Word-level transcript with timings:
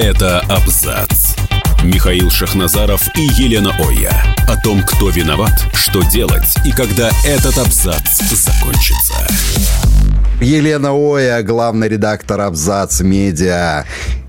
Это 0.00 0.38
абзац. 0.48 1.34
Михаил 1.82 2.30
Шахназаров 2.30 3.02
и 3.16 3.22
Елена 3.42 3.72
Оя. 3.80 4.12
О 4.46 4.56
том, 4.62 4.80
кто 4.84 5.10
виноват, 5.10 5.66
что 5.74 6.04
делать 6.04 6.54
и 6.64 6.70
когда 6.70 7.10
этот 7.26 7.58
абзац 7.58 8.20
закончится. 8.30 9.26
Елена 10.40 10.92
Оя, 10.92 11.42
главный 11.42 11.88
редактор 11.88 12.42
Абзац 12.42 13.00
Медиа 13.00 13.86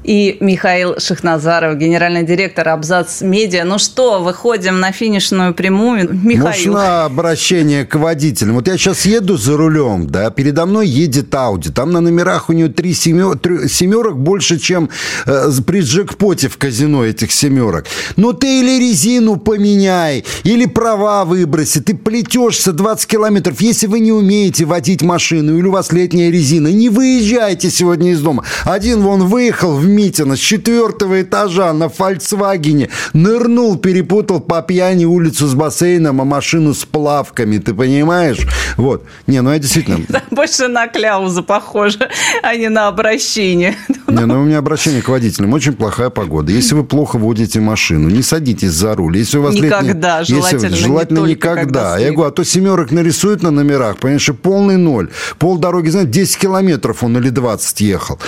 и 0.09 0.37
Михаил 0.39 0.95
Шахназаров, 0.97 1.77
генеральный 1.77 2.23
директор 2.23 2.67
Абзац 2.69 3.21
Медиа. 3.21 3.63
Ну 3.63 3.77
что, 3.77 4.23
выходим 4.23 4.79
на 4.79 4.91
финишную 4.91 5.53
прямую. 5.53 6.09
Михаил. 6.11 6.73
Можно 6.73 7.05
обращение 7.05 7.85
к 7.85 7.93
водителям. 7.93 8.55
Вот 8.55 8.67
я 8.67 8.75
сейчас 8.75 9.05
еду 9.05 9.37
за 9.37 9.55
рулем, 9.55 10.07
да, 10.07 10.31
передо 10.31 10.65
мной 10.65 10.87
едет 10.87 11.35
Ауди. 11.35 11.69
Там 11.69 11.91
на 11.91 12.01
номерах 12.01 12.49
у 12.49 12.53
нее 12.53 12.69
три 12.69 12.95
семерок 12.95 14.17
больше, 14.17 14.57
чем 14.57 14.89
э, 15.27 15.51
при 15.67 15.81
джекпоте 15.81 16.49
в 16.49 16.57
казино 16.57 17.05
этих 17.05 17.31
семерок. 17.31 17.85
Ну 18.15 18.33
ты 18.33 18.61
или 18.61 18.79
резину 18.79 19.37
поменяй, 19.37 20.25
или 20.43 20.65
права 20.65 21.23
выброси. 21.23 21.81
Ты 21.81 21.95
плетешься 21.95 22.73
20 22.73 23.05
километров. 23.05 23.61
Если 23.61 23.85
вы 23.85 23.99
не 23.99 24.11
умеете 24.11 24.65
водить 24.65 25.03
машину, 25.03 25.59
или 25.59 25.67
у 25.67 25.71
вас 25.71 25.91
летняя 25.91 26.31
резина, 26.31 26.69
не 26.69 26.89
выезжайте 26.89 27.69
сегодня 27.69 28.13
из 28.13 28.21
дома. 28.21 28.43
Один 28.65 29.01
вон 29.01 29.27
выехал 29.27 29.75
в 29.75 29.85
Митина 29.99 30.37
с 30.37 30.39
четвертого 30.39 31.21
этажа 31.21 31.73
на 31.73 31.89
«Фольксвагене» 31.89 32.87
нырнул, 33.11 33.77
перепутал 33.77 34.39
по 34.39 34.61
пьяни 34.61 35.03
улицу 35.03 35.45
с 35.47 35.55
бассейном, 35.55 36.21
а 36.21 36.23
машину 36.23 36.73
с 36.73 36.85
плавками, 36.85 37.57
ты 37.57 37.73
понимаешь? 37.73 38.39
Вот. 38.77 39.03
Не, 39.27 39.41
ну 39.41 39.51
я 39.51 39.59
действительно... 39.59 39.99
Больше 40.31 40.69
на 40.69 40.87
кляузу 40.87 41.43
похоже, 41.43 42.07
а 42.43 42.55
не 42.55 42.69
на 42.69 42.87
обращение. 42.87 43.75
Не, 44.07 44.25
ну 44.25 44.41
у 44.41 44.43
меня 44.43 44.57
обращение 44.57 45.01
к 45.01 45.09
водителям. 45.09 45.53
Очень 45.53 45.73
плохая 45.73 46.09
погода. 46.09 46.51
Если 46.51 46.73
вы 46.73 46.83
плохо 46.83 47.17
водите 47.17 47.59
машину, 47.59 48.09
не 48.09 48.23
садитесь 48.23 48.71
за 48.71 48.95
руль. 48.95 49.17
Если 49.17 49.37
у 49.37 49.43
вас 49.43 49.53
никогда, 49.53 50.21
летний... 50.21 50.35
желательно, 50.35 50.65
Если... 50.73 50.83
желательно 50.83 51.19
не 51.19 51.33
никогда. 51.33 51.97
Я 51.99 52.11
говорю, 52.11 52.29
а 52.29 52.31
то 52.31 52.43
семерок 52.43 52.91
нарисуют 52.91 53.43
на 53.43 53.51
номерах, 53.51 53.97
понимаешь, 53.97 54.29
полный 54.41 54.77
ноль. 54.77 55.09
Пол 55.37 55.57
дороги, 55.57 55.89
знаете, 55.89 56.11
10 56.11 56.37
километров 56.37 57.03
он 57.03 57.17
или 57.17 57.29
20 57.29 57.81
ехал. 57.81 58.19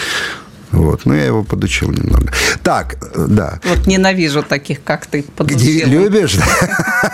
Вот. 0.72 1.06
Ну, 1.06 1.14
я 1.14 1.26
его 1.26 1.44
подучил 1.44 1.92
немного. 1.92 2.32
Так, 2.64 2.98
да. 3.28 3.60
Вот 3.64 3.88
ненавижу 3.88 4.44
таких, 4.44 4.84
как 4.84 5.06
ты, 5.06 5.24
подучил. 5.24 5.88
Любишь? 5.88 6.38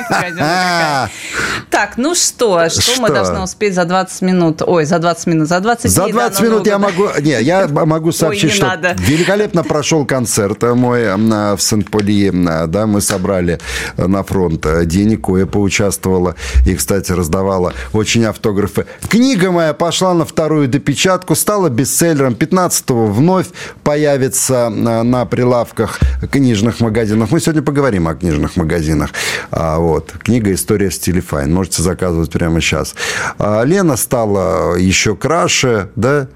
Так, 1.77 1.95
ну 1.97 2.15
что, 2.15 2.69
что 2.69 2.99
мы 2.99 3.09
должны 3.09 3.39
успеть 3.39 3.75
за 3.75 3.85
20 3.85 4.23
минут? 4.23 4.63
Ой, 4.65 4.83
за 4.85 4.97
20 4.97 5.27
минут, 5.27 5.47
за 5.47 5.59
20 5.59 5.91
За 5.91 6.07
20 6.07 6.41
минут 6.41 6.65
я 6.65 6.79
могу... 6.79 7.07
Не, 7.21 7.39
я 7.43 7.67
могу 7.71 8.11
сообщить, 8.11 8.53
что 8.53 8.79
великолепно 8.97 9.63
прошел 9.63 10.03
концерт 10.03 10.63
мой 10.63 11.15
в 11.15 11.59
Сент-Поли. 11.59 12.31
Да, 12.65 12.87
мы 12.87 12.99
собрали 12.99 13.59
на 13.95 14.23
фронт 14.23 14.65
денег, 14.87 15.27
кое 15.27 15.45
поучаствовала 15.45 16.35
и, 16.65 16.73
кстати, 16.73 17.11
раздавала 17.11 17.73
очень 17.93 18.25
автографы. 18.25 18.87
Книга 19.07 19.51
моя 19.51 19.75
пошла 19.75 20.15
на 20.15 20.25
вторую 20.25 20.67
допечатку, 20.67 21.35
стала 21.35 21.69
бестселлером. 21.69 22.33
15-го 22.33 23.05
вновь 23.05 23.49
появится 23.83 24.69
на 24.69 25.25
прилавках 25.27 25.99
книжных 26.31 26.79
магазинов. 26.79 27.31
Мы 27.31 27.39
сегодня 27.39 27.61
поговорим 27.61 28.07
о 28.07 28.15
книжных 28.15 28.55
магазинах. 28.55 29.11
А, 29.51 29.77
вот. 29.77 30.11
Книга 30.23 30.51
«История 30.51 30.89
в 30.89 30.95
стиле 30.95 31.21
файн». 31.21 31.53
Можете 31.67 31.83
заказывать 31.83 32.31
прямо 32.31 32.61
сейчас. 32.61 32.95
А, 33.39 33.61
Лена 33.63 33.97
стала 33.97 34.75
еще 34.75 35.17
краше, 35.17 35.89
да? 35.97 36.29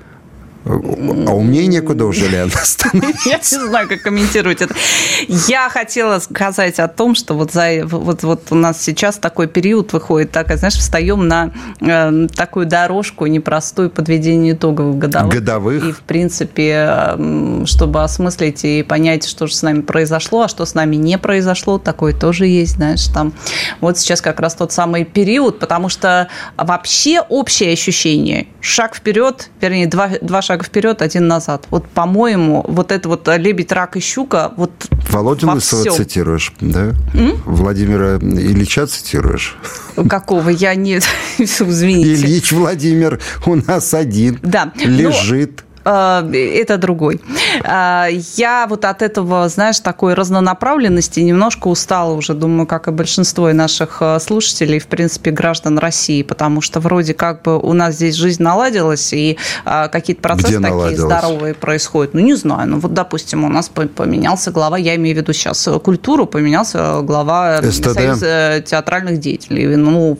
А 0.63 0.73
у 0.73 1.41
меня 1.41 1.65
некуда 1.65 2.05
уже, 2.05 2.27
Лена, 2.27 2.51
Я 3.25 3.37
не 3.37 3.67
знаю, 3.67 3.87
как 3.87 4.01
комментировать 4.03 4.61
это. 4.61 4.75
Я 5.27 5.69
хотела 5.69 6.19
сказать 6.19 6.79
о 6.79 6.87
том, 6.87 7.15
что 7.15 7.33
вот, 7.33 7.51
за, 7.51 7.81
вот, 7.85 8.21
вот 8.21 8.43
у 8.51 8.55
нас 8.55 8.79
сейчас 8.81 9.17
такой 9.17 9.47
период 9.47 9.91
выходит, 9.91 10.31
так, 10.31 10.55
знаешь, 10.55 10.75
встаем 10.75 11.27
на 11.27 11.51
э, 11.79 12.27
такую 12.35 12.67
дорожку 12.67 13.25
непростую 13.25 13.89
подведения 13.89 14.51
итогов 14.51 14.99
годовых. 14.99 15.33
Годовых. 15.33 15.83
И, 15.83 15.91
в 15.91 16.01
принципе, 16.01 16.85
э, 16.87 17.63
чтобы 17.65 18.03
осмыслить 18.03 18.63
и 18.63 18.83
понять, 18.83 19.27
что 19.27 19.47
же 19.47 19.55
с 19.55 19.63
нами 19.63 19.81
произошло, 19.81 20.43
а 20.43 20.47
что 20.47 20.65
с 20.65 20.75
нами 20.75 20.95
не 20.95 21.17
произошло, 21.17 21.79
такое 21.79 22.13
тоже 22.13 22.45
есть, 22.45 22.75
знаешь, 22.75 23.05
там. 23.07 23.33
Вот 23.79 23.97
сейчас 23.97 24.21
как 24.21 24.39
раз 24.39 24.53
тот 24.53 24.71
самый 24.71 25.05
период, 25.05 25.57
потому 25.57 25.89
что 25.89 26.27
вообще 26.55 27.21
общее 27.21 27.73
ощущение, 27.73 28.47
шаг 28.59 28.95
вперед, 28.95 29.49
вернее, 29.59 29.87
два, 29.87 30.09
два 30.21 30.43
шага 30.43 30.50
шага 30.51 30.63
вперед, 30.65 31.01
один 31.01 31.27
назад. 31.27 31.65
Вот, 31.69 31.87
по-моему, 31.87 32.65
вот 32.67 32.91
это 32.91 33.07
вот 33.07 33.27
лебедь, 33.37 33.71
рак 33.71 33.95
и 33.95 34.01
щука, 34.01 34.51
вот 34.57 34.71
Володю 35.09 35.49
Лысого 35.51 35.81
всем. 35.81 35.93
цитируешь, 35.93 36.53
да? 36.59 36.91
М? 37.13 37.41
Владимира 37.45 38.17
Ильича 38.17 38.85
цитируешь? 38.85 39.57
Какого? 40.09 40.49
Я 40.49 40.75
не... 40.75 40.99
Извините. 41.37 42.13
Ильич 42.13 42.51
Владимир 42.51 43.19
у 43.45 43.55
нас 43.55 43.93
один. 43.93 44.39
Да. 44.41 44.73
Лежит. 44.75 45.63
Но 45.63 45.70
это 45.83 46.77
другой. 46.77 47.21
Э, 47.63 48.07
я 48.37 48.67
вот 48.69 48.85
от 48.85 49.01
этого, 49.01 49.49
знаешь, 49.49 49.79
такой 49.79 50.13
разнонаправленности 50.13 51.19
немножко 51.19 51.67
устала 51.67 52.13
уже, 52.13 52.33
думаю, 52.33 52.67
как 52.67 52.87
и 52.87 52.91
большинство 52.91 53.51
наших 53.51 53.97
э, 54.01 54.19
слушателей, 54.19 54.79
в 54.79 54.87
принципе, 54.87 55.31
граждан 55.31 55.79
России, 55.79 56.21
потому 56.23 56.61
что 56.61 56.79
вроде 56.79 57.13
как 57.13 57.41
бы 57.41 57.57
у 57.57 57.73
нас 57.73 57.95
здесь 57.95 58.15
жизнь 58.15 58.43
наладилась, 58.43 59.11
и 59.13 59.37
какие-то 59.65 60.21
процессы 60.21 60.47
Где 60.47 60.57
такие 60.57 60.71
наладилась? 60.71 60.99
здоровые 60.99 61.53
происходят. 61.53 62.13
Ну, 62.13 62.19
не 62.19 62.35
знаю. 62.35 62.69
Ну, 62.69 62.79
вот, 62.79 62.93
допустим, 62.93 63.43
у 63.43 63.49
нас 63.49 63.69
поменялся 63.69 64.51
глава, 64.51 64.77
я 64.77 64.95
имею 64.95 65.15
в 65.15 65.19
виду 65.19 65.33
сейчас 65.33 65.67
культуру, 65.83 66.25
поменялся 66.25 67.01
глава 67.01 67.61
СТД. 67.61 67.93
Союза 67.93 68.63
театральных 68.65 69.19
деятелей. 69.19 69.75
Ну, 69.75 70.17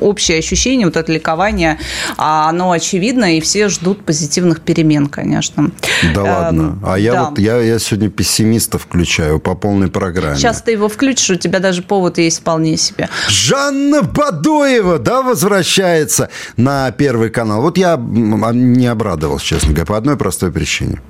общее 0.00 0.38
ощущение, 0.38 0.86
вот 0.86 0.96
это 0.96 1.12
ликование, 1.12 1.78
а 2.16 2.48
оно 2.48 2.70
очевидно, 2.70 3.36
и 3.36 3.40
все 3.40 3.68
ждут 3.68 4.04
позитивных 4.04 4.60
перемен 4.60 4.77
перемен, 4.78 5.08
конечно. 5.08 5.70
Да 6.14 6.22
ладно. 6.22 6.78
А 6.84 6.98
я 6.98 7.12
да. 7.12 7.24
вот 7.24 7.38
я, 7.38 7.58
я 7.58 7.78
сегодня 7.80 8.10
пессимиста 8.10 8.78
включаю 8.78 9.40
по 9.40 9.54
полной 9.56 9.88
программе. 9.88 10.36
Сейчас 10.36 10.62
ты 10.62 10.72
его 10.72 10.88
включишь, 10.88 11.30
у 11.30 11.34
тебя 11.34 11.58
даже 11.58 11.82
повод 11.82 12.18
есть 12.18 12.38
вполне 12.38 12.76
себе. 12.76 13.08
Жанна 13.28 14.02
Бадоева, 14.02 14.98
да, 14.98 15.22
возвращается 15.22 16.28
на 16.56 16.90
Первый 16.92 17.30
канал. 17.30 17.62
Вот 17.62 17.76
я 17.76 17.96
не 17.96 18.86
обрадовался, 18.86 19.46
честно 19.46 19.70
говоря, 19.70 19.86
по 19.86 19.96
одной 19.96 20.16
простой 20.16 20.52
причине. 20.52 21.00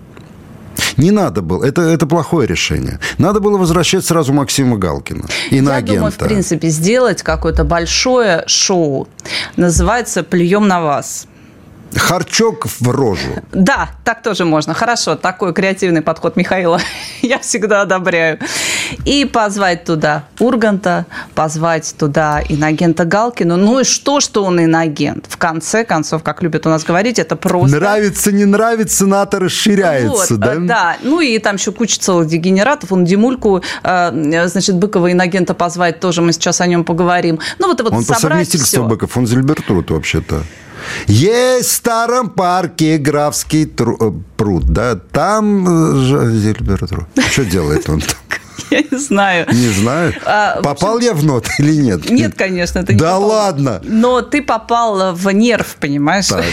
Не 0.96 1.10
надо 1.10 1.42
было. 1.42 1.64
Это, 1.64 1.82
это 1.82 2.06
плохое 2.06 2.48
решение. 2.48 2.98
Надо 3.18 3.40
было 3.40 3.58
возвращать 3.58 4.04
сразу 4.04 4.32
Максима 4.32 4.76
Галкина. 4.76 5.26
И 5.50 5.60
на 5.60 5.70
Я 5.70 5.76
агента. 5.76 5.94
думаю, 5.94 6.12
в 6.12 6.16
принципе, 6.16 6.68
сделать 6.68 7.22
какое-то 7.22 7.64
большое 7.64 8.44
шоу. 8.46 9.08
Называется 9.56 10.22
«Плюем 10.22 10.66
на 10.66 10.80
вас». 10.80 11.26
Харчок 11.94 12.66
в 12.66 12.90
рожу. 12.90 13.42
Да, 13.52 13.90
так 14.04 14.22
тоже 14.22 14.44
можно. 14.44 14.74
Хорошо, 14.74 15.16
такой 15.16 15.54
креативный 15.54 16.02
подход 16.02 16.36
Михаила 16.36 16.80
я 17.22 17.38
всегда 17.38 17.82
одобряю. 17.82 18.38
И 19.04 19.24
позвать 19.24 19.84
туда 19.84 20.24
Урганта, 20.38 21.06
позвать 21.34 21.94
туда 21.98 22.42
инагента 22.48 23.04
Галкину. 23.04 23.56
Ну 23.56 23.80
и 23.80 23.84
что, 23.84 24.20
что 24.20 24.44
он 24.44 24.62
инагент? 24.62 25.26
В 25.28 25.36
конце 25.36 25.84
концов, 25.84 26.22
как 26.22 26.42
любят 26.42 26.66
у 26.66 26.68
нас 26.68 26.84
говорить, 26.84 27.18
это 27.18 27.36
просто... 27.36 27.76
Нравится, 27.76 28.32
не 28.32 28.44
нравится, 28.44 29.06
НАТО 29.06 29.40
расширяется, 29.40 30.34
вот, 30.34 30.40
да? 30.40 30.54
Да, 30.56 30.96
ну 31.02 31.20
и 31.20 31.38
там 31.38 31.56
еще 31.56 31.72
куча 31.72 31.98
целых 31.98 32.28
дегенератов. 32.28 32.92
Он 32.92 33.04
Димульку, 33.04 33.62
э, 33.82 34.46
значит, 34.46 34.76
Быкова 34.76 35.12
инагента 35.12 35.54
позвать 35.54 36.00
тоже, 36.00 36.22
мы 36.22 36.32
сейчас 36.32 36.60
о 36.60 36.66
нем 36.66 36.84
поговорим. 36.84 37.38
Ну 37.58 37.68
вот, 37.68 37.80
вот 37.80 37.92
он 37.92 38.04
по 38.04 38.14
совместительству 38.14 38.82
все. 38.82 38.88
Быков, 38.88 39.16
он 39.16 39.26
Зельбертут 39.26 39.90
вообще-то. 39.90 40.42
Есть 41.06 41.68
в 41.68 41.72
старом 41.72 42.30
парке 42.30 42.98
Графский 42.98 43.66
тру, 43.66 43.96
э, 44.00 44.12
пруд, 44.36 44.64
да, 44.66 44.96
там 44.96 45.66
э, 45.66 46.30
Зельбер 46.30 46.86
Что 47.30 47.44
делает 47.44 47.88
он 47.88 48.00
там? 48.00 48.16
Я 48.70 48.82
не 48.90 48.98
знаю. 48.98 49.46
Не 49.52 49.68
знаю. 49.68 50.14
А, 50.24 50.60
попал 50.62 50.96
общем, 50.96 51.08
я 51.08 51.14
в 51.14 51.24
нот 51.24 51.46
или 51.58 51.74
нет? 51.74 52.10
Нет, 52.10 52.34
конечно, 52.36 52.84
ты 52.84 52.92
не 52.92 52.98
Да 52.98 53.14
попал. 53.14 53.28
ладно. 53.28 53.80
Но 53.84 54.22
ты 54.22 54.42
попал 54.42 55.14
в 55.14 55.30
нерв, 55.30 55.76
понимаешь? 55.80 56.28
Так. 56.28 56.44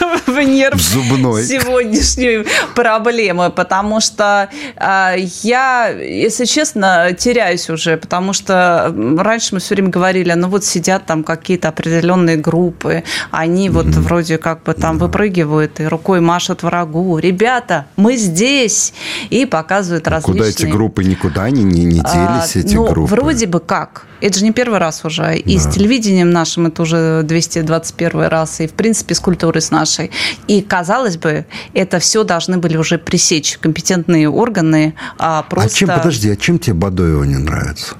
в 0.26 0.40
нерв 0.42 0.80
Зубной. 0.80 1.44
сегодняшней 1.44 2.44
проблемы, 2.74 3.50
потому 3.50 4.00
что 4.00 4.48
э, 4.76 5.14
я, 5.42 5.88
если 5.88 6.44
честно, 6.44 7.14
теряюсь 7.16 7.68
уже, 7.70 7.96
потому 7.96 8.32
что 8.32 8.94
раньше 9.18 9.54
мы 9.54 9.60
все 9.60 9.74
время 9.74 9.90
говорили, 9.90 10.32
ну 10.32 10.48
вот 10.48 10.64
сидят 10.64 11.06
там 11.06 11.24
какие-то 11.24 11.68
определенные 11.68 12.36
группы, 12.36 13.04
они 13.30 13.68
mm-hmm. 13.68 13.72
вот 13.72 13.86
вроде 13.86 14.38
как 14.38 14.62
бы 14.62 14.74
там 14.74 14.96
mm-hmm. 14.96 15.00
выпрыгивают 15.00 15.80
и 15.80 15.86
рукой 15.86 16.20
машут 16.20 16.62
врагу. 16.62 17.18
Ребята, 17.18 17.86
мы 17.96 18.16
здесь! 18.16 18.92
И 19.30 19.46
показывают 19.46 20.06
различные... 20.08 20.38
Куда 20.38 20.48
эти 20.48 20.66
группы 20.66 21.04
никуда 21.04 21.50
не 21.50 21.59
они 21.60 21.84
не, 21.84 21.84
не 21.84 22.00
делись, 22.00 22.56
эти 22.56 22.74
ну, 22.74 22.88
группы? 22.88 23.14
вроде 23.14 23.46
бы 23.46 23.60
как. 23.60 24.06
Это 24.20 24.38
же 24.38 24.44
не 24.44 24.52
первый 24.52 24.78
раз 24.78 25.04
уже. 25.04 25.36
И 25.36 25.56
Да. 25.56 25.62
с 25.62 25.74
телевидением 25.74 26.30
нашим 26.30 26.66
это 26.66 26.82
уже 26.82 27.22
221 27.22 28.22
раз. 28.28 28.60
И, 28.60 28.66
в 28.66 28.72
принципе, 28.72 29.14
с 29.14 29.20
культурой 29.20 29.62
с 29.62 29.70
нашей. 29.70 30.10
И, 30.46 30.60
казалось 30.60 31.16
бы, 31.16 31.46
это 31.74 31.98
все 32.00 32.24
должны 32.24 32.58
были 32.58 32.76
уже 32.76 32.98
пресечь 32.98 33.58
компетентные 33.58 34.28
органы. 34.28 34.94
А, 35.18 35.38
А 35.38 35.42
просто... 35.42 35.74
чем, 35.74 35.88
подожди, 35.88 36.30
а 36.30 36.36
чем 36.36 36.58
тебе 36.58 36.74
Бадоева 36.74 37.24
не 37.24 37.38
нравится? 37.38 37.94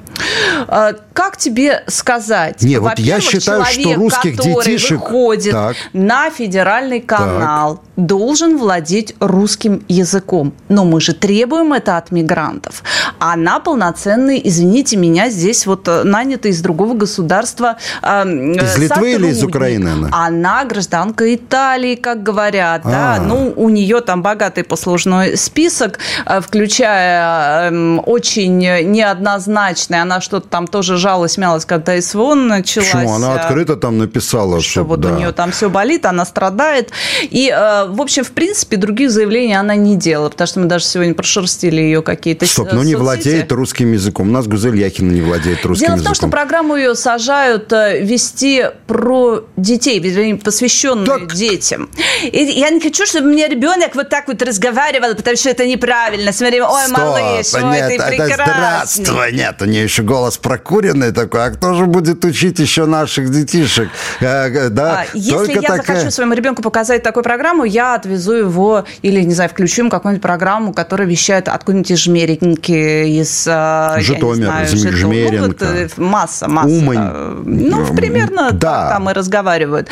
А, 0.68 0.92
Как 1.12 1.36
тебе 1.36 1.82
сказать? 1.86 2.62
Не, 2.62 2.78
вот 2.78 2.98
я 2.98 3.20
считаю, 3.20 3.64
что 3.64 3.74
человек, 3.74 3.98
русских 3.98 4.36
который 4.36 4.54
детишек- 4.54 4.92
выходит 4.98 5.52
Так. 5.52 5.76
на 5.92 6.30
федеральный 6.30 7.00
канал, 7.00 7.82
должен 7.96 8.56
владеть 8.56 9.14
русским 9.20 9.84
языком. 9.88 10.52
Но 10.68 10.84
мы 10.84 11.00
же 11.00 11.12
требуем 11.12 11.72
это 11.72 11.96
от 11.98 12.10
мигрантов. 12.10 12.82
Она 13.18 13.60
полноценный, 13.60 14.40
извините 14.42 14.96
меня, 14.96 15.28
здесь 15.28 15.66
вот 15.66 15.86
э, 15.88 16.02
нанятый 16.04 16.50
из 16.52 16.62
другого 16.62 16.94
государства 16.94 17.76
э, 18.02 18.22
Из 18.24 18.78
Литвы 18.78 19.12
или 19.12 19.28
из 19.28 19.42
Украины 19.44 19.88
она? 19.88 20.08
Она 20.12 20.64
гражданка 20.64 21.34
Италии, 21.34 21.94
как 21.96 22.22
говорят. 22.22 22.82
Да? 22.84 23.16
А. 23.16 23.20
Ну, 23.20 23.52
у 23.56 23.68
нее 23.68 24.00
там 24.00 24.22
богатый 24.22 24.64
послужной 24.64 25.36
список, 25.36 25.98
э, 26.24 26.40
включая 26.40 27.68
эм, 27.70 28.00
очень 28.06 28.56
неоднозначный. 28.58 30.00
Она 30.10 30.20
что-то 30.20 30.48
там 30.48 30.66
тоже 30.66 30.96
жалась, 30.96 31.38
мялась, 31.38 31.64
когда 31.64 32.00
СВО 32.00 32.34
началась. 32.34 32.90
Почему? 32.90 33.14
Она 33.14 33.34
э, 33.34 33.38
открыто 33.38 33.76
там 33.76 33.98
написала, 33.98 34.60
что 34.60 34.70
что, 34.70 34.82
вот 34.84 35.00
да. 35.00 35.10
у 35.10 35.16
нее 35.18 35.30
там 35.32 35.52
все 35.52 35.70
болит, 35.70 36.04
она 36.04 36.24
страдает. 36.24 36.90
И, 37.22 37.48
э, 37.48 37.86
в 37.86 38.00
общем, 38.00 38.24
в 38.24 38.32
принципе, 38.32 38.76
других 38.76 39.10
заявлений 39.10 39.54
она 39.54 39.76
не 39.76 39.94
делала, 39.96 40.30
потому 40.30 40.48
что 40.48 40.58
мы 40.60 40.66
даже 40.66 40.84
сегодня 40.84 41.14
прошерстили 41.14 41.80
ее 41.80 42.02
какие-то 42.02 42.44
Стоп, 42.46 42.72
ну 42.72 42.78
не 42.78 42.92
соцсети. 42.92 42.96
владеет 42.96 43.52
русским 43.52 43.92
языком. 43.92 44.28
У 44.28 44.32
нас 44.32 44.48
Гузель 44.48 44.76
Яхина 44.76 45.12
не 45.12 45.20
владеет 45.20 45.64
русским 45.64 45.86
Дело 45.86 45.96
в 45.96 45.98
языком. 45.98 46.14
том, 46.14 46.14
что 46.14 46.28
программу 46.28 46.74
ее 46.76 46.94
сажают 46.96 47.72
э, 47.72 48.00
вести 48.02 48.64
про 48.88 49.44
детей, 49.56 50.00
вернее, 50.00 50.36
посвященную 50.36 51.06
Так. 51.06 51.34
детям. 51.34 51.88
И 52.24 52.42
я 52.42 52.70
не 52.70 52.80
хочу, 52.80 53.06
чтобы 53.06 53.28
мне 53.28 53.46
ребенок 53.46 53.94
вот 53.94 54.08
так 54.08 54.26
вот 54.26 54.42
разговаривал, 54.42 55.14
потому 55.14 55.36
что 55.36 55.50
это 55.50 55.66
неправильно. 55.66 56.32
Смотри, 56.32 56.60
ой, 56.60 56.68
Стоп, 56.86 56.98
малыш, 56.98 57.54
ой, 57.54 57.62
нет, 57.62 57.88
ты 57.88 57.94
это 57.94 58.06
прекрасный. 58.08 59.04
здравствуй. 59.04 59.32
Нет, 59.32 59.62
у 59.62 59.64
нее 59.66 59.84
еще 59.84 59.99
голос 60.02 60.38
прокуренный 60.38 61.12
такой. 61.12 61.44
А 61.46 61.50
кто 61.50 61.74
же 61.74 61.86
будет 61.86 62.24
учить 62.24 62.58
еще 62.58 62.86
наших 62.86 63.30
детишек? 63.30 63.88
Э, 64.20 64.68
Да, 64.70 65.00
А, 65.00 65.04
Если 65.14 65.30
только 65.32 65.52
я 65.52 65.60
такая- 65.76 65.96
захочу 65.96 66.10
своему 66.10 66.34
ребенку 66.34 66.62
показать 66.62 67.02
такую 67.02 67.22
программу, 67.24 67.64
я 67.64 67.94
отвезу 67.94 68.32
его 68.32 68.84
или, 69.02 69.20
не 69.22 69.34
знаю, 69.34 69.50
включу 69.50 69.82
ему 69.82 69.90
какую-нибудь 69.90 70.22
программу, 70.22 70.72
которая 70.72 71.06
вещает 71.08 71.48
откуда-нибудь 71.48 71.90
из 71.90 71.98
Жмеринки, 71.98 73.20
из... 73.20 73.46
э, 73.46 73.96
Житомир, 74.00 74.46
знаю, 74.46 74.66
Житом- 74.68 74.92
Жмеринка. 74.92 75.36
Ну, 75.40 75.46
вот, 75.48 75.62
э, 75.62 75.88
масса, 75.96 76.48
масса. 76.48 76.68
Умань. 76.68 76.98
Э, 77.00 77.42
Ну, 77.44 77.94
примерно 77.94 78.50
да. 78.52 78.70
так 78.88 78.90
там 78.92 79.10
и 79.10 79.12
разговаривают. 79.12 79.88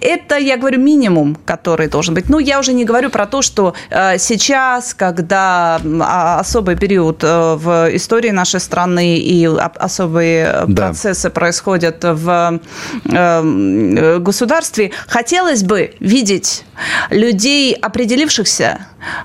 Это, 0.00 0.36
я 0.38 0.56
говорю, 0.56 0.80
минимум, 0.80 1.36
который 1.44 1.88
должен 1.88 2.14
быть. 2.14 2.28
Ну, 2.28 2.38
я 2.38 2.58
уже 2.58 2.72
не 2.72 2.84
говорю 2.84 3.10
про 3.10 3.26
то, 3.26 3.42
что 3.42 3.74
э, 3.90 4.18
сейчас, 4.18 4.94
когда 4.94 5.80
а, 6.00 6.40
особый 6.40 6.76
период 6.76 7.22
э, 7.22 7.54
в 7.56 7.88
истории 7.96 8.30
нашей 8.30 8.60
страны 8.60 9.16
и 9.18 9.35
об- 9.44 9.76
особые 9.78 10.64
Да. 10.66 10.86
процессы 10.86 11.30
происходят 11.30 11.98
в 12.02 12.60
э, 13.04 14.18
государстве, 14.18 14.90
хотелось 15.06 15.62
бы 15.62 15.94
видеть 16.00 16.64
людей, 17.10 17.74
определившихся 17.74 18.78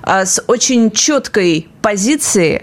с 0.04 0.42
очень 0.46 0.90
четкой 0.90 1.68
позицией, 1.82 2.62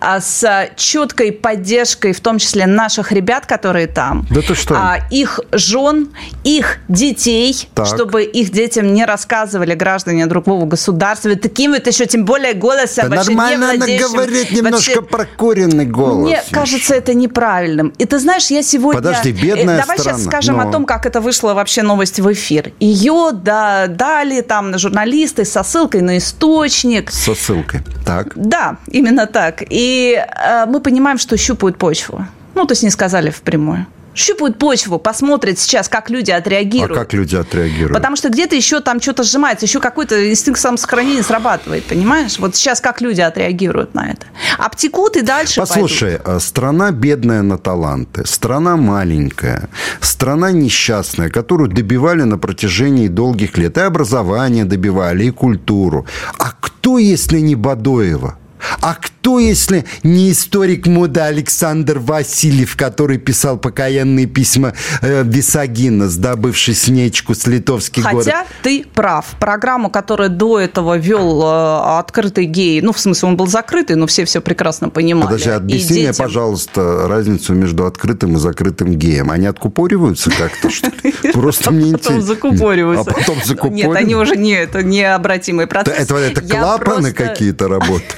а, 0.00 0.20
с 0.20 0.68
четкой 0.76 1.32
поддержкой, 1.32 2.12
в 2.12 2.20
том 2.20 2.38
числе 2.38 2.66
наших 2.66 3.10
ребят, 3.10 3.46
которые 3.46 3.86
там, 3.86 4.26
Да 4.30 4.42
ты 4.42 4.54
что? 4.54 4.74
а, 4.74 4.98
их 5.10 5.40
жен, 5.52 6.10
их 6.44 6.76
детей, 6.88 7.68
Так. 7.74 7.86
чтобы 7.86 8.22
их 8.22 8.50
детям 8.52 8.92
не 8.92 9.06
рассказывали 9.06 9.74
граждане 9.74 10.26
другого 10.26 10.66
государства, 10.66 11.34
таким 11.36 11.72
вот 11.72 11.86
еще 11.86 12.04
тем 12.04 12.26
более 12.26 12.52
голосом 12.52 13.08
Да 13.08 13.16
нормально 13.16 13.70
она 13.70 13.86
говорит, 13.86 14.50
немножко 14.50 14.96
вообще 14.96 15.02
прокуренный 15.02 15.86
голос. 15.86 16.28
мне 16.28 16.42
кажется 16.50 16.94
это 16.94 17.14
неправильным. 17.14 17.94
И 17.96 18.04
ты 18.04 18.18
знаешь, 18.18 18.48
я 18.50 18.62
сегодня... 18.62 19.00
Подожди, 19.00 19.32
бедная 19.32 19.78
Э, 19.78 19.80
Давай 19.80 19.98
страна. 19.98 20.18
сейчас 20.18 20.26
скажем 20.26 20.56
Ну. 20.58 20.68
о 20.68 20.72
том, 20.72 20.84
как 20.84 21.06
это 21.06 21.22
вышло 21.22 21.54
вообще 21.54 21.82
новость 21.82 22.20
в 22.20 22.30
эфир. 22.30 22.72
Ее 22.78 23.30
да, 23.32 23.86
дали 23.86 24.42
там 24.42 24.78
журналисты 24.78 25.46
со 25.46 25.62
ссылкой 25.62 26.02
на 26.02 26.18
источник. 26.50 27.10
Со 27.10 27.34
ссылкой. 27.34 27.80
Так. 28.04 28.32
Да, 28.36 28.76
именно 28.90 29.26
так. 29.26 29.62
И 29.70 30.16
э, 30.16 30.66
мы 30.66 30.80
понимаем, 30.80 31.18
что 31.18 31.36
щупают 31.36 31.78
почву. 31.78 32.26
Ну, 32.54 32.66
то 32.66 32.72
есть 32.72 32.82
не 32.82 32.90
сказали 32.90 33.30
впрямую. 33.30 33.86
Щупают 34.20 34.58
почву, 34.58 34.98
посмотрят 34.98 35.58
сейчас, 35.58 35.88
как 35.88 36.10
люди 36.10 36.30
А 36.30 36.36
отреагируют. 36.36 36.92
как 36.94 37.14
люди 37.14 37.36
отреагируют? 37.36 37.94
Потому 37.94 38.16
что 38.16 38.28
где-то 38.28 38.54
еще 38.54 38.80
там 38.80 39.00
что-то 39.00 39.22
сжимается, 39.22 39.64
еще 39.64 39.80
какой-то 39.80 40.30
инстинкт 40.30 40.60
самосохранения 40.60 41.22
срабатывает, 41.22 41.84
понимаешь? 41.84 42.38
Вот 42.38 42.54
сейчас 42.54 42.82
как 42.82 43.00
люди 43.00 43.22
отреагируют 43.22 43.94
на 43.94 44.10
это. 44.10 44.26
Обтекут 44.58 45.16
и 45.16 45.22
дальше 45.22 45.60
Послушай, 45.60 46.20
э, 46.22 46.38
страна 46.38 46.90
бедная 46.90 47.40
на 47.40 47.56
таланты, 47.56 48.26
страна 48.26 48.76
маленькая, 48.76 49.70
страна 50.00 50.50
несчастная, 50.52 51.30
которую 51.30 51.70
добивали 51.70 52.24
на 52.24 52.36
протяжении 52.36 53.08
долгих 53.08 53.56
лет. 53.56 53.78
И 53.78 53.80
образование 53.80 54.66
добивали, 54.66 55.24
и 55.24 55.30
культуру. 55.30 56.06
А 56.38 56.52
кто, 56.60 56.98
если 56.98 57.40
не 57.40 57.54
Бадоева? 57.54 58.36
А 58.80 58.94
кто, 58.94 59.38
если 59.38 59.84
не 60.02 60.32
историк 60.32 60.86
моды 60.86 61.20
Александр 61.20 61.98
Васильев, 61.98 62.76
который 62.76 63.18
писал 63.18 63.58
покаянные 63.58 64.26
письма 64.26 64.74
э, 65.02 65.22
Висагина, 65.24 66.08
сдобывший 66.08 66.74
снечку 66.74 67.34
с 67.34 67.46
литовских 67.46 68.04
город? 68.04 68.24
Хотя 68.24 68.46
ты 68.62 68.84
прав. 68.94 69.26
Программу, 69.38 69.90
которую 69.90 70.30
до 70.30 70.58
этого 70.58 70.96
вел 70.96 71.42
э, 71.42 71.98
открытый 71.98 72.46
гей, 72.46 72.80
ну, 72.80 72.92
в 72.92 73.00
смысле, 73.00 73.28
он 73.28 73.36
был 73.36 73.46
закрытый, 73.46 73.96
но 73.96 74.06
все 74.06 74.24
все 74.24 74.40
прекрасно 74.40 74.88
понимали. 74.88 75.26
Подожди, 75.26 75.50
объясни 75.50 76.02
мне, 76.02 76.14
пожалуйста, 76.14 77.06
разницу 77.08 77.54
между 77.54 77.86
открытым 77.86 78.36
и 78.36 78.38
закрытым 78.38 78.94
геем. 78.94 79.30
Они 79.30 79.46
откупориваются 79.46 80.30
как-то, 80.30 80.70
что 80.70 80.90
ли? 81.02 81.12
Просто 81.32 81.70
мне 81.70 81.92
Потом 81.92 82.16
интересно. 82.16 82.20
закупориваются. 82.34 83.10
А 83.10 83.14
потом 83.14 83.36
Нет, 83.36 83.46
закупориваются? 83.46 83.98
они 83.98 84.14
уже 84.14 84.36
не, 84.36 84.52
это 84.52 84.82
необратимый 84.82 85.66
процесс. 85.66 86.10
Это, 86.10 86.40
клапаны 86.40 87.12
какие-то 87.12 87.68
работают? 87.68 88.16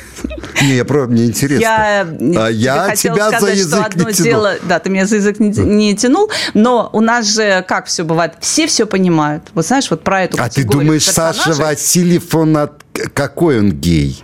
Не, 0.61 0.77
я 0.77 0.85
про- 0.85 1.07
мне 1.07 1.27
интересно. 1.27 1.63
Я, 1.63 2.01
А 2.03 2.07
тебе 2.13 2.53
я 2.61 2.95
тебя 2.97 3.31
за 3.31 3.37
сказать, 3.37 3.41
что 3.41 3.67
язык 3.69 3.87
одно 3.87 4.05
не 4.09 4.13
тянул. 4.15 4.25
дело, 4.25 4.55
да, 4.65 4.79
ты 4.79 4.91
меня 4.91 5.07
за 5.07 5.17
язык 5.17 5.41
не, 5.41 5.49
не 5.51 5.97
тянул, 5.97 6.31
но 6.55 6.91
у 6.93 7.01
нас 7.01 7.27
же 7.35 7.65
как 7.67 7.87
все 7.87 8.05
бывает, 8.05 8.35
все 8.41 8.67
все 8.67 8.87
понимают. 8.87 9.45
Вот 9.55 9.67
знаешь, 9.67 9.91
вот 9.91 10.03
про 10.05 10.25
эту 10.25 10.43
А 10.43 10.49
ты 10.49 10.65
думаешь, 10.65 11.05
Саша 11.05 11.45
персонажей, 11.45 11.65
Васильев, 11.65 12.35
он 12.35 12.57
от... 12.57 12.73
какой 13.15 13.59
он 13.59 13.73
гей? 13.73 14.23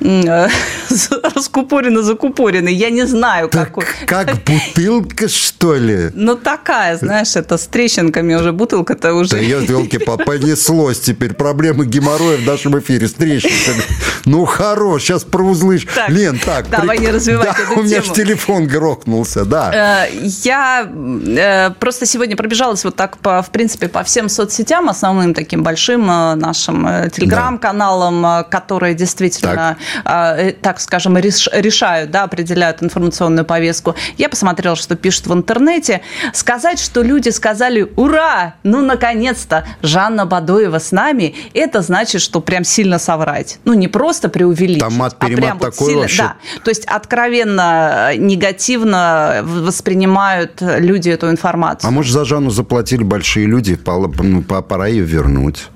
Э, 0.00 0.48
раскупоренный, 1.34 2.02
закупоренный, 2.02 2.74
я 2.74 2.90
не 2.90 3.06
знаю, 3.06 3.48
Так 3.48 3.68
какой. 3.68 3.84
как 4.06 4.34
бутылка, 4.46 5.28
что 5.28 5.74
ли? 5.76 6.10
Ну, 6.14 6.36
такая, 6.36 6.96
знаешь, 6.96 7.36
это 7.36 7.56
с 7.58 7.66
трещинками 7.66 8.34
уже 8.34 8.52
бутылка-то 8.52 9.08
Да 9.08 9.14
уже. 9.14 9.36
ее, 9.38 9.64
елки 9.64 9.98
понеслось 9.98 11.00
теперь. 11.00 11.34
Проблемы 11.34 11.86
геморроя 11.86 12.36
в 12.38 12.46
нашем 12.46 12.78
эфире 12.78 13.08
с 13.08 13.12
трещинками. 13.14 13.82
Ну, 14.24 14.44
хорош, 14.44 15.02
сейчас 15.02 15.24
про 15.24 15.42
узлы. 15.44 15.80
Так, 15.94 16.08
Лен, 16.10 16.38
так. 16.38 16.68
давай 16.68 16.98
не 16.98 17.08
развивать 17.08 17.48
Да, 17.56 17.62
эту 17.62 17.80
у 17.80 17.82
меня 17.82 18.02
же 18.02 18.12
телефон 18.12 18.66
грохнулся, 18.66 19.44
да. 19.44 20.06
Э, 20.06 20.10
Я 20.44 20.86
э, 20.90 21.70
просто 21.78 22.06
сегодня 22.06 22.36
пробежалась 22.36 22.84
вот 22.84 22.96
так, 22.96 23.18
по, 23.18 23.42
в 23.42 23.50
принципе, 23.50 23.88
по 23.88 24.02
всем 24.02 24.28
соцсетям, 24.28 24.88
основным 24.88 25.34
таким 25.34 25.62
большим 25.62 26.06
нашим 26.06 26.86
телеграм-каналам, 27.10 28.44
которые 28.50 28.94
действительно, 28.94 29.76
э, 29.89 29.89
так 30.04 30.80
скажем, 30.80 31.16
реш- 31.16 31.48
решают, 31.52 32.10
да, 32.10 32.24
определяют 32.24 32.82
информационную 32.82 33.44
повестку. 33.44 33.94
Я 34.18 34.28
посмотрела, 34.28 34.76
что 34.76 34.96
пишут 34.96 35.26
в 35.26 35.32
интернете. 35.34 36.00
Сказать, 36.32 36.78
что 36.80 37.02
люди 37.02 37.28
сказали 37.30 37.88
«Ура! 37.96 38.54
Ну, 38.62 38.80
наконец-то! 38.82 39.66
Жанна 39.82 40.26
Бадоева 40.26 40.78
с 40.78 40.92
нами!» 40.92 41.34
Это 41.54 41.82
значит, 41.82 42.20
что 42.20 42.40
прям 42.40 42.64
сильно 42.64 42.98
соврать. 42.98 43.58
Ну, 43.64 43.74
не 43.74 43.88
просто 43.88 44.28
преувеличить, 44.28 44.80
Там 44.80 45.02
а 45.02 45.10
прям 45.10 45.58
вот 45.58 45.70
такой 45.72 45.86
сильно... 45.86 46.00
вообще. 46.02 46.22
Да, 46.22 46.36
то 46.64 46.70
есть 46.70 46.84
откровенно 46.86 48.10
э, 48.12 48.16
негативно 48.16 49.40
воспринимают 49.44 50.60
люди 50.60 51.10
эту 51.10 51.30
информацию. 51.30 51.88
А 51.88 51.90
может, 51.90 52.12
за 52.12 52.24
Жанну 52.24 52.50
заплатили 52.50 53.02
большие 53.02 53.46
люди, 53.46 53.78
ну, 53.86 54.42
по- 54.42 54.62
пора 54.62 54.86
ее 54.86 55.04
вернуть. 55.04 55.68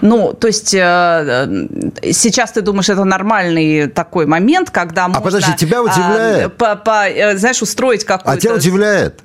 Ну, 0.00 0.32
то 0.32 0.46
есть 0.46 0.74
э, 0.74 0.78
э, 0.80 2.12
сейчас 2.12 2.52
ты 2.52 2.60
думаешь, 2.60 2.88
это 2.88 3.04
нормальный 3.04 3.86
такой 3.88 4.26
момент, 4.26 4.70
когда 4.70 5.08
можно... 5.08 5.20
А 5.20 5.24
подожди, 5.24 5.52
тебя 5.56 5.78
а, 5.78 5.82
удивляет? 5.82 6.56
по- 6.56 6.76
по- 6.76 7.08
э, 7.08 7.36
знаешь, 7.36 7.62
устроить 7.62 8.04
какую-то... 8.04 8.38
А 8.38 8.40
тебя 8.40 8.54
удивляет? 8.54 9.20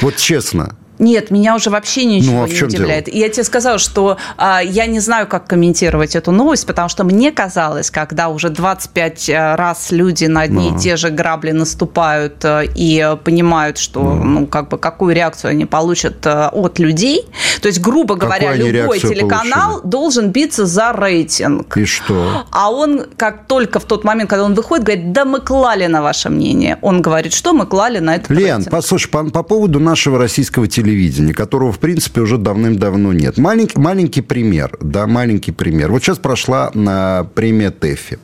Вот 0.00 0.16
честно. 0.16 0.76
Нет, 0.98 1.30
меня 1.30 1.54
уже 1.54 1.70
вообще 1.70 2.04
ничего 2.04 2.32
ну, 2.32 2.44
а 2.44 2.48
не 2.48 2.62
удивляет. 2.62 3.06
Дело? 3.06 3.16
Я 3.16 3.28
тебе 3.28 3.44
сказала, 3.44 3.78
что 3.78 4.16
а, 4.36 4.60
я 4.62 4.86
не 4.86 5.00
знаю, 5.00 5.26
как 5.26 5.46
комментировать 5.46 6.16
эту 6.16 6.32
новость, 6.32 6.66
потому 6.66 6.88
что 6.88 7.04
мне 7.04 7.32
казалось, 7.32 7.90
когда 7.90 8.28
уже 8.28 8.50
25 8.50 9.28
э, 9.28 9.54
раз 9.54 9.90
люди 9.90 10.26
на 10.26 10.42
одни 10.42 10.70
и 10.70 10.78
те 10.78 10.96
же 10.96 11.10
грабли 11.10 11.52
наступают 11.52 12.44
э, 12.44 12.66
и 12.74 13.16
понимают, 13.24 13.78
что, 13.78 14.02
ну. 14.02 14.24
ну, 14.24 14.46
как 14.46 14.68
бы, 14.68 14.78
какую 14.78 15.14
реакцию 15.14 15.50
они 15.50 15.66
получат 15.66 16.24
э, 16.26 16.48
от 16.52 16.78
людей, 16.78 17.26
то 17.60 17.68
есть, 17.68 17.80
грубо 17.80 18.14
говоря, 18.14 18.52
Какую 18.52 18.72
любой 18.72 19.00
телеканал 19.00 19.70
получили? 19.72 19.90
должен 19.90 20.30
биться 20.30 20.66
за 20.66 20.92
рейтинг. 20.92 21.76
И 21.76 21.84
что? 21.84 22.44
А 22.50 22.70
он, 22.70 23.06
как 23.16 23.46
только 23.46 23.80
в 23.80 23.84
тот 23.84 24.04
момент, 24.04 24.30
когда 24.30 24.44
он 24.44 24.54
выходит, 24.54 24.84
говорит, 24.84 25.12
да 25.12 25.24
мы 25.24 25.40
клали 25.40 25.86
на 25.86 26.02
ваше 26.02 26.28
мнение. 26.28 26.78
Он 26.82 27.02
говорит, 27.02 27.32
что 27.32 27.52
мы 27.52 27.66
клали 27.66 27.98
на 27.98 28.16
это 28.16 28.32
Лен, 28.32 28.56
рейтинг. 28.56 28.70
послушай, 28.70 29.08
по, 29.08 29.24
по 29.24 29.42
поводу 29.42 29.80
нашего 29.80 30.18
российского 30.18 30.66
телевидения, 30.66 30.85
телевидения, 30.86 31.34
которого, 31.34 31.72
в 31.72 31.78
принципе, 31.78 32.20
уже 32.20 32.38
давным-давно 32.38 33.12
нет. 33.12 33.38
Маленький, 33.38 33.78
маленький 33.78 34.20
пример, 34.20 34.76
да, 34.80 35.06
маленький 35.06 35.50
пример. 35.50 35.90
Вот 35.90 36.02
сейчас 36.02 36.18
прошла 36.18 36.70
на 36.74 37.26
премия 37.34 37.70
ТЭФИ. 37.70 38.18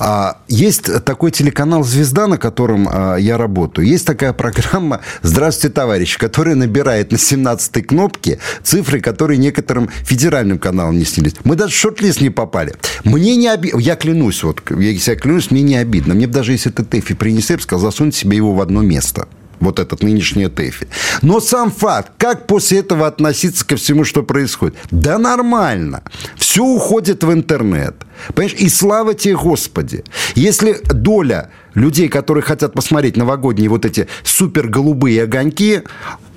А, 0.00 0.38
есть 0.48 1.04
такой 1.04 1.30
телеканал 1.30 1.84
«Звезда», 1.84 2.26
на 2.26 2.38
котором 2.38 2.88
а, 2.90 3.16
я 3.16 3.38
работаю. 3.38 3.86
Есть 3.86 4.04
такая 4.04 4.32
программа 4.32 5.00
«Здравствуйте, 5.22 5.72
товарищи», 5.72 6.18
которая 6.18 6.56
набирает 6.56 7.12
на 7.12 7.16
17-й 7.16 7.82
кнопке 7.82 8.38
цифры, 8.64 9.00
которые 9.00 9.38
некоторым 9.38 9.88
федеральным 10.02 10.58
каналам 10.58 10.98
не 10.98 11.04
снились. 11.04 11.34
Мы 11.44 11.54
даже 11.54 11.72
в 11.72 11.76
шорт-лист 11.76 12.20
не 12.20 12.30
попали. 12.30 12.74
Мне 13.04 13.36
не 13.36 13.46
обидно. 13.46 13.78
Я 13.78 13.94
клянусь, 13.94 14.42
вот, 14.42 14.60
я 14.70 14.98
себя 14.98 15.16
клянусь, 15.16 15.50
мне 15.50 15.62
не 15.62 15.76
обидно. 15.76 16.14
Мне 16.14 16.26
даже 16.26 16.52
если 16.52 16.70
ты 16.70 16.82
ТЭФИ 16.82 17.14
принесли, 17.14 17.52
я 17.52 17.56
бы 17.58 17.62
сказал, 17.62 17.90
засунь 17.90 18.12
себе 18.12 18.36
его 18.36 18.54
в 18.54 18.60
одно 18.60 18.82
место 18.82 19.28
вот 19.60 19.78
этот 19.78 20.02
нынешний 20.02 20.48
ТЭФИ. 20.48 20.88
Но 21.22 21.40
сам 21.40 21.70
факт, 21.70 22.12
как 22.18 22.46
после 22.46 22.80
этого 22.80 23.06
относиться 23.06 23.64
ко 23.66 23.76
всему, 23.76 24.04
что 24.04 24.22
происходит? 24.22 24.76
Да 24.90 25.18
нормально. 25.18 26.02
Все 26.36 26.64
уходит 26.64 27.24
в 27.24 27.32
интернет. 27.32 27.94
Понимаешь? 28.34 28.56
И 28.58 28.68
слава 28.68 29.14
тебе, 29.14 29.36
Господи. 29.36 30.04
Если 30.34 30.80
доля 30.84 31.50
людей, 31.74 32.08
которые 32.08 32.42
хотят 32.42 32.72
посмотреть 32.72 33.16
новогодние 33.16 33.68
вот 33.68 33.84
эти 33.84 34.08
супер 34.22 34.68
голубые 34.68 35.24
огоньки, 35.24 35.82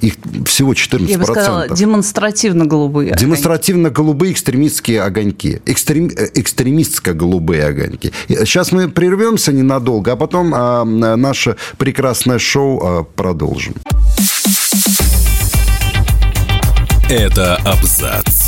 их 0.02 0.16
всего 0.46 0.74
14%. 0.74 1.06
Я 1.08 1.18
бы 1.18 1.26
сказала, 1.26 1.68
демонстративно 1.70 2.66
голубые 2.66 3.16
Демонстративно 3.16 3.90
голубые 3.90 4.34
экстремистские 4.34 5.02
огоньки. 5.02 5.62
Экстрем, 5.66 6.10
э, 6.10 6.30
экстремистско-голубые 6.36 7.64
огоньки. 7.66 8.12
Сейчас 8.28 8.72
мы 8.72 8.90
прервемся 8.90 9.54
ненадолго, 9.54 10.12
а 10.12 10.16
потом 10.16 10.54
а, 10.54 10.84
наше 10.84 11.56
прекрасное 11.78 12.40
шоу 12.40 12.80
а, 12.84 13.04
продолжим. 13.04 13.76
Это 17.10 17.56
абзац. 17.58 18.43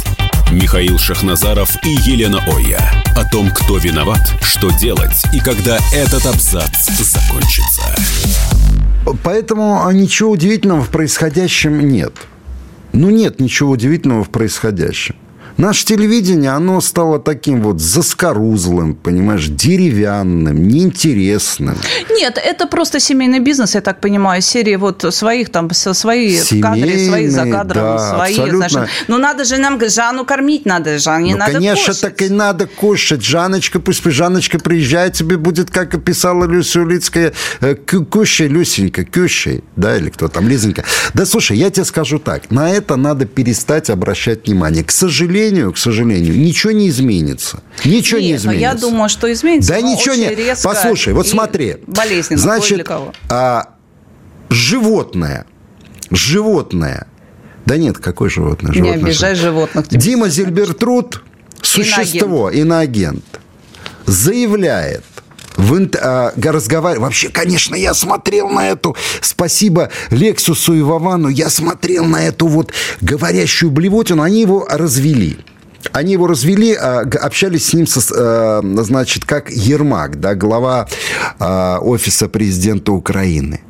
Михаил 0.55 0.97
Шахназаров 0.97 1.75
и 1.83 1.89
Елена 1.89 2.41
Оя. 2.47 2.79
О 3.17 3.29
том, 3.29 3.49
кто 3.49 3.77
виноват, 3.77 4.21
что 4.41 4.71
делать 4.71 5.21
и 5.33 5.39
когда 5.39 5.77
этот 5.93 6.25
абзац 6.25 6.87
закончится. 6.97 7.81
Поэтому 9.21 9.91
ничего 9.91 10.31
удивительного 10.31 10.81
в 10.81 10.89
происходящем 10.89 11.85
нет. 11.89 12.13
Ну, 12.93 13.09
нет 13.09 13.41
ничего 13.41 13.71
удивительного 13.71 14.23
в 14.23 14.29
происходящем. 14.29 15.15
Наше 15.57 15.85
телевидение, 15.85 16.51
оно 16.51 16.81
стало 16.81 17.19
таким 17.19 17.61
вот 17.61 17.79
заскорузлым, 17.79 18.93
понимаешь, 18.93 19.47
деревянным, 19.47 20.67
неинтересным. 20.67 21.77
Нет, 22.09 22.37
это 22.43 22.67
просто 22.67 22.99
семейный 22.99 23.39
бизнес, 23.39 23.75
я 23.75 23.81
так 23.81 24.01
понимаю, 24.01 24.41
серии 24.41 24.75
вот 24.75 25.05
своих 25.13 25.49
там, 25.49 25.69
свои 25.71 26.37
Семейный, 26.37 26.59
в 26.59 26.61
кадре, 26.61 27.07
свои 27.07 27.27
за 27.27 27.45
кадром, 27.45 27.83
да, 27.83 28.15
свои, 28.15 28.33
абсолютно. 28.33 28.69
знаешь. 28.69 28.89
Ну, 29.07 29.17
надо 29.17 29.45
же 29.45 29.57
нам 29.57 29.79
Жанну 29.87 30.25
кормить, 30.25 30.65
надо 30.65 30.99
же, 30.99 31.09
не 31.21 31.33
ну, 31.33 31.39
надо 31.39 31.53
конечно, 31.53 31.85
кушать. 31.85 32.01
так 32.01 32.21
и 32.21 32.29
надо 32.29 32.67
кушать. 32.67 33.23
Жанночка, 33.23 33.79
пусть 33.79 34.03
Жанночка 34.03 34.59
приезжает, 34.59 35.13
тебе 35.13 35.37
будет, 35.37 35.69
как 35.69 36.03
писала 36.03 36.45
Люся 36.45 36.81
Улицкая, 36.81 37.33
э, 37.61 37.75
кушай, 37.75 38.47
Люсенька, 38.47 39.05
кушай, 39.05 39.63
да, 39.75 39.95
или 39.95 40.09
кто 40.09 40.27
там, 40.27 40.49
Лизонька. 40.49 40.83
Да, 41.13 41.25
слушай, 41.25 41.57
я 41.57 41.69
тебе 41.69 41.85
скажу 41.85 42.19
так, 42.19 42.51
на 42.51 42.71
это 42.71 42.97
надо 42.97 43.25
перестать 43.25 43.89
обращать 43.89 44.47
внимание. 44.47 44.83
К 44.83 44.91
сожалению, 44.91 45.44
сожалению, 45.45 45.73
к 45.73 45.77
сожалению, 45.77 46.37
ничего 46.37 46.71
не 46.71 46.89
изменится. 46.89 47.61
Ничего 47.83 48.19
Нет, 48.19 48.29
не 48.29 48.35
изменится. 48.35 48.61
Я 48.61 48.73
думаю, 48.73 49.09
что 49.09 49.31
изменится. 49.31 49.73
Да 49.73 49.81
ничего 49.81 50.15
не. 50.15 50.33
Резко 50.33 50.69
Послушай, 50.69 51.13
вот 51.13 51.27
смотри. 51.27 51.77
Болезненно. 51.87 52.41
Значит, 52.41 52.87
а, 53.29 53.75
животное, 54.49 55.45
животное. 56.11 57.07
Да 57.65 57.77
нет, 57.77 57.97
какое 57.97 58.29
животное? 58.29 58.73
животное 58.73 58.97
не 58.97 59.03
обижай 59.03 59.35
животных. 59.35 59.87
Дима 59.89 60.29
Зильбертруд, 60.29 61.23
существо, 61.61 62.49
иноагент, 62.49 63.25
заявляет, 64.05 65.03
в 65.57 65.77
инт... 65.77 65.95
а, 65.95 66.33
разговаривал. 66.43 67.05
Вообще, 67.05 67.29
конечно, 67.29 67.75
я 67.75 67.93
смотрел 67.93 68.49
на 68.49 68.69
эту... 68.69 68.95
Спасибо 69.21 69.89
Лексусу 70.09 70.73
и 70.73 70.81
Вовану. 70.81 71.29
Я 71.29 71.49
смотрел 71.49 72.05
на 72.05 72.23
эту 72.23 72.47
вот 72.47 72.71
говорящую 73.01 73.71
блевотину. 73.71 74.21
Они 74.21 74.41
его 74.41 74.65
развели. 74.69 75.37
Они 75.91 76.13
его 76.13 76.27
развели, 76.27 76.73
а, 76.73 77.01
общались 77.21 77.67
с 77.67 77.73
ним, 77.73 77.87
со, 77.87 78.01
а, 78.15 78.61
значит, 78.83 79.25
как 79.25 79.51
Ермак, 79.51 80.19
да, 80.19 80.35
глава 80.35 80.87
а, 81.39 81.79
офиса 81.79 82.27
президента 82.27 82.91
Украины. 82.91 83.61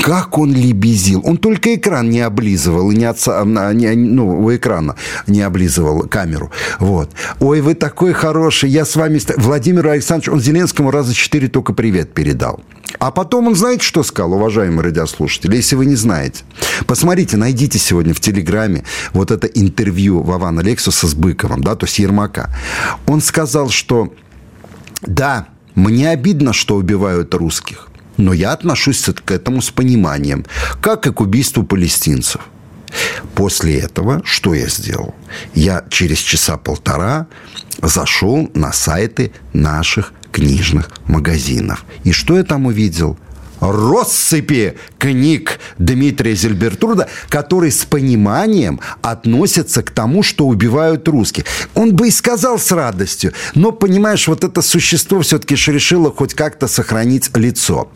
Как 0.00 0.38
он 0.38 0.52
лебезил. 0.52 1.20
Он 1.24 1.36
только 1.36 1.74
экран 1.74 2.10
не 2.10 2.20
облизывал, 2.20 2.90
не 2.92 3.04
отца, 3.04 3.44
не, 3.44 3.94
ну, 3.94 4.40
у 4.40 4.54
экрана 4.54 4.96
не 5.26 5.42
облизывал 5.42 6.08
камеру. 6.08 6.50
Вот. 6.78 7.10
Ой, 7.40 7.60
вы 7.60 7.74
такой 7.74 8.12
хороший, 8.12 8.70
я 8.70 8.84
с 8.84 8.96
вами... 8.96 9.20
Владимиру 9.36 9.90
Александровичу, 9.90 10.32
он 10.32 10.40
Зеленскому 10.40 10.90
раза 10.90 11.14
четыре 11.14 11.48
только 11.48 11.72
привет 11.72 12.14
передал. 12.14 12.62
А 12.98 13.10
потом 13.10 13.48
он, 13.48 13.54
знаете, 13.54 13.84
что 13.84 14.02
сказал, 14.02 14.34
уважаемые 14.34 14.82
радиослушатели, 14.82 15.56
если 15.56 15.76
вы 15.76 15.86
не 15.86 15.94
знаете? 15.94 16.44
Посмотрите, 16.86 17.36
найдите 17.36 17.78
сегодня 17.78 18.14
в 18.14 18.20
Телеграме 18.20 18.84
вот 19.12 19.30
это 19.30 19.46
интервью 19.46 20.22
Вована 20.22 20.60
Лексуса 20.60 21.06
с 21.06 21.14
Быковым, 21.14 21.62
да, 21.62 21.74
то 21.74 21.86
есть 21.86 21.98
Ермака. 21.98 22.54
Он 23.06 23.20
сказал, 23.20 23.70
что 23.70 24.12
да, 25.02 25.48
мне 25.74 26.10
обидно, 26.10 26.52
что 26.52 26.76
убивают 26.76 27.34
русских. 27.34 27.88
Но 28.22 28.32
я 28.32 28.52
отношусь 28.52 29.02
к 29.02 29.30
этому 29.32 29.60
с 29.60 29.72
пониманием, 29.72 30.46
как 30.80 31.08
и 31.08 31.12
к 31.12 31.20
убийству 31.20 31.64
палестинцев. 31.64 32.40
После 33.34 33.80
этого 33.80 34.22
что 34.24 34.54
я 34.54 34.68
сделал? 34.68 35.16
Я 35.54 35.84
через 35.90 36.18
часа 36.18 36.56
полтора 36.56 37.26
зашел 37.82 38.48
на 38.54 38.72
сайты 38.72 39.32
наших 39.52 40.12
книжных 40.30 40.88
магазинов. 41.06 41.84
И 42.04 42.12
что 42.12 42.36
я 42.36 42.44
там 42.44 42.66
увидел? 42.66 43.18
Россыпи 43.62 44.74
книг 44.98 45.60
Дмитрия 45.78 46.34
Зельбертруда, 46.34 47.08
который 47.28 47.70
с 47.70 47.84
пониманием 47.84 48.80
относится 49.02 49.82
к 49.82 49.90
тому, 49.90 50.22
что 50.22 50.46
убивают 50.46 51.06
русских. 51.08 51.44
Он 51.74 51.94
бы 51.94 52.08
и 52.08 52.10
сказал 52.10 52.58
с 52.58 52.72
радостью, 52.72 53.32
но, 53.54 53.72
понимаешь, 53.72 54.26
вот 54.28 54.44
это 54.44 54.62
существо 54.62 55.20
все-таки 55.20 55.54
решило 55.54 56.12
хоть 56.12 56.34
как-то 56.34 56.66
сохранить 56.66 57.30
лицо. 57.36 57.88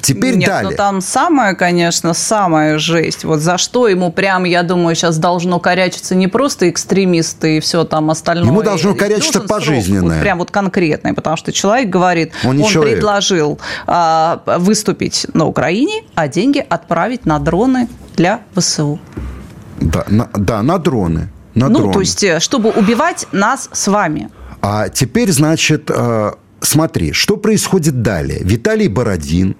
Теперь 0.00 0.36
Нет, 0.36 0.48
далее. 0.48 0.70
Ну, 0.70 0.76
там 0.76 1.00
самое, 1.00 1.54
конечно, 1.54 2.14
самая 2.14 2.78
жесть. 2.78 3.24
Вот 3.24 3.40
за 3.40 3.58
что 3.58 3.88
ему 3.88 4.10
прям, 4.10 4.44
я 4.44 4.62
думаю, 4.62 4.94
сейчас 4.94 5.18
должно 5.18 5.60
корячиться 5.60 6.14
не 6.14 6.28
просто 6.28 6.70
экстремисты 6.70 7.58
и 7.58 7.60
все 7.60 7.84
там 7.84 8.10
остальное. 8.10 8.48
Ему 8.48 8.62
должно 8.62 8.94
корячиться 8.94 9.40
пожизненное. 9.40 10.16
Вот 10.16 10.22
прям 10.22 10.38
вот 10.38 10.50
конкретное, 10.50 11.12
потому 11.12 11.36
что 11.36 11.52
человек 11.52 11.88
говорит, 11.90 12.32
он, 12.44 12.60
он 12.60 12.72
предложил 12.72 13.58
а, 13.86 14.42
выступить 14.58 15.09
жить 15.10 15.26
на 15.34 15.46
Украине, 15.46 16.02
а 16.14 16.28
деньги 16.28 16.58
отправить 16.58 17.26
на 17.26 17.38
дроны 17.38 17.88
для 18.16 18.40
ВСУ. 18.54 18.98
Да, 19.80 20.04
на, 20.08 20.28
да, 20.34 20.62
на 20.62 20.78
дроны. 20.78 21.28
На 21.54 21.68
ну, 21.68 21.78
дроны. 21.78 21.92
то 21.92 22.00
есть, 22.00 22.24
э, 22.24 22.40
чтобы 22.40 22.70
убивать 22.70 23.26
нас 23.32 23.68
с 23.72 23.88
вами. 23.88 24.28
А 24.62 24.88
теперь, 24.88 25.32
значит, 25.32 25.90
э, 25.90 26.32
смотри, 26.60 27.12
что 27.12 27.36
происходит 27.36 28.02
далее. 28.02 28.40
Виталий 28.42 28.88
Бородин, 28.88 29.56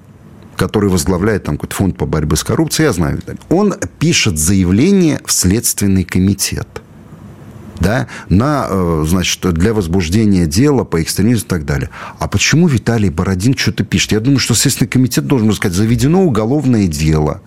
который 0.57 0.91
возглавляет 0.91 1.45
там 1.45 1.57
какой-то 1.57 1.75
фонд 1.75 1.97
по 1.97 2.07
борьбе 2.07 2.37
с 2.37 2.45
коррупцией, 2.45 2.87
я 2.87 2.93
знаю, 2.93 3.19
он 3.49 3.75
пишет 3.99 4.39
заявление 4.39 5.21
в 5.25 5.33
Следственный 5.33 6.05
комитет– 6.05 6.69
да, 7.81 8.07
на, 8.29 8.67
э, 8.69 9.05
значит, 9.07 9.41
для 9.55 9.75
возбуждения 9.75 10.47
дела 10.47 10.85
по 10.85 11.03
экстремизму 11.03 11.47
и 11.47 11.49
так 11.49 11.65
далее. 11.65 11.91
А 12.19 12.29
почему 12.29 12.69
Виталий 12.69 13.09
Бородин 13.09 13.57
что-то 13.57 13.85
пишет? 13.85 14.13
Я 14.13 14.21
думаю, 14.21 14.39
что 14.39 14.55
Следственный 14.55 14.89
комитет 14.89 15.27
должен 15.27 15.53
сказать, 15.53 15.77
заведено 15.77 16.23
уголовное 16.23 16.87
дело 16.87 17.41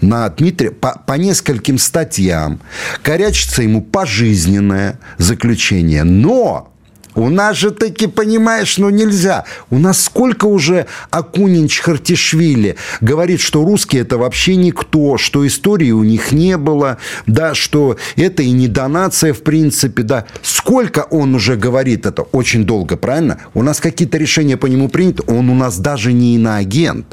на 0.00 0.28
Дмитрия 0.28 0.70
по, 0.70 1.00
по 1.06 1.14
нескольким 1.14 1.78
статьям. 1.78 2.60
Корячится 3.02 3.62
ему 3.62 3.82
пожизненное 3.82 4.98
заключение. 5.18 6.04
Но 6.04 6.71
У 7.14 7.28
нас 7.28 7.56
же 7.56 7.70
таки, 7.70 8.06
понимаешь, 8.06 8.78
ну 8.78 8.88
нельзя. 8.90 9.44
У 9.70 9.78
нас 9.78 10.02
сколько 10.02 10.46
уже 10.46 10.86
Акунин 11.10 11.68
Чхартишвили 11.68 12.76
говорит, 13.00 13.40
что 13.40 13.64
русские 13.64 14.02
это 14.02 14.16
вообще 14.16 14.56
никто, 14.56 15.18
что 15.18 15.46
истории 15.46 15.90
у 15.90 16.04
них 16.04 16.32
не 16.32 16.56
было, 16.56 16.98
да, 17.26 17.54
что 17.54 17.96
это 18.16 18.42
и 18.42 18.50
не 18.50 18.68
донация 18.68 19.34
в 19.34 19.42
принципе, 19.42 20.02
да. 20.02 20.26
Сколько 20.42 21.00
он 21.10 21.34
уже 21.34 21.56
говорит 21.56 22.06
это? 22.06 22.22
Очень 22.22 22.64
долго, 22.64 22.96
правильно? 22.96 23.38
У 23.54 23.62
нас 23.62 23.80
какие-то 23.80 24.16
решения 24.16 24.56
по 24.56 24.66
нему 24.66 24.88
приняты, 24.88 25.22
он 25.26 25.50
у 25.50 25.54
нас 25.54 25.78
даже 25.78 26.12
не 26.12 26.36
иноагент. 26.36 27.06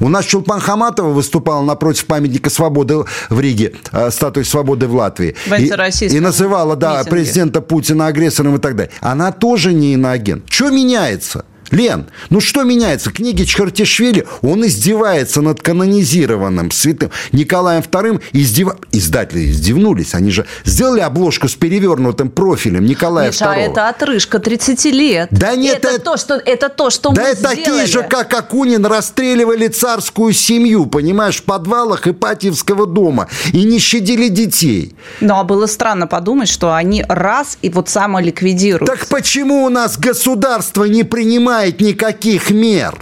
У 0.00 0.08
нас 0.08 0.24
Чулпан 0.24 0.60
Хаматова 0.60 1.10
выступала 1.10 1.62
напротив 1.62 2.06
памятника 2.06 2.50
свободы 2.50 3.04
в 3.30 3.40
Риге, 3.40 3.72
э, 3.92 4.10
статуи 4.10 4.42
свободы 4.42 4.86
в 4.86 4.94
Латвии. 4.94 5.34
В 5.46 5.52
и, 5.54 6.16
и 6.16 6.20
называла, 6.20 6.76
да, 6.76 6.98
митинге. 6.98 7.10
президента 7.10 7.60
Путина 7.60 8.06
агрессором 8.06 8.56
и 8.56 8.58
так 8.58 8.76
далее. 8.76 8.92
Она 9.00 9.32
тоже 9.32 9.72
не 9.72 9.94
иноагент. 9.94 10.44
Что 10.48 10.70
меняется? 10.70 11.44
Лен, 11.70 12.06
ну 12.30 12.40
что 12.40 12.62
меняется? 12.62 13.10
Книги 13.10 13.44
Чхартишвили, 13.44 14.26
он 14.42 14.66
издевается 14.66 15.40
над 15.40 15.60
канонизированным 15.62 16.70
святым 16.70 17.10
Николаем 17.32 17.82
II. 17.82 18.22
Издев... 18.32 18.68
Издатели 18.92 19.50
издевнулись. 19.50 20.14
Они 20.14 20.30
же 20.30 20.46
сделали 20.64 21.00
обложку 21.00 21.48
с 21.48 21.54
перевернутым 21.54 22.30
профилем 22.30 22.84
Николая 22.84 23.28
Миша, 23.28 23.44
II. 23.44 23.48
А 23.48 23.56
это 23.56 23.88
отрыжка 23.88 24.38
30 24.38 24.84
лет. 24.86 25.28
Да 25.30 25.54
нет, 25.56 25.78
это, 25.78 25.88
это... 25.88 26.00
то, 26.00 26.16
что, 26.16 26.34
это 26.34 26.68
то, 26.68 26.90
что 26.90 27.10
да 27.10 27.22
мы 27.22 27.28
это 27.28 27.38
сделали. 27.38 27.56
такие 27.56 27.86
же, 27.86 28.02
как 28.02 28.32
Акунин, 28.34 28.84
расстреливали 28.86 29.68
царскую 29.68 30.32
семью, 30.32 30.86
понимаешь, 30.86 31.36
в 31.36 31.44
подвалах 31.44 32.06
Ипатьевского 32.06 32.86
дома. 32.86 33.28
И 33.52 33.64
не 33.64 33.78
щадили 33.78 34.28
детей. 34.28 34.94
Ну, 35.20 35.34
а 35.34 35.44
было 35.44 35.66
странно 35.66 36.06
подумать, 36.06 36.48
что 36.48 36.74
они 36.74 37.04
раз 37.08 37.58
и 37.62 37.70
вот 37.70 37.88
самоликвидируют. 37.88 38.90
Так 38.90 39.06
почему 39.08 39.64
у 39.64 39.68
нас 39.68 39.98
государство 39.98 40.84
не 40.84 41.02
принимает 41.02 41.55
принимает 41.56 41.80
никаких 41.80 42.50
мер. 42.50 42.94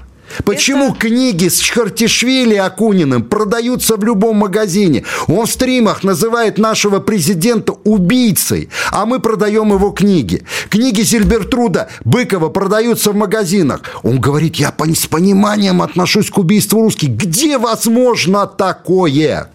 Почему 0.45 0.91
это... 0.91 1.01
книги 1.01 1.49
с 1.49 1.59
Чхартишвили 1.59 2.57
Акуниным 2.57 3.23
продаются 3.23 3.97
в 3.97 4.05
любом 4.05 4.37
магазине? 4.37 5.05
Он 5.29 5.47
в 5.47 5.51
стримах 5.51 6.03
называет 6.03 6.59
нашего 6.59 7.01
президента 7.01 7.73
убийцей, 7.85 8.69
а 8.91 9.07
мы 9.07 9.21
продаем 9.21 9.73
его 9.73 9.91
книги. 9.91 10.43
Книги 10.71 11.03
Зильбертруда 11.03 11.89
Быкова 12.05 12.49
продаются 12.49 13.13
в 13.13 13.17
магазинах. 13.17 13.83
Он 14.03 14.19
говорит, 14.21 14.57
я 14.57 14.73
с 14.95 15.07
пониманием 15.07 15.83
отношусь 15.83 16.31
к 16.31 16.39
убийству 16.39 16.83
русских. 16.83 17.11
Где 17.11 17.59
возможно 17.59 18.47
такое? 18.47 19.51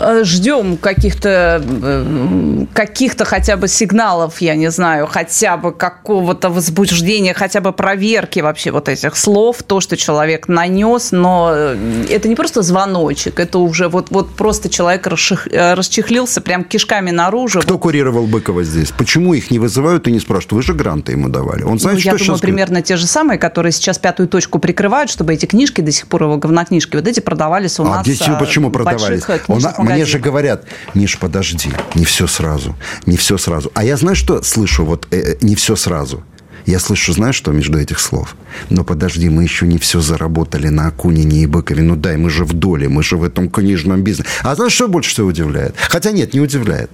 Э, 0.00 0.24
ждем 0.24 0.76
каких-то 0.76 1.62
э, 1.64 2.66
каких-то 2.72 3.24
хотя 3.24 3.56
бы 3.56 3.68
сигналов, 3.68 4.40
я 4.40 4.54
не 4.54 4.70
знаю, 4.70 5.06
хотя 5.06 5.56
бы 5.56 5.72
какого-то 5.72 6.50
возбуждения, 6.50 7.34
хотя 7.34 7.60
бы 7.60 7.72
проверки 7.72 8.40
вообще 8.40 8.70
вот 8.70 8.88
этих 8.88 9.16
слов, 9.16 9.62
то, 9.62 9.80
что 9.80 9.96
человек 9.96 10.48
нанес, 10.48 11.12
но 11.12 11.50
э, 11.52 12.04
это 12.10 12.28
не 12.28 12.34
просто 12.34 12.62
звоночек, 12.62 13.40
это 13.40 13.58
уже 13.58 13.88
вот, 13.88 14.08
вот 14.10 14.34
просто 14.34 14.68
человек 14.68 15.06
расчехлился 15.06 16.40
прям 16.40 16.64
кишками 16.64 17.10
наружу. 17.10 17.60
Кто 17.60 17.78
курировал 17.78 18.26
Быкова 18.26 18.64
здесь? 18.64 18.90
Почему 18.90 19.34
их 19.34 19.50
не 19.50 19.58
вызывают 19.58 20.06
и 20.08 20.12
не 20.12 20.20
спрашивают? 20.20 20.52
Вы 20.52 20.62
же 20.62 20.74
гранты 20.74 21.12
ему 21.12 21.28
давали. 21.28 21.62
Он 21.62 21.78
знает, 21.78 21.96
ну, 21.96 22.00
что 22.00 22.10
я 22.10 22.16
думаю, 22.16 22.40
примерно 22.40 22.82
те 22.82 22.96
же 22.96 23.06
самые, 23.06 23.38
которые 23.38 23.72
сейчас 23.72 23.98
пятую 23.98 24.28
точку 24.28 24.58
прикрывают, 24.58 25.10
чтобы 25.10 25.34
эти 25.34 25.46
книжки 25.46 25.80
до 25.80 25.92
сих 25.92 26.06
пор 26.06 26.24
его 26.24 26.36
говнокнижки, 26.36 26.96
вот 26.96 27.06
эти 27.06 27.20
продавались 27.20 27.78
у 27.80 27.84
а 27.84 27.88
нас. 27.88 28.00
А 28.00 28.04
здесь 28.04 28.22
почему 28.38 28.70
продавались? 28.70 29.22
Он, 29.48 29.87
мне 29.88 30.04
же 30.04 30.18
говорят, 30.18 30.64
Миш, 30.94 31.18
подожди, 31.18 31.70
не 31.94 32.04
все 32.04 32.26
сразу, 32.26 32.76
не 33.06 33.16
все 33.16 33.38
сразу. 33.38 33.70
А 33.74 33.84
я 33.84 33.96
знаю, 33.96 34.16
что 34.16 34.42
слышу, 34.42 34.84
вот 34.84 35.06
э, 35.10 35.16
э, 35.16 35.36
не 35.40 35.54
все 35.54 35.76
сразу. 35.76 36.24
Я 36.66 36.80
слышу, 36.80 37.14
знаешь, 37.14 37.34
что 37.34 37.50
между 37.52 37.78
этих 37.78 37.98
слов? 37.98 38.36
Но 38.68 38.84
подожди, 38.84 39.30
мы 39.30 39.42
еще 39.42 39.66
не 39.66 39.78
все 39.78 40.00
заработали 40.00 40.68
на 40.68 40.88
Акунине 40.88 41.42
и 41.42 41.46
Быкове. 41.46 41.82
Ну 41.82 41.96
дай, 41.96 42.18
мы 42.18 42.28
же 42.28 42.44
в 42.44 42.52
доле, 42.52 42.90
мы 42.90 43.02
же 43.02 43.16
в 43.16 43.24
этом 43.24 43.48
книжном 43.48 44.02
бизнесе. 44.02 44.28
А 44.42 44.54
знаешь, 44.54 44.72
что 44.72 44.86
больше 44.86 45.10
всего 45.10 45.28
удивляет? 45.28 45.74
Хотя 45.88 46.10
нет, 46.10 46.34
не 46.34 46.40
удивляет. 46.40 46.90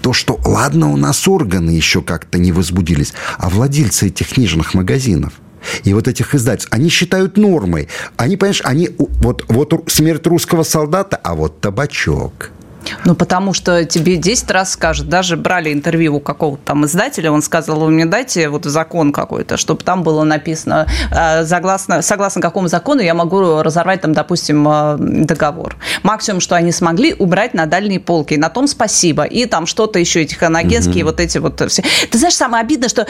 То, 0.00 0.14
что, 0.14 0.40
ладно, 0.44 0.90
у 0.90 0.96
нас 0.96 1.28
органы 1.28 1.70
еще 1.70 2.00
как-то 2.00 2.38
не 2.38 2.50
возбудились, 2.50 3.12
а 3.36 3.50
владельцы 3.50 4.06
этих 4.06 4.28
книжных 4.28 4.72
магазинов– 4.72 5.34
и 5.84 5.94
вот 5.94 6.08
этих 6.08 6.34
издательств, 6.34 6.72
они 6.72 6.88
считают 6.88 7.36
нормой. 7.36 7.88
Они, 8.16 8.36
понимаешь, 8.36 8.62
они, 8.64 8.90
вот, 8.98 9.44
вот 9.48 9.84
смерть 9.88 10.26
русского 10.26 10.62
солдата, 10.62 11.18
а 11.22 11.34
вот 11.34 11.60
табачок– 11.60 12.50
ну, 13.04 13.14
потому 13.14 13.52
что 13.52 13.84
тебе 13.84 14.16
10 14.16 14.50
раз 14.50 14.72
скажут. 14.72 15.08
Даже 15.08 15.36
брали 15.36 15.72
интервью 15.72 16.16
у 16.16 16.20
какого-то 16.20 16.62
там 16.64 16.86
издателя, 16.86 17.30
он 17.32 17.42
сказал, 17.42 17.80
вы 17.80 17.90
мне 17.90 18.06
дайте 18.06 18.48
вот 18.48 18.64
закон 18.64 19.12
какой-то, 19.12 19.56
чтобы 19.56 19.82
там 19.82 20.02
было 20.02 20.24
написано, 20.24 20.86
э, 21.10 21.44
согласно, 21.44 22.02
согласно 22.02 22.40
какому 22.40 22.68
закону 22.68 23.00
я 23.00 23.14
могу 23.14 23.62
разорвать 23.62 24.00
там, 24.00 24.12
допустим, 24.12 24.66
э, 24.68 24.96
договор. 24.98 25.76
Максимум, 26.02 26.40
что 26.40 26.56
они 26.56 26.72
смогли, 26.72 27.14
убрать 27.14 27.54
на 27.54 27.66
дальние 27.66 28.00
полки. 28.00 28.34
И 28.34 28.36
на 28.36 28.48
том 28.48 28.66
спасибо. 28.66 29.24
И 29.24 29.46
там 29.46 29.66
что-то 29.66 29.98
еще, 29.98 30.22
эти 30.22 30.34
ханагенские, 30.34 31.04
угу. 31.04 31.12
вот 31.12 31.20
эти 31.20 31.38
вот 31.38 31.60
все. 31.70 31.82
Ты 32.10 32.18
знаешь, 32.18 32.34
самое 32.34 32.62
обидное, 32.62 32.88
что 32.88 33.06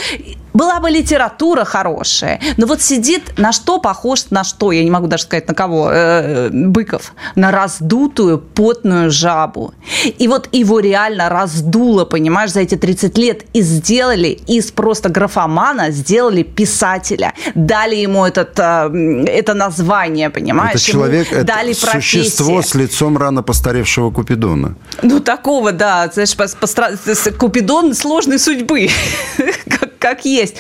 была 0.53 0.81
бы 0.81 0.90
литература 0.90 1.64
хорошая, 1.64 2.40
но 2.57 2.66
вот 2.66 2.83
сидит, 2.83 3.38
на 3.38 3.53
что 3.53 3.79
похож, 3.79 4.27
на 4.31 4.45
что, 4.45 4.73
я 4.73 4.83
не 4.83 4.90
могу 4.90 5.07
даже 5.07 5.25
сказать, 5.25 5.49
на 5.49 5.55
кого, 5.55 5.90
э, 5.93 6.51
Быков, 6.51 7.14
на 7.35 7.51
раздутую 7.51 8.38
потную 8.38 9.11
жабу 9.11 9.69
и 10.18 10.28
вот 10.28 10.48
его 10.52 10.80
реально 10.80 11.28
раздуло, 11.28 12.04
понимаешь, 12.04 12.52
за 12.52 12.61
эти 12.61 12.76
30 12.76 13.18
лет. 13.18 13.44
И 13.52 13.62
сделали 13.62 14.28
из 14.28 14.70
просто 14.70 15.09
графомана, 15.09 15.90
сделали 15.90 16.42
писателя. 16.42 17.35
Дали 17.54 17.96
ему 17.96 18.24
этот, 18.24 18.59
э, 18.59 19.24
это 19.26 19.54
название, 19.54 20.30
понимаешь? 20.30 20.76
Это 20.76 20.85
человек, 20.85 21.30
ему 21.30 21.40
это 21.42 21.46
дали 21.46 21.72
существо 21.72 22.62
с 22.62 22.74
лицом 22.74 23.18
рано 23.18 23.42
постаревшего 23.42 24.11
Купидона. 24.11 24.76
Ну, 25.02 25.20
такого, 25.20 25.72
да. 25.72 26.11
Знаешь, 26.12 26.37
постра... 26.37 26.90
Купидон 27.38 27.94
сложной 27.94 28.38
судьбы, 28.38 28.88
как, 29.68 29.98
как 29.98 30.24
есть. 30.24 30.56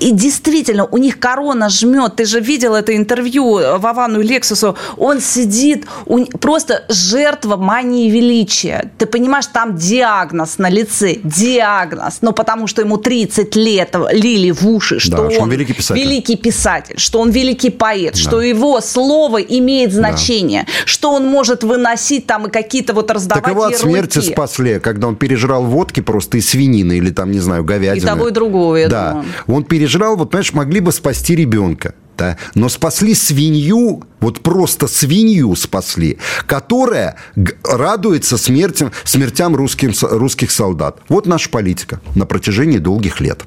И 0.00 0.10
действительно, 0.10 0.86
у 0.86 0.98
них 0.98 1.18
корона 1.18 1.68
жмет. 1.68 2.16
Ты 2.16 2.24
же 2.24 2.40
видел 2.40 2.74
это 2.74 2.96
интервью 2.96 3.78
Вовану 3.78 4.20
и 4.20 4.26
Лексусу. 4.26 4.76
Он 4.96 5.20
сидит, 5.20 5.86
у, 6.06 6.24
просто 6.24 6.84
жертва 6.88 7.56
мании 7.56 8.10
величия. 8.10 8.90
Ты 8.98 9.06
понимаешь, 9.06 9.46
там 9.46 9.76
диагноз 9.76 10.58
на 10.58 10.68
лице. 10.68 11.16
Диагноз. 11.22 12.18
Но 12.20 12.32
потому 12.32 12.66
что 12.66 12.82
ему 12.82 12.96
30 12.98 13.56
лет 13.56 13.94
лили 14.12 14.50
в 14.50 14.66
уши, 14.66 14.98
что, 14.98 15.16
да, 15.16 15.22
он, 15.22 15.30
что 15.30 15.42
он 15.42 15.50
великий 15.50 15.72
писатель. 15.72 16.02
великий 16.02 16.36
писатель, 16.36 16.98
что 16.98 17.20
он 17.20 17.30
великий 17.30 17.70
поэт, 17.70 18.14
да. 18.14 18.20
что 18.20 18.42
его 18.42 18.80
слово 18.80 19.38
имеет 19.38 19.92
значение, 19.92 20.64
да. 20.66 20.72
что 20.84 21.12
он 21.12 21.26
может 21.26 21.64
выносить 21.64 22.26
там 22.26 22.46
и 22.46 22.50
какие-то 22.50 22.94
вот 22.94 23.10
раздавать 23.10 23.44
Так 23.44 23.52
его 23.52 23.64
от 23.64 23.76
смерти 23.76 24.18
спасли, 24.18 24.80
когда 24.80 25.08
он 25.08 25.16
пережрал 25.16 25.64
водки 25.64 26.00
просто 26.00 26.38
из 26.38 26.48
свинины 26.48 26.98
или 26.98 27.10
там, 27.10 27.30
не 27.30 27.40
знаю, 27.40 27.64
говядины. 27.64 28.04
И 28.04 28.06
того, 28.06 28.28
и 28.28 28.32
другого, 28.32 28.76
я 28.76 28.88
да. 28.88 29.10
думаю. 29.10 29.26
Он 29.46 29.64
пережрал 29.64 29.83
пережрал, 29.84 30.16
вот, 30.16 30.30
понимаешь, 30.30 30.54
могли 30.54 30.80
бы 30.80 30.92
спасти 30.92 31.36
ребенка. 31.36 31.94
Да? 32.16 32.38
Но 32.54 32.68
спасли 32.68 33.14
свинью, 33.14 34.04
вот 34.20 34.40
просто 34.40 34.86
свинью 34.86 35.54
спасли, 35.56 36.18
которая 36.46 37.16
радуется 37.64 38.38
смертям, 38.38 38.92
смертям 39.04 39.54
русским, 39.54 39.92
русских 40.02 40.50
солдат. 40.50 41.00
Вот 41.08 41.26
наша 41.26 41.50
политика 41.50 42.00
на 42.14 42.24
протяжении 42.24 42.78
долгих 42.78 43.20
лет. 43.20 43.42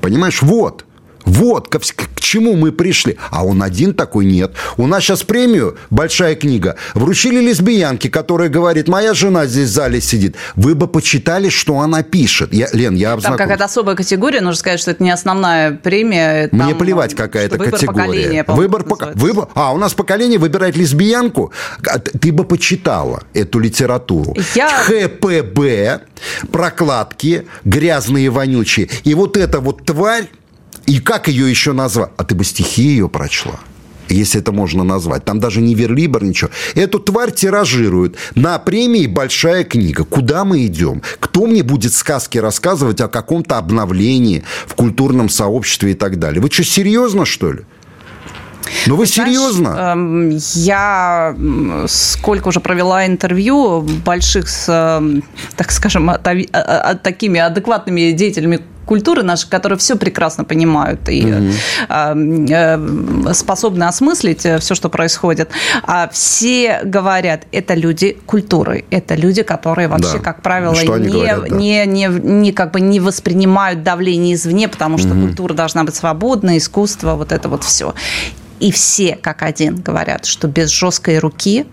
Понимаешь, 0.00 0.40
вот. 0.42 0.84
Вот 1.26 1.68
к, 1.68 1.78
к 1.78 2.20
чему 2.20 2.54
мы 2.54 2.72
пришли. 2.72 3.18
А 3.30 3.44
он 3.44 3.62
один 3.62 3.92
такой 3.94 4.24
нет. 4.24 4.52
У 4.76 4.86
нас 4.86 5.02
сейчас 5.02 5.22
премию, 5.24 5.76
большая 5.90 6.36
книга, 6.36 6.76
вручили 6.94 7.40
лесбиянке, 7.40 8.08
которая 8.08 8.48
говорит, 8.48 8.88
моя 8.88 9.12
жена 9.12 9.46
здесь 9.46 9.68
в 9.68 9.72
зале 9.72 10.00
сидит. 10.00 10.36
Вы 10.54 10.74
бы 10.74 10.86
почитали, 10.86 11.48
что 11.48 11.80
она 11.80 12.02
пишет. 12.02 12.54
Я, 12.54 12.68
Лен, 12.72 12.94
я 12.94 13.12
обзнаком... 13.12 13.36
Там 13.36 13.46
какая-то 13.46 13.64
особая 13.64 13.96
категория, 13.96 14.40
нужно 14.40 14.58
сказать, 14.58 14.80
что 14.80 14.92
это 14.92 15.02
не 15.02 15.10
основная 15.10 15.72
премия. 15.72 16.48
Там, 16.48 16.60
Мне 16.60 16.74
плевать, 16.74 17.14
какая-то 17.14 17.56
выбор 17.56 17.72
категория. 17.72 18.06
Поколения, 18.06 18.44
выбор 18.46 18.84
поколения. 18.84 19.20
Выбор... 19.20 19.48
А, 19.54 19.72
у 19.72 19.78
нас 19.78 19.94
поколение 19.94 20.38
выбирает 20.38 20.76
лесбиянку. 20.76 21.52
А, 21.86 21.98
ты 21.98 22.32
бы 22.32 22.44
почитала 22.44 23.24
эту 23.34 23.58
литературу. 23.58 24.36
Я... 24.54 24.68
ХПБ, 24.68 26.02
прокладки, 26.52 27.46
грязные, 27.64 28.30
вонючие. 28.30 28.88
И 29.04 29.14
вот 29.14 29.36
эта 29.36 29.60
вот 29.60 29.84
тварь, 29.84 30.28
и 30.86 31.00
как 31.00 31.28
ее 31.28 31.48
еще 31.50 31.72
назвать? 31.72 32.10
А 32.16 32.24
ты 32.24 32.34
бы 32.34 32.44
стихи 32.44 32.82
ее 32.82 33.08
прочла 33.08 33.60
если 34.08 34.40
это 34.40 34.52
можно 34.52 34.84
назвать. 34.84 35.24
Там 35.24 35.40
даже 35.40 35.60
не 35.60 35.74
верлибр, 35.74 36.22
ничего. 36.22 36.50
Эту 36.74 36.98
тварь 36.98 37.32
тиражируют. 37.32 38.16
На 38.34 38.58
премии 38.58 39.06
большая 39.06 39.64
книга. 39.64 40.04
Куда 40.04 40.44
мы 40.44 40.66
идем? 40.66 41.02
Кто 41.20 41.46
мне 41.46 41.62
будет 41.62 41.92
сказки 41.92 42.38
рассказывать 42.38 43.00
о 43.00 43.08
каком-то 43.08 43.58
обновлении 43.58 44.44
в 44.66 44.74
культурном 44.74 45.28
сообществе 45.28 45.92
и 45.92 45.94
так 45.94 46.18
далее? 46.18 46.40
Вы 46.40 46.50
что, 46.50 46.64
серьезно, 46.64 47.24
что 47.24 47.52
ли? 47.52 47.60
Ну 48.86 48.96
вы 48.96 49.06
серьезно? 49.06 49.94
Эм, 49.94 50.38
я 50.54 51.36
сколько 51.86 52.48
уже 52.48 52.58
провела 52.58 53.06
интервью 53.06 53.80
больших 53.80 54.48
с, 54.48 54.68
эм, 54.68 55.22
так 55.56 55.70
скажем, 55.70 56.10
такими 57.02 57.38
адекватными 57.38 58.10
деятелями 58.10 58.60
культуры 58.86 59.22
наши, 59.22 59.48
которые 59.48 59.78
все 59.78 59.96
прекрасно 59.96 60.44
понимают 60.44 61.08
и 61.08 61.24
угу. 61.24 63.34
способны 63.34 63.84
осмыслить 63.84 64.46
э, 64.46 64.58
все, 64.58 64.74
что 64.74 64.88
происходит. 64.88 65.50
А 65.82 66.08
все 66.08 66.80
говорят, 66.84 67.46
это 67.52 67.74
люди 67.74 68.16
культуры, 68.26 68.84
это 68.90 69.14
люди, 69.14 69.42
которые 69.42 69.88
вообще, 69.88 70.18
да. 70.18 70.20
как 70.20 70.42
правило, 70.42 70.72
не, 70.72 71.08
говорят, 71.08 71.48
да. 71.48 71.56
не, 71.56 71.84
не, 71.86 72.08
не, 72.08 72.52
как 72.52 72.72
бы 72.72 72.80
не 72.80 73.00
воспринимают 73.00 73.82
давление 73.82 74.34
извне, 74.34 74.68
потому 74.68 74.98
что 74.98 75.08
угу. 75.08 75.26
культура 75.26 75.52
должна 75.52 75.84
быть 75.84 75.94
свободна, 75.94 76.56
искусство, 76.56 77.16
вот 77.16 77.32
это 77.32 77.48
вот 77.48 77.64
все. 77.64 77.94
И 78.60 78.72
все, 78.72 79.18
как 79.20 79.42
один, 79.42 79.76
говорят, 79.76 80.24
что 80.24 80.48
без 80.48 80.70
жесткой 80.70 81.18
руки 81.18 81.66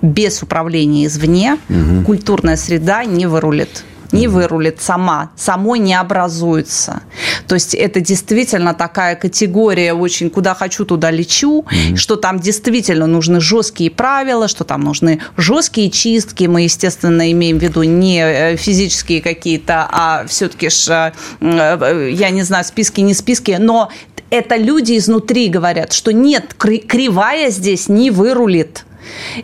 без 0.00 0.42
управления 0.42 1.06
извне 1.06 1.58
угу. 1.68 2.04
культурная 2.06 2.56
среда 2.56 3.04
не 3.04 3.26
вырулит 3.26 3.84
не 4.12 4.28
вырулит 4.28 4.80
сама, 4.80 5.30
самой 5.36 5.78
не 5.78 5.94
образуется. 5.94 7.02
То 7.48 7.54
есть 7.54 7.74
это 7.74 8.00
действительно 8.00 8.74
такая 8.74 9.16
категория 9.16 9.94
очень 9.94 10.30
«куда 10.30 10.54
хочу, 10.54 10.84
туда 10.84 11.10
лечу», 11.10 11.62
mm-hmm. 11.62 11.96
что 11.96 12.16
там 12.16 12.38
действительно 12.38 13.06
нужны 13.06 13.40
жесткие 13.40 13.90
правила, 13.90 14.48
что 14.48 14.64
там 14.64 14.82
нужны 14.82 15.20
жесткие 15.36 15.90
чистки. 15.90 16.44
Мы, 16.44 16.62
естественно, 16.62 17.30
имеем 17.32 17.58
в 17.58 17.62
виду 17.62 17.82
не 17.82 18.22
э, 18.22 18.56
физические 18.56 19.20
какие-то, 19.20 19.88
а 19.90 20.26
все-таки, 20.26 20.68
ж, 20.70 21.12
э, 21.40 22.10
я 22.12 22.30
не 22.30 22.42
знаю, 22.42 22.64
списки, 22.64 23.00
не 23.00 23.14
списки, 23.14 23.56
но 23.58 23.90
это 24.30 24.56
люди 24.56 24.96
изнутри 24.96 25.48
говорят, 25.48 25.92
что 25.92 26.12
нет, 26.12 26.54
кривая 26.54 27.50
здесь 27.50 27.88
не 27.88 28.10
вырулит. 28.10 28.84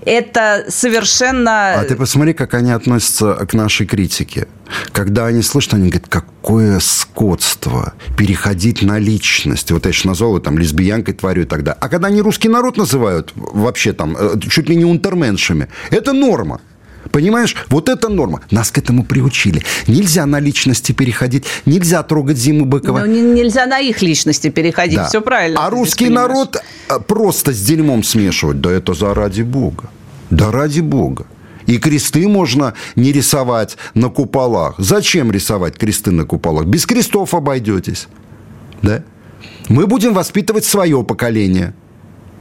Это 0.04 0.66
совершенно... 0.68 1.74
А 1.74 1.84
ты 1.84 1.96
посмотри, 1.96 2.32
как 2.32 2.54
они 2.54 2.72
относятся 2.72 3.34
к 3.34 3.54
нашей 3.54 3.86
критике. 3.86 4.48
Когда 4.92 5.26
они 5.26 5.42
слышат, 5.42 5.74
они 5.74 5.88
говорят, 5.88 6.08
какое 6.08 6.78
скотство 6.80 7.94
переходить 8.16 8.82
на 8.82 8.98
личность. 8.98 9.70
Вот 9.70 9.86
я 9.86 9.92
сейчас 9.92 10.04
назвал 10.04 10.38
там 10.40 10.58
лесбиянкой, 10.58 11.14
тварью 11.14 11.46
тогда. 11.46 11.72
А 11.72 11.88
когда 11.88 12.08
они 12.08 12.20
русский 12.20 12.48
народ 12.48 12.76
называют 12.76 13.32
вообще 13.34 13.92
там 13.92 14.16
э, 14.18 14.38
чуть 14.48 14.68
ли 14.68 14.76
не 14.76 14.84
унтерменшами, 14.84 15.68
это 15.90 16.12
норма. 16.12 16.60
Понимаешь, 17.10 17.56
вот 17.68 17.88
это 17.88 18.08
норма. 18.08 18.40
Нас 18.50 18.70
к 18.70 18.78
этому 18.78 19.04
приучили. 19.04 19.62
Нельзя 19.86 20.26
на 20.26 20.40
личности 20.40 20.92
переходить, 20.92 21.44
нельзя 21.64 22.02
трогать 22.02 22.36
Зиму 22.36 22.64
Быкова. 22.64 23.00
Ну, 23.00 23.06
нельзя 23.06 23.66
на 23.66 23.78
их 23.78 24.02
личности 24.02 24.50
переходить, 24.50 24.96
да. 24.96 25.08
все 25.08 25.20
правильно. 25.20 25.64
А 25.64 25.70
русский 25.70 26.08
народ 26.08 26.56
э, 26.88 26.98
просто 27.06 27.52
с 27.52 27.60
дерьмом 27.60 28.02
смешивать, 28.02 28.60
да 28.60 28.70
это 28.70 28.94
за 28.94 29.14
ради 29.14 29.42
бога. 29.42 29.90
Да 30.30 30.50
ради 30.50 30.80
бога. 30.80 31.26
И 31.66 31.78
кресты 31.78 32.26
можно 32.28 32.74
не 32.96 33.12
рисовать 33.12 33.76
на 33.94 34.08
куполах. 34.08 34.74
Зачем 34.78 35.30
рисовать 35.30 35.76
кресты 35.76 36.10
на 36.10 36.24
куполах? 36.24 36.66
Без 36.66 36.86
крестов 36.86 37.34
обойдетесь. 37.34 38.08
Да? 38.82 39.02
Мы 39.68 39.86
будем 39.86 40.14
воспитывать 40.14 40.64
свое 40.64 41.02
поколение. 41.04 41.74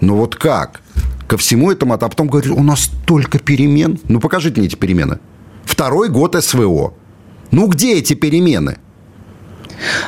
Но 0.02 0.16
вот 0.16 0.36
как? 0.36 0.82
ко 1.28 1.38
всему 1.38 1.72
этому, 1.72 1.94
а 1.94 1.98
потом 1.98 2.28
говорит, 2.28 2.52
у 2.52 2.64
нас 2.64 2.84
столько 2.84 3.38
перемен. 3.38 4.00
Ну, 4.08 4.20
покажите 4.20 4.60
мне 4.60 4.68
эти 4.68 4.76
перемены. 4.76 5.20
Второй 5.66 6.10
год 6.10 6.42
СВО. 6.42 6.94
Ну, 7.52 7.68
где 7.68 7.98
эти 7.98 8.14
перемены? 8.14 8.78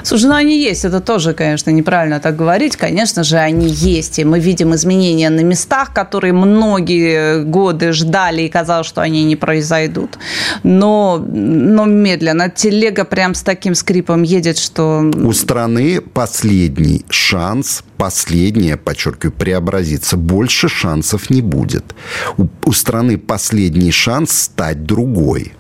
Слушай, 0.04 0.30
ну 0.30 0.36
они 0.36 0.60
есть, 0.60 0.86
это 0.86 1.00
тоже, 1.00 1.34
конечно, 1.34 1.70
неправильно 1.70 2.20
так 2.20 2.36
говорить. 2.36 2.76
Конечно 2.76 3.24
же, 3.24 3.38
они 3.38 3.68
есть, 3.68 4.20
и 4.20 4.26
мы 4.26 4.40
видим 4.40 4.74
изменения 4.76 5.30
на 5.30 5.42
местах, 5.42 5.94
которые 5.94 6.34
многие 6.34 7.44
годы 7.44 7.92
ждали 7.94 8.44
и 8.44 8.50
казалось, 8.50 8.88
что 8.88 9.02
они 9.02 9.24
не 9.24 9.36
произойдут. 9.36 10.18
Но, 10.64 11.18
но 11.18 11.86
медленно. 11.86 12.50
Телега 12.50 13.06
прям 13.06 13.36
с 13.36 13.42
таким 13.42 13.76
скрипом 13.76 14.24
едет, 14.24 14.58
что... 14.58 15.12
У 15.16 15.34
страны 15.34 16.02
последний 16.02 17.06
шанс, 17.10 17.84
последнее, 17.98 18.78
подчеркиваю, 18.78 19.34
преобразиться. 19.34 20.18
Больше 20.18 20.70
шансов 20.70 21.30
не 21.30 21.42
будет. 21.42 21.96
У, 22.38 22.48
у 22.66 22.72
страны 22.72 23.18
последний 23.18 23.92
шанс 23.92 24.32
стать 24.32 24.84
другой, 24.86 25.54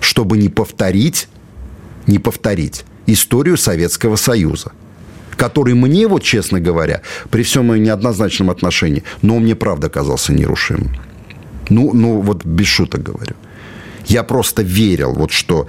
чтобы 0.00 0.38
не 0.38 0.48
повторить, 0.48 1.28
не 2.06 2.18
повторить 2.18 2.84
историю 3.12 3.56
Советского 3.56 4.16
Союза 4.16 4.72
который 5.36 5.72
мне, 5.72 6.06
вот 6.06 6.22
честно 6.22 6.60
говоря, 6.60 7.00
при 7.30 7.42
всем 7.44 7.68
моем 7.68 7.82
неоднозначном 7.82 8.50
отношении, 8.50 9.04
но 9.22 9.36
он 9.36 9.44
мне 9.44 9.54
правда 9.54 9.88
казался 9.88 10.34
нерушимым. 10.34 10.94
Ну, 11.70 11.94
ну 11.94 12.20
вот 12.20 12.44
без 12.44 12.66
шуток 12.66 13.02
говорю. 13.02 13.34
Я 14.04 14.22
просто 14.22 14.62
верил, 14.62 15.14
вот 15.14 15.32
что 15.32 15.66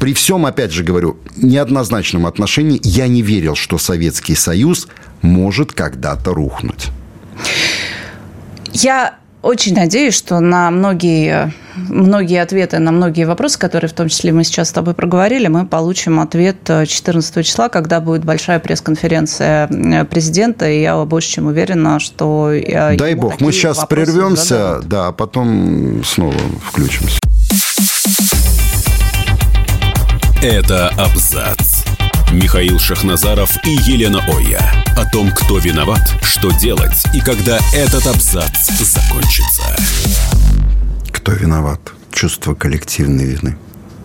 при 0.00 0.12
всем, 0.12 0.44
опять 0.44 0.72
же 0.72 0.82
говорю, 0.82 1.18
неоднозначном 1.36 2.26
отношении, 2.26 2.80
я 2.82 3.06
не 3.06 3.22
верил, 3.22 3.54
что 3.54 3.78
Советский 3.78 4.34
Союз 4.34 4.88
может 5.20 5.70
когда-то 5.72 6.34
рухнуть. 6.34 6.88
Я 8.72 9.18
очень 9.42 9.74
надеюсь, 9.74 10.14
что 10.14 10.40
на 10.40 10.70
многие, 10.70 11.52
многие 11.74 12.40
ответы 12.40 12.78
на 12.78 12.92
многие 12.92 13.24
вопросы, 13.24 13.58
которые 13.58 13.88
в 13.90 13.92
том 13.92 14.08
числе 14.08 14.32
мы 14.32 14.44
сейчас 14.44 14.68
с 14.68 14.72
тобой 14.72 14.94
проговорили, 14.94 15.48
мы 15.48 15.66
получим 15.66 16.20
ответ 16.20 16.58
14 16.64 17.44
числа, 17.44 17.68
когда 17.68 18.00
будет 18.00 18.24
большая 18.24 18.60
пресс-конференция 18.60 19.68
э, 19.68 20.04
президента, 20.04 20.68
и 20.68 20.82
я 20.82 20.96
больше 21.04 21.32
чем 21.32 21.46
уверена, 21.46 21.98
что... 21.98 22.52
Э, 22.52 22.96
Дай 22.96 23.14
бог, 23.14 23.40
мы 23.40 23.52
сейчас 23.52 23.84
прервемся, 23.88 24.80
да, 24.84 25.08
а 25.08 25.12
потом 25.12 26.02
снова 26.04 26.34
включимся. 26.68 27.18
Это 30.40 30.88
абзац. 30.98 31.91
Михаил 32.32 32.78
Шахназаров 32.78 33.58
и 33.66 33.70
Елена 33.70 34.24
Оя. 34.26 34.72
О 34.96 35.04
том, 35.04 35.30
кто 35.32 35.58
виноват, 35.58 36.00
что 36.22 36.50
делать 36.50 37.04
и 37.14 37.20
когда 37.20 37.58
этот 37.74 38.06
абзац 38.06 38.70
закончится. 38.80 39.62
Кто 41.10 41.32
виноват? 41.32 41.80
Чувство 42.10 42.54
коллективной 42.54 43.26
вины. 43.26 43.58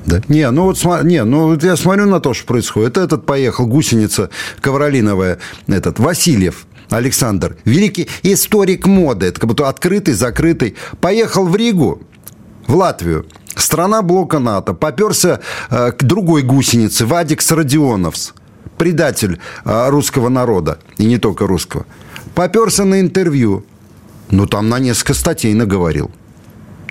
Да? 0.05 0.21
Не, 0.27 0.51
ну 0.51 0.63
вот 0.63 1.03
не, 1.03 1.23
ну 1.23 1.47
вот 1.47 1.63
я 1.63 1.77
смотрю 1.77 2.07
на 2.07 2.19
то, 2.19 2.33
что 2.33 2.45
происходит. 2.45 2.97
Этот 2.97 3.25
поехал, 3.25 3.65
гусеница 3.65 4.29
ковролиновая, 4.59 5.39
этот 5.67 5.97
Васильев. 5.99 6.67
Александр, 6.89 7.55
великий 7.63 8.09
историк 8.23 8.87
моды, 8.87 9.27
это 9.27 9.39
как 9.39 9.49
будто 9.49 9.69
открытый, 9.69 10.13
закрытый, 10.13 10.75
поехал 10.99 11.45
в 11.45 11.55
Ригу, 11.55 12.01
в 12.65 12.75
Латвию, 12.75 13.25
страна 13.61 14.01
блока 14.01 14.39
НАТО, 14.39 14.73
поперся 14.73 15.39
э, 15.69 15.91
к 15.91 16.03
другой 16.03 16.43
гусенице, 16.43 17.05
Вадикс 17.05 17.51
Родионовс, 17.51 18.33
предатель 18.77 19.39
э, 19.65 19.89
русского 19.89 20.29
народа, 20.29 20.79
и 20.97 21.05
не 21.05 21.17
только 21.17 21.47
русского. 21.47 21.85
Поперся 22.35 22.85
на 22.85 22.99
интервью. 22.99 23.63
Ну, 24.29 24.45
там 24.45 24.69
на 24.69 24.79
несколько 24.79 25.13
статей 25.13 25.53
наговорил. 25.53 26.11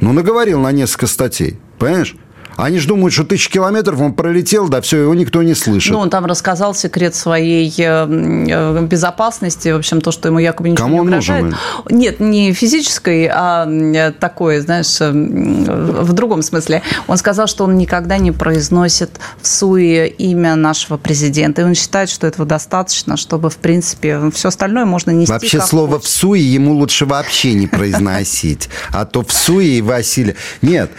Ну, 0.00 0.12
наговорил 0.12 0.60
на 0.60 0.72
несколько 0.72 1.06
статей. 1.06 1.58
Понимаешь? 1.78 2.16
Они 2.56 2.78
же 2.78 2.88
думают, 2.88 3.12
что 3.12 3.24
тысячи 3.24 3.50
километров 3.50 4.00
он 4.00 4.14
пролетел, 4.14 4.68
да 4.68 4.80
все, 4.80 5.02
его 5.02 5.14
никто 5.14 5.42
не 5.42 5.54
слышит. 5.54 5.92
Ну, 5.92 5.98
он 5.98 6.10
там 6.10 6.24
рассказал 6.24 6.74
секрет 6.74 7.14
своей 7.14 7.72
э, 7.78 7.82
э, 7.84 8.82
безопасности, 8.82 9.68
в 9.68 9.76
общем, 9.76 10.00
то, 10.00 10.10
что 10.10 10.28
ему 10.28 10.38
якобы 10.38 10.70
ничего 10.70 10.86
Кому 10.86 10.96
не 10.96 11.00
угрожает. 11.00 11.44
Нужен? 11.44 11.58
Нет, 11.90 12.20
не 12.20 12.52
физической, 12.52 13.28
а 13.30 14.12
такое, 14.18 14.60
знаешь, 14.62 15.00
э, 15.00 15.10
в 15.10 16.12
другом 16.12 16.42
смысле. 16.42 16.82
Он 17.06 17.16
сказал, 17.18 17.46
что 17.46 17.64
он 17.64 17.76
никогда 17.76 18.16
не 18.18 18.32
произносит 18.32 19.10
в 19.40 19.46
суе 19.46 20.08
имя 20.08 20.54
нашего 20.54 20.96
президента. 20.96 21.62
И 21.62 21.64
он 21.64 21.74
считает, 21.74 22.08
что 22.08 22.26
этого 22.26 22.46
достаточно, 22.46 23.16
чтобы, 23.16 23.50
в 23.50 23.56
принципе, 23.56 24.30
все 24.34 24.48
остальное 24.48 24.86
можно 24.86 25.10
нести 25.10 25.32
Вообще 25.32 25.60
слово 25.60 26.00
в 26.00 26.06
суе 26.06 26.42
ему 26.42 26.72
лучше 26.72 27.04
вообще 27.04 27.52
не 27.52 27.66
произносить. 27.66 28.68
А 28.92 29.04
то 29.04 29.22
в 29.22 29.32
суе 29.32 29.78
и 29.78 29.82
Василий... 29.82 30.36
Нет, 30.62 30.90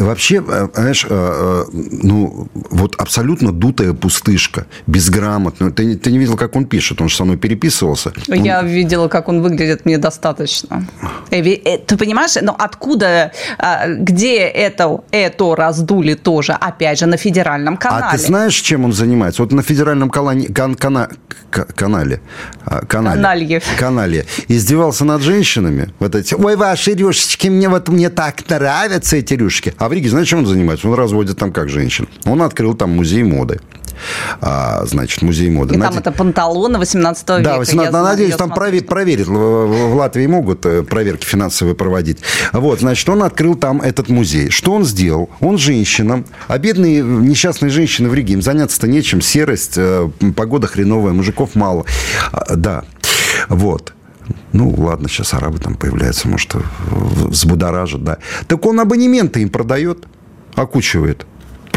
вообще, 0.00 0.42
знаешь, 0.74 0.97
знаешь, 0.98 1.06
э, 1.08 1.64
э, 1.70 1.98
ну, 2.02 2.48
вот 2.70 2.94
абсолютно 2.98 3.52
дутая 3.52 3.92
пустышка, 3.92 4.66
безграмотная. 4.86 5.70
Ты, 5.70 5.96
ты 5.96 6.12
не 6.12 6.18
видел, 6.18 6.36
как 6.36 6.56
он 6.56 6.64
пишет? 6.64 7.00
Он 7.00 7.08
же 7.08 7.16
со 7.16 7.24
мной 7.24 7.36
переписывался. 7.36 8.12
Я 8.26 8.60
он... 8.60 8.66
видела, 8.66 9.08
как 9.08 9.28
он 9.28 9.42
выглядит, 9.42 9.84
мне 9.84 9.98
достаточно. 9.98 10.86
Э, 11.30 11.78
ты 11.86 11.96
понимаешь, 11.96 12.36
но 12.42 12.54
откуда, 12.58 13.32
где 13.86 14.38
это, 14.38 15.00
это 15.10 15.54
раздули 15.54 16.14
тоже, 16.14 16.52
опять 16.52 16.98
же, 16.98 17.06
на 17.06 17.16
федеральном 17.16 17.76
канале? 17.76 18.04
А 18.08 18.12
ты 18.12 18.18
знаешь, 18.18 18.54
чем 18.54 18.84
он 18.84 18.92
занимается? 18.92 19.42
Вот 19.42 19.52
на 19.52 19.62
федеральном 19.62 20.10
канале, 20.10 20.48
кан, 20.48 20.74
кана, 20.74 21.08
канале, 21.50 22.20
канале, 22.88 23.16
канале, 23.16 23.62
канале 23.78 24.26
издевался 24.48 25.04
над 25.04 25.22
женщинами. 25.22 25.88
Вот 25.98 26.14
эти, 26.14 26.34
ой, 26.34 26.56
ваши 26.56 26.94
рюшечки, 26.94 27.48
мне 27.48 27.68
вот 27.68 27.88
мне 27.88 28.10
так 28.10 28.48
нравятся 28.48 29.16
эти 29.16 29.34
рюшки. 29.34 29.74
А 29.78 29.88
в 29.88 29.92
Риге, 29.92 30.10
знаешь, 30.10 30.28
чем 30.28 30.40
он 30.40 30.46
занимается? 30.46 30.87
Он 30.88 30.94
разводит 30.94 31.38
там 31.38 31.52
как 31.52 31.68
женщин. 31.68 32.08
Он 32.24 32.42
открыл 32.42 32.74
там 32.74 32.90
музей 32.90 33.22
моды. 33.22 33.60
а, 34.40 34.84
значит, 34.86 35.22
музей 35.22 35.50
моды. 35.50 35.74
И 35.74 35.78
Наде... 35.78 35.90
там 35.90 36.00
это 36.00 36.12
панталоны 36.12 36.78
18 36.78 37.28
века. 37.28 37.42
Да, 37.42 37.58
18, 37.58 37.92
я 37.92 38.02
надеюсь, 38.02 38.36
там 38.36 38.50
провер... 38.50 38.84
проверят. 38.84 39.26
В 39.26 39.94
Латвии 39.94 40.26
могут 40.26 40.64
э, 40.66 40.82
проверки 40.82 41.24
финансовые 41.24 41.74
проводить. 41.74 42.18
Вот, 42.52 42.80
значит, 42.80 43.08
он 43.08 43.22
открыл 43.22 43.54
там 43.54 43.80
этот 43.80 44.08
музей. 44.08 44.50
Что 44.50 44.72
он 44.72 44.84
сделал? 44.84 45.30
Он 45.40 45.58
женщина, 45.58 46.24
а 46.46 46.58
бедные 46.58 47.02
несчастные 47.02 47.70
женщины 47.70 48.08
в 48.08 48.14
Риге, 48.14 48.34
им 48.34 48.42
заняться-то 48.42 48.88
нечем, 48.88 49.20
серость, 49.20 49.74
э, 49.76 50.08
погода 50.36 50.66
хреновая, 50.66 51.12
мужиков 51.12 51.54
мало. 51.54 51.84
А, 52.32 52.56
да, 52.56 52.84
вот. 53.48 53.94
Ну, 54.52 54.74
ладно, 54.76 55.08
сейчас 55.08 55.34
арабы 55.34 55.58
там 55.58 55.74
появляются, 55.74 56.28
может, 56.28 56.54
взбудоражат, 56.90 58.04
да. 58.04 58.18
Так 58.46 58.64
он 58.66 58.80
абонементы 58.80 59.40
им 59.40 59.48
продает, 59.48 60.06
окучивает 60.58 61.26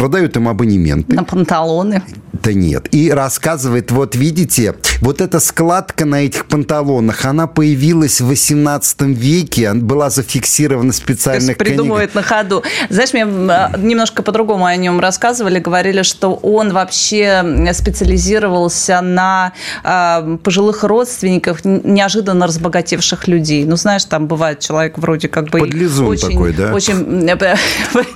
продают 0.01 0.35
им 0.35 0.47
абонементы. 0.47 1.15
На 1.15 1.23
панталоны. 1.23 2.01
Да 2.33 2.53
нет. 2.53 2.87
И 2.91 3.11
рассказывает, 3.11 3.91
вот 3.91 4.15
видите, 4.15 4.73
вот 4.99 5.21
эта 5.21 5.39
складка 5.39 6.05
на 6.05 6.25
этих 6.25 6.47
панталонах, 6.47 7.23
она 7.25 7.45
появилась 7.45 8.19
в 8.19 8.25
18 8.25 9.01
веке, 9.01 9.67
она 9.67 9.81
была 9.81 10.09
зафиксирована 10.09 10.91
специально. 10.91 11.41
То 11.41 11.47
есть 11.51 11.59
придумывает 11.59 12.15
на 12.15 12.23
ходу. 12.23 12.63
Знаешь, 12.89 13.13
мне 13.13 13.25
а, 13.25 13.77
немножко 13.77 14.23
по-другому 14.23 14.65
о 14.65 14.75
нем 14.75 14.99
рассказывали, 14.99 15.59
говорили, 15.59 16.01
что 16.01 16.33
он 16.33 16.73
вообще 16.73 17.43
специализировался 17.73 19.01
на 19.01 19.53
э, 19.83 20.37
пожилых 20.43 20.83
родственников, 20.83 21.63
неожиданно 21.63 22.47
разбогатевших 22.47 23.27
людей. 23.27 23.65
Ну, 23.65 23.75
знаешь, 23.75 24.05
там 24.05 24.25
бывает 24.25 24.61
человек 24.61 24.97
вроде 24.97 25.27
как 25.27 25.49
бы... 25.49 25.59
Подлизун 25.59 26.07
очень, 26.07 26.31
такой, 26.31 26.53
да? 26.53 26.73
Очень... 26.73 27.29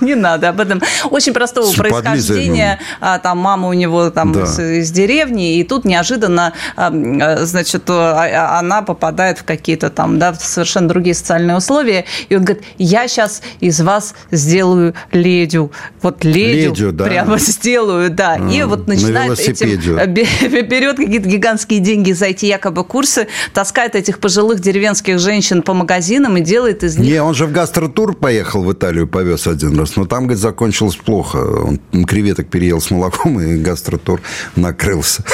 Не 0.00 0.16
надо 0.16 0.48
об 0.48 0.58
этом. 0.58 0.82
Очень 1.10 1.32
простого 1.32 1.75
происхождения. 1.76 2.78
А, 3.00 3.18
там 3.18 3.38
мама 3.38 3.68
у 3.68 3.72
него 3.72 4.10
там 4.10 4.32
да. 4.32 4.42
из, 4.42 4.58
из 4.58 4.90
деревни, 4.90 5.58
и 5.58 5.64
тут 5.64 5.84
неожиданно, 5.84 6.52
а, 6.76 6.90
значит, 7.44 7.84
а, 7.88 8.58
она 8.58 8.82
попадает 8.82 9.38
в 9.38 9.44
какие-то 9.44 9.90
там, 9.90 10.18
да, 10.18 10.32
в 10.32 10.40
совершенно 10.42 10.88
другие 10.88 11.14
социальные 11.14 11.56
условия, 11.56 12.04
и 12.28 12.36
он 12.36 12.44
говорит, 12.44 12.64
я 12.78 13.08
сейчас 13.08 13.42
из 13.60 13.80
вас 13.80 14.14
сделаю 14.30 14.94
ледю. 15.12 15.70
Вот 16.02 16.24
ледю, 16.24 16.70
ледю 16.70 16.92
да. 16.92 17.04
прямо 17.04 17.38
сделаю, 17.38 18.10
да. 18.10 18.38
А, 18.40 18.50
и 18.50 18.62
вот 18.64 18.86
начинает 18.86 19.38
этим, 19.38 19.68
берет 20.68 20.96
какие-то 20.96 21.28
гигантские 21.28 21.80
деньги 21.80 22.12
за 22.12 22.26
эти 22.26 22.46
якобы 22.46 22.84
курсы, 22.84 23.28
таскает 23.52 23.94
этих 23.94 24.18
пожилых 24.18 24.60
деревенских 24.60 25.18
женщин 25.18 25.62
по 25.62 25.74
магазинам 25.74 26.36
и 26.36 26.40
делает 26.40 26.82
из 26.84 26.98
них... 26.98 27.10
Не, 27.10 27.22
он 27.22 27.34
же 27.34 27.46
в 27.46 27.52
гастротур 27.52 28.14
поехал 28.14 28.62
в 28.62 28.72
Италию, 28.72 29.06
повез 29.06 29.46
один 29.46 29.78
раз, 29.78 29.96
но 29.96 30.06
там, 30.06 30.24
говорит, 30.24 30.40
закончилось 30.40 30.96
плохо 30.96 31.38
он 31.66 32.04
креветок 32.04 32.48
переел 32.48 32.80
с 32.80 32.90
молоком, 32.90 33.40
и 33.40 33.56
гастротур 33.56 34.20
накрылся. 34.54 35.24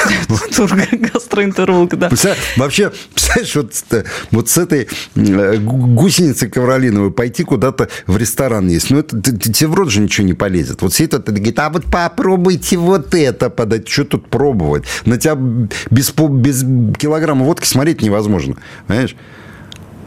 Гастроэнтеролог, 1.13 1.97
да. 1.97 2.09
Вообще, 2.57 2.91
представляешь, 3.13 3.55
вот, 3.55 4.05
вот 4.31 4.49
с 4.49 4.57
этой 4.57 4.87
э, 5.15 5.57
гусеницей 5.57 6.49
ковролиновой 6.49 7.11
пойти 7.11 7.43
куда-то 7.43 7.89
в 8.07 8.17
ресторан 8.17 8.67
есть. 8.67 8.89
Ну, 8.89 8.99
это 8.99 9.21
тебе 9.21 9.67
в 9.67 9.73
рот 9.75 9.89
же 9.89 10.01
ничего 10.01 10.25
не 10.25 10.33
полезет. 10.33 10.81
Вот 10.81 10.93
сидит 10.93 11.13
это 11.13 11.31
говорит, 11.31 11.59
а 11.59 11.69
вот 11.69 11.85
попробуйте 11.85 12.77
вот 12.77 13.13
это 13.13 13.49
подать. 13.49 13.87
Что 13.87 14.05
тут 14.05 14.29
пробовать? 14.29 14.85
На 15.05 15.17
тебя 15.17 15.35
без, 15.35 16.11
без 16.11 16.61
килограмма 16.97 17.45
водки 17.45 17.65
смотреть 17.65 18.01
невозможно. 18.01 18.55
Понимаешь? 18.87 19.15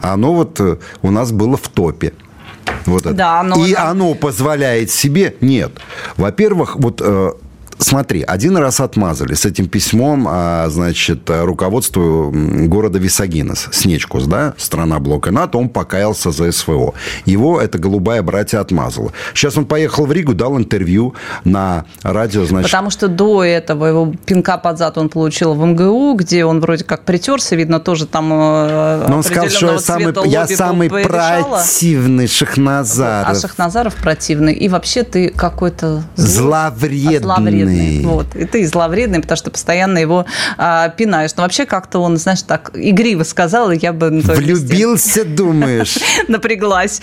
Оно 0.01 0.33
вот 0.33 0.59
э, 0.59 0.77
у 1.01 1.11
нас 1.11 1.31
было 1.31 1.57
в 1.57 1.67
топе. 1.69 2.13
Вот 2.85 3.01
это. 3.05 3.13
Да, 3.13 3.43
но 3.43 3.65
И 3.65 3.73
оно 3.73 4.13
позволяет 4.13 4.89
себе... 4.89 5.35
Нет. 5.41 5.71
Во-первых, 6.15 6.75
вот 6.77 7.01
э, 7.03 7.31
Смотри, 7.79 8.23
один 8.23 8.57
раз 8.57 8.79
отмазали 8.79 9.33
с 9.33 9.45
этим 9.45 9.67
письмом, 9.67 10.27
а, 10.27 10.67
значит, 10.69 11.29
руководству 11.29 12.31
города 12.33 12.97
Висагинес, 12.97 13.69
Снечкус, 13.71 14.25
да, 14.25 14.53
страна 14.57 14.99
блока 14.99 15.31
НАТО, 15.31 15.57
он 15.59 15.69
покаялся 15.69 16.31
за 16.31 16.51
СВО. 16.51 16.93
Его 17.25 17.61
эта 17.61 17.77
голубая 17.77 18.23
братья 18.23 18.59
отмазала. 18.59 19.11
Сейчас 19.33 19.57
он 19.57 19.65
поехал 19.65 20.05
в 20.05 20.11
Ригу, 20.11 20.33
дал 20.33 20.57
интервью 20.57 21.13
на 21.43 21.85
радио, 22.01 22.45
значит... 22.45 22.71
Потому 22.71 22.89
что 22.89 23.07
до 23.07 23.43
этого 23.43 23.85
его 23.85 24.13
пинка 24.25 24.57
под 24.57 24.79
зад 24.79 24.97
он 24.97 25.09
получил 25.09 25.53
в 25.53 25.63
МГУ, 25.65 26.15
где 26.15 26.45
он 26.45 26.59
вроде 26.61 26.83
как 26.83 27.03
притерся, 27.03 27.55
видно, 27.55 27.79
тоже 27.79 28.07
там 28.07 28.31
э, 28.33 29.05
Но 29.07 29.17
он 29.17 29.23
сказал, 29.23 29.49
что 29.49 29.73
я 29.73 29.79
самый, 29.79 30.29
я 30.29 30.47
самый 30.47 30.89
противный 30.89 32.27
Шахназаров. 32.27 33.37
А 33.37 33.39
Шахназаров 33.39 33.95
противный. 33.95 34.53
И 34.53 34.67
вообще 34.67 35.03
ты 35.03 35.29
какой-то... 35.29 36.03
Зловредный. 36.15 37.19
зловредный 37.19 37.66
зловредный. 37.67 38.05
Вот. 38.05 38.35
И 38.35 38.45
ты 38.45 38.67
зловредный, 38.67 39.21
потому 39.21 39.37
что 39.37 39.51
постоянно 39.51 39.97
его 39.97 40.25
а, 40.57 40.89
пинаешь. 40.89 41.31
Но 41.35 41.43
вообще 41.43 41.65
как-то 41.65 41.99
он, 41.99 42.17
знаешь, 42.17 42.41
так 42.41 42.71
игриво 42.73 43.23
сказал, 43.23 43.71
и 43.71 43.77
я 43.77 43.93
бы... 43.93 44.09
Влюбился, 44.09 45.25
думаешь? 45.25 45.97
Напряглась. 46.27 47.01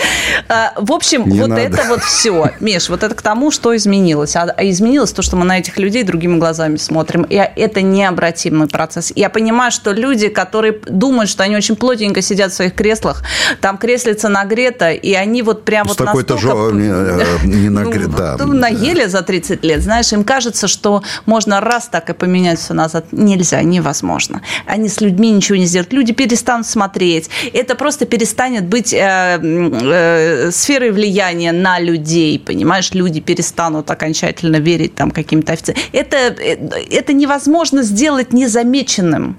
А, 0.49 0.73
в 0.77 0.93
общем, 0.93 1.25
вот 1.25 1.51
это 1.51 1.85
вот 1.89 2.03
все. 2.03 2.53
Миш, 2.61 2.89
вот 2.89 3.03
это 3.03 3.15
к 3.15 3.23
тому, 3.23 3.51
что 3.51 3.75
изменилось. 3.77 4.37
А, 4.37 4.55
а 4.57 4.65
изменилось 4.65 5.13
то, 5.13 5.23
что 5.23 5.37
мы 5.37 5.45
на 5.45 5.59
этих 5.59 5.79
людей 5.79 6.03
другими 6.03 6.39
глазами 6.39 6.77
смотрим. 6.77 7.23
И 7.25 7.35
это 7.35 7.83
необратимый 7.83 8.69
процесс. 8.69 9.13
Я 9.15 9.31
понимаю, 9.31 9.71
что 9.71 9.93
люди, 9.93 10.29
которые 10.29 10.73
думают, 10.87 11.31
что 11.31 11.43
они 11.43 11.57
очень 11.57 11.77
плотненько 11.77 12.23
сидят 12.23 12.53
в 12.53 12.55
своих 12.55 12.75
креслах, 12.75 13.23
там 13.61 13.79
креслица 13.79 14.29
нагрета, 14.29 14.91
и 14.91 15.13
они 15.15 15.43
вот 15.43 15.65
прям 15.65 15.87
вот 15.87 15.99
настолько... 16.01 16.39
Жо... 16.39 16.71
Не, 16.71 17.55
не 17.55 17.69
нагрет, 17.71 18.11
ну. 18.39 18.53
Наели 18.55 19.07
за 19.07 19.23
30 19.23 19.65
лет, 19.65 19.83
знаешь, 19.83 20.13
им 20.13 20.25
кажется, 20.25 20.54
кажется, 20.55 20.69
что 20.69 21.03
можно 21.27 21.61
раз 21.61 21.89
так 21.89 22.11
и 22.11 22.13
поменять 22.13 22.59
все 22.59 22.75
назад. 22.75 23.07
Нельзя, 23.13 23.63
невозможно. 23.63 24.41
Они 24.67 24.89
с 24.89 25.01
людьми 25.01 25.31
ничего 25.31 25.59
не 25.59 25.67
сделают. 25.67 25.93
Люди 25.93 26.13
перестанут 26.13 26.67
смотреть. 26.67 27.29
Это 27.53 27.75
просто 27.75 28.07
перестанет 28.07 28.65
быть 28.65 28.93
э, 28.93 29.39
э, 29.43 30.51
сферой 30.53 30.91
влияния 30.93 31.53
на 31.53 31.81
людей, 31.81 32.39
понимаешь? 32.39 32.95
Люди 32.95 33.21
перестанут 33.21 33.91
окончательно 33.91 34.61
верить 34.61 34.95
там 34.95 35.11
каким-то 35.11 35.53
офицерам. 35.53 35.81
Это, 35.93 36.17
э, 36.17 36.57
это 36.91 37.13
невозможно 37.13 37.83
сделать 37.83 38.33
незамеченным. 38.33 39.37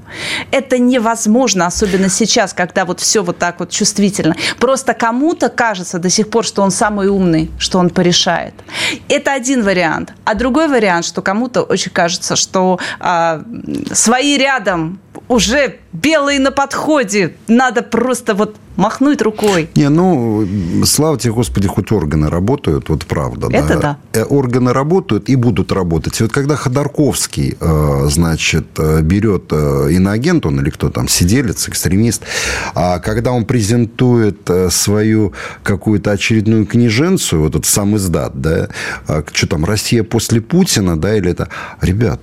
Это 0.51 0.80
невозможно, 0.80 1.65
особенно 1.67 2.10
сейчас, 2.10 2.54
когда 2.54 2.84
вот 2.84 2.99
все 2.99 3.21
вот 3.23 3.38
так 3.38 3.60
вот 3.60 3.69
чувствительно. 3.69 4.36
Просто 4.60 4.93
кому-то 4.93 5.49
кажется 5.49 5.99
до 5.99 6.10
сих 6.10 6.30
пор, 6.30 6.43
что 6.43 6.62
он 6.62 6.71
самый 6.71 7.08
умный, 7.08 7.49
что 7.60 7.80
он 7.80 7.89
порешает. 7.89 8.54
Это 9.10 9.34
один 9.34 9.63
вариант. 9.63 10.13
А 10.25 10.34
другой 10.34 10.67
вариант, 10.67 11.04
что 11.05 11.21
кому-то 11.21 11.61
очень 11.63 11.91
кажется, 11.91 12.35
что 12.35 12.79
а, 12.99 13.41
свои 13.91 14.37
рядом 14.37 14.99
уже 15.27 15.79
белые 15.95 16.39
на 16.39 16.51
подходе, 16.51 17.36
надо 17.47 17.81
просто 17.81 18.34
вот 18.34 18.55
махнуть 18.75 19.21
рукой. 19.21 19.69
Не, 19.75 19.89
ну, 19.89 20.45
слава 20.86 21.17
тебе, 21.17 21.34
Господи, 21.34 21.67
хоть 21.67 21.91
органы 21.91 22.29
работают, 22.29 22.89
вот 22.89 23.05
правда. 23.05 23.47
Это 23.51 23.79
да. 23.79 23.97
да. 24.12 24.19
Э, 24.19 24.23
органы 24.23 24.73
работают 24.73 25.29
и 25.29 25.36
будут 25.36 25.71
работать. 25.71 26.19
И 26.19 26.23
вот 26.23 26.31
когда 26.31 26.55
Ходорковский, 26.55 27.58
э, 27.60 28.08
значит, 28.10 28.67
э, 28.77 29.01
берет 29.01 29.51
иноагент, 29.53 30.45
он 30.45 30.60
или 30.60 30.69
кто 30.69 30.89
там, 30.89 31.08
сиделец, 31.08 31.69
экстремист, 31.69 32.23
а 32.73 32.99
когда 32.99 33.31
он 33.31 33.45
презентует 33.45 34.49
свою 34.69 35.34
какую-то 35.63 36.12
очередную 36.12 36.65
книженцию, 36.65 37.41
вот 37.41 37.55
этот 37.55 37.65
сам 37.65 37.95
издат, 37.95 38.39
да, 38.41 38.69
а 39.08 39.23
что 39.31 39.47
там, 39.47 39.65
Россия 39.65 40.03
после 40.03 40.41
Путина, 40.41 40.99
да, 40.99 41.15
или 41.15 41.31
это... 41.31 41.49
Ребят, 41.81 42.19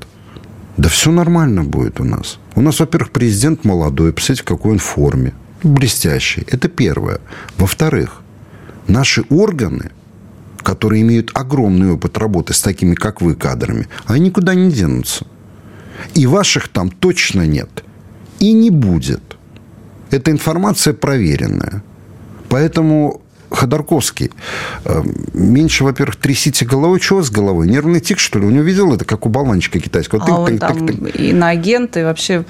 да 0.76 0.88
все 0.88 1.10
нормально 1.10 1.64
будет 1.64 2.00
у 2.00 2.04
нас. 2.04 2.38
У 2.54 2.60
нас, 2.60 2.80
во-первых, 2.80 3.10
президент 3.10 3.64
молодой, 3.64 4.12
представьте, 4.12 4.42
в 4.42 4.46
какой 4.46 4.72
он 4.72 4.78
форме. 4.78 5.32
Блестящий. 5.62 6.44
Это 6.48 6.68
первое. 6.68 7.20
Во-вторых, 7.58 8.22
наши 8.88 9.22
органы, 9.28 9.90
которые 10.62 11.02
имеют 11.02 11.30
огромный 11.34 11.92
опыт 11.92 12.18
работы 12.18 12.52
с 12.52 12.60
такими, 12.60 12.94
как 12.94 13.20
вы, 13.20 13.34
кадрами, 13.34 13.88
они 14.06 14.26
никуда 14.26 14.54
не 14.54 14.70
денутся. 14.70 15.26
И 16.14 16.26
ваших 16.26 16.68
там 16.68 16.90
точно 16.90 17.46
нет. 17.46 17.84
И 18.38 18.52
не 18.52 18.70
будет. 18.70 19.36
Эта 20.10 20.30
информация 20.30 20.94
проверенная. 20.94 21.82
Поэтому 22.48 23.21
Ходорковский. 23.54 24.30
Э, 24.84 25.02
меньше, 25.32 25.84
во-первых, 25.84 26.16
трясите 26.16 26.64
головой. 26.64 27.00
Чего 27.00 27.22
с 27.22 27.30
головой? 27.30 27.68
Нервный 27.68 28.00
тик, 28.00 28.18
что 28.18 28.38
ли? 28.38 28.46
У 28.46 28.50
него 28.50 28.64
видел 28.64 28.92
это, 28.94 29.04
как 29.04 29.26
у 29.26 29.28
болванчика 29.28 29.78
китайского? 29.78 30.22
А 30.22 30.26
тык, 30.26 30.34
он 30.34 30.46
тык, 30.46 30.60
там 30.60 30.86
тык, 30.86 31.00
тык. 31.00 31.16
иноагент, 31.16 31.96
и 31.96 32.02
вообще 32.02 32.44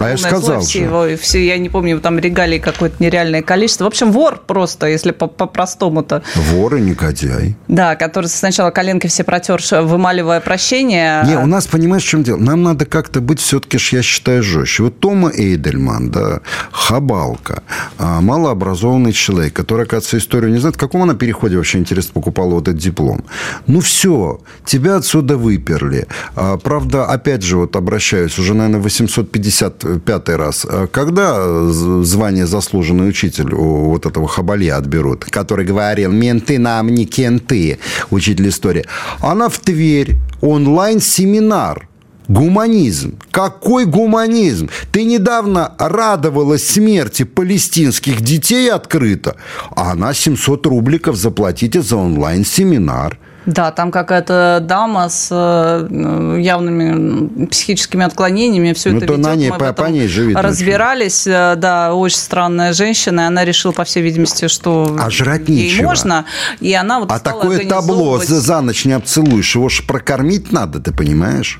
а 0.00 0.10
я 0.10 0.16
сказал 0.16 0.60
все 0.60 0.84
его, 0.84 1.06
все, 1.20 1.44
я 1.44 1.58
не 1.58 1.68
помню, 1.68 2.00
там 2.00 2.18
регалий 2.18 2.58
какое-то 2.58 3.02
нереальное 3.02 3.42
количество. 3.42 3.84
В 3.84 3.88
общем, 3.88 4.12
вор 4.12 4.42
просто, 4.46 4.86
если 4.86 5.12
по-простому-то. 5.12 6.22
Вор 6.34 6.76
и 6.76 6.80
негодяй. 6.80 7.56
Да, 7.68 7.96
который 7.96 8.26
сначала 8.26 8.70
коленки 8.70 9.06
все 9.06 9.24
протер, 9.24 9.60
вымаливая 9.70 10.40
прощение. 10.40 11.22
Не, 11.26 11.38
у 11.38 11.46
нас, 11.46 11.66
понимаешь, 11.66 12.04
в 12.04 12.08
чем 12.08 12.22
дело? 12.22 12.38
Нам 12.38 12.62
надо 12.62 12.86
как-то 12.86 13.20
быть 13.20 13.40
все-таки, 13.40 13.78
я 13.94 14.02
считаю, 14.02 14.42
жестче. 14.42 14.84
Вот 14.84 15.00
Тома 15.00 15.30
Эйдельман, 15.34 16.10
да, 16.10 16.40
Хабалка, 16.70 17.62
а, 17.98 18.20
малообразованный 18.20 19.12
человек, 19.12 19.52
который, 19.52 19.84
оказывается, 19.84 20.18
историю 20.18 20.47
историю 20.48 20.54
не 20.54 20.60
знает, 20.60 20.76
в 20.76 20.78
каком 20.78 21.02
она 21.02 21.14
переходе 21.14 21.56
вообще, 21.56 21.78
интересно, 21.78 22.12
покупала 22.14 22.54
вот 22.54 22.68
этот 22.68 22.80
диплом. 22.80 23.24
Ну, 23.66 23.80
все, 23.80 24.40
тебя 24.64 24.96
отсюда 24.96 25.36
выперли. 25.36 26.06
А, 26.36 26.56
правда, 26.56 27.04
опять 27.04 27.42
же, 27.42 27.56
вот 27.56 27.76
обращаюсь, 27.76 28.38
уже, 28.38 28.54
наверное, 28.54 28.80
855 28.80 30.28
раз. 30.28 30.66
А 30.68 30.86
когда 30.86 31.70
звание 32.04 32.46
заслуженный 32.46 33.08
учитель 33.08 33.54
у 33.54 33.90
вот 33.90 34.06
этого 34.06 34.28
Хабалья 34.28 34.76
отберут, 34.76 35.24
который 35.24 35.64
говорил, 35.64 36.12
менты 36.12 36.58
нам 36.58 36.88
не 36.88 37.04
кенты, 37.04 37.78
учитель 38.10 38.48
истории. 38.48 38.84
Она 39.20 39.48
в 39.48 39.58
Тверь, 39.58 40.16
онлайн-семинар 40.40 41.88
Гуманизм. 42.28 43.18
Какой 43.30 43.86
гуманизм? 43.86 44.68
Ты 44.92 45.04
недавно 45.04 45.72
радовалась 45.78 46.66
смерти 46.66 47.24
палестинских 47.24 48.20
детей 48.20 48.70
открыто, 48.70 49.36
а 49.74 49.92
она 49.92 50.12
700 50.12 50.66
рубликов 50.66 51.16
заплатите 51.16 51.80
за 51.80 51.96
онлайн-семинар. 51.96 53.18
Да, 53.46 53.70
там 53.70 53.90
какая-то 53.90 54.62
дама 54.62 55.08
с 55.08 55.28
э, 55.30 56.38
явными 56.38 57.46
психическими 57.46 58.04
отклонениями 58.04 58.74
все 58.74 58.90
ну, 58.90 58.98
это 58.98 59.06
то 59.06 59.12
ведет. 59.14 59.26
На 59.26 59.34
ней, 59.36 59.50
Мы 59.50 59.56
по, 59.58 59.72
по 59.72 59.86
ней 59.86 60.06
же 60.06 60.26
видно, 60.26 60.42
разбирались. 60.42 61.22
Что. 61.22 61.54
Э, 61.54 61.56
да, 61.56 61.94
очень 61.94 62.18
странная 62.18 62.74
женщина. 62.74 63.22
И 63.22 63.24
она 63.24 63.46
решила, 63.46 63.72
по 63.72 63.84
всей 63.84 64.02
видимости, 64.02 64.48
что 64.48 64.94
а 65.00 65.08
жрать 65.08 65.48
ей 65.48 65.70
нечего. 65.70 65.86
можно. 65.86 66.26
И 66.60 66.74
она 66.74 67.00
вот 67.00 67.10
а 67.10 67.18
такое 67.20 67.66
табло 67.66 68.18
за, 68.18 68.38
за 68.38 68.60
ночь 68.60 68.84
не 68.84 68.92
обцелуешь. 68.92 69.54
Его 69.54 69.70
же 69.70 69.82
прокормить 69.84 70.52
надо, 70.52 70.80
ты 70.80 70.92
понимаешь? 70.92 71.58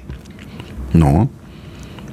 Ну? 0.92 1.30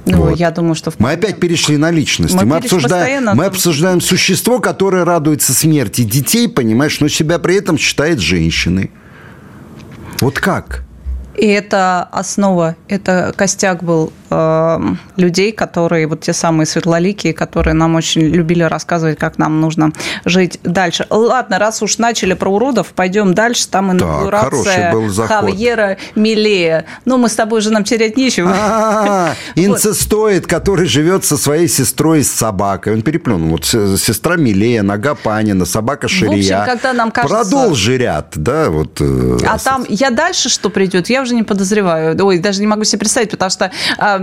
Ну, 0.05 0.17
вот. 0.17 0.39
я 0.39 0.51
думаю, 0.51 0.75
что... 0.75 0.93
Мы 0.99 1.13
опять 1.13 1.39
перешли 1.39 1.77
на 1.77 1.89
личности. 1.89 2.35
Мы, 2.35 2.45
мы, 2.45 2.57
обсуждаем, 2.57 3.25
мы 3.33 3.45
обсуждаем 3.45 4.01
существо, 4.01 4.59
которое 4.59 5.03
радуется 5.03 5.53
смерти 5.53 6.03
детей, 6.03 6.47
понимаешь, 6.47 6.99
но 6.99 7.07
себя 7.07 7.39
при 7.39 7.55
этом 7.55 7.77
считает 7.77 8.19
женщиной. 8.19 8.91
Вот 10.21 10.39
как? 10.39 10.83
И 11.35 11.47
это 11.47 12.03
основа, 12.03 12.75
это 12.87 13.33
костяк 13.35 13.83
был 13.83 14.13
людей, 14.29 15.51
которые, 15.51 16.07
вот 16.07 16.21
те 16.21 16.33
самые 16.33 16.65
светлоликие, 16.65 17.33
которые 17.33 17.73
нам 17.73 17.95
очень 17.95 18.21
любили 18.21 18.63
рассказывать, 18.63 19.17
как 19.17 19.37
нам 19.37 19.61
нужно 19.61 19.91
жить 20.25 20.59
дальше. 20.63 21.05
Ладно, 21.09 21.59
раз 21.59 21.81
уж 21.81 21.97
начали 21.97 22.33
про 22.33 22.49
уродов, 22.49 22.87
пойдем 22.87 23.33
дальше. 23.33 23.67
Там 23.67 23.91
инаугурация 23.91 24.93
Хавьера 25.27 25.97
Милея. 26.15 26.85
Ну, 27.05 27.17
мы 27.17 27.29
с 27.29 27.35
тобой 27.35 27.61
же 27.61 27.71
нам 27.71 27.83
терять 27.83 28.17
нечего. 28.17 28.51
А, 28.53 29.33
инцестоид, 29.55 30.47
который 30.47 30.87
живет 30.87 31.25
со 31.25 31.37
своей 31.37 31.67
сестрой 31.67 32.23
с 32.23 32.31
собакой. 32.31 32.93
Он 32.93 33.01
переплюнул. 33.01 33.49
Вот 33.49 33.65
сестра 33.65 34.35
Милея, 34.35 34.83
нога 34.83 35.15
Панина, 35.15 35.65
собака 35.65 36.07
Ширия. 36.07 36.59
В 36.59 36.61
общем, 36.61 36.71
когда 36.71 36.93
нам 36.93 37.11
кажется... 37.11 37.35
Продолжи 37.35 37.97
ряд, 37.97 38.33
да, 38.35 38.69
вот. 38.69 38.99
Э, 38.99 39.37
а 39.47 39.57
там, 39.57 39.85
я 39.87 40.09
дальше 40.09 40.49
что 40.49 40.69
придет, 40.69 41.09
я 41.09 41.21
уже 41.21 41.35
не 41.35 41.43
подозреваю. 41.43 42.17
Ой, 42.25 42.39
даже 42.39 42.61
не 42.61 42.67
могу 42.67 42.83
себе 42.83 42.99
представить, 42.99 43.31
потому 43.31 43.49
что 43.49 43.71
э, 43.97 44.14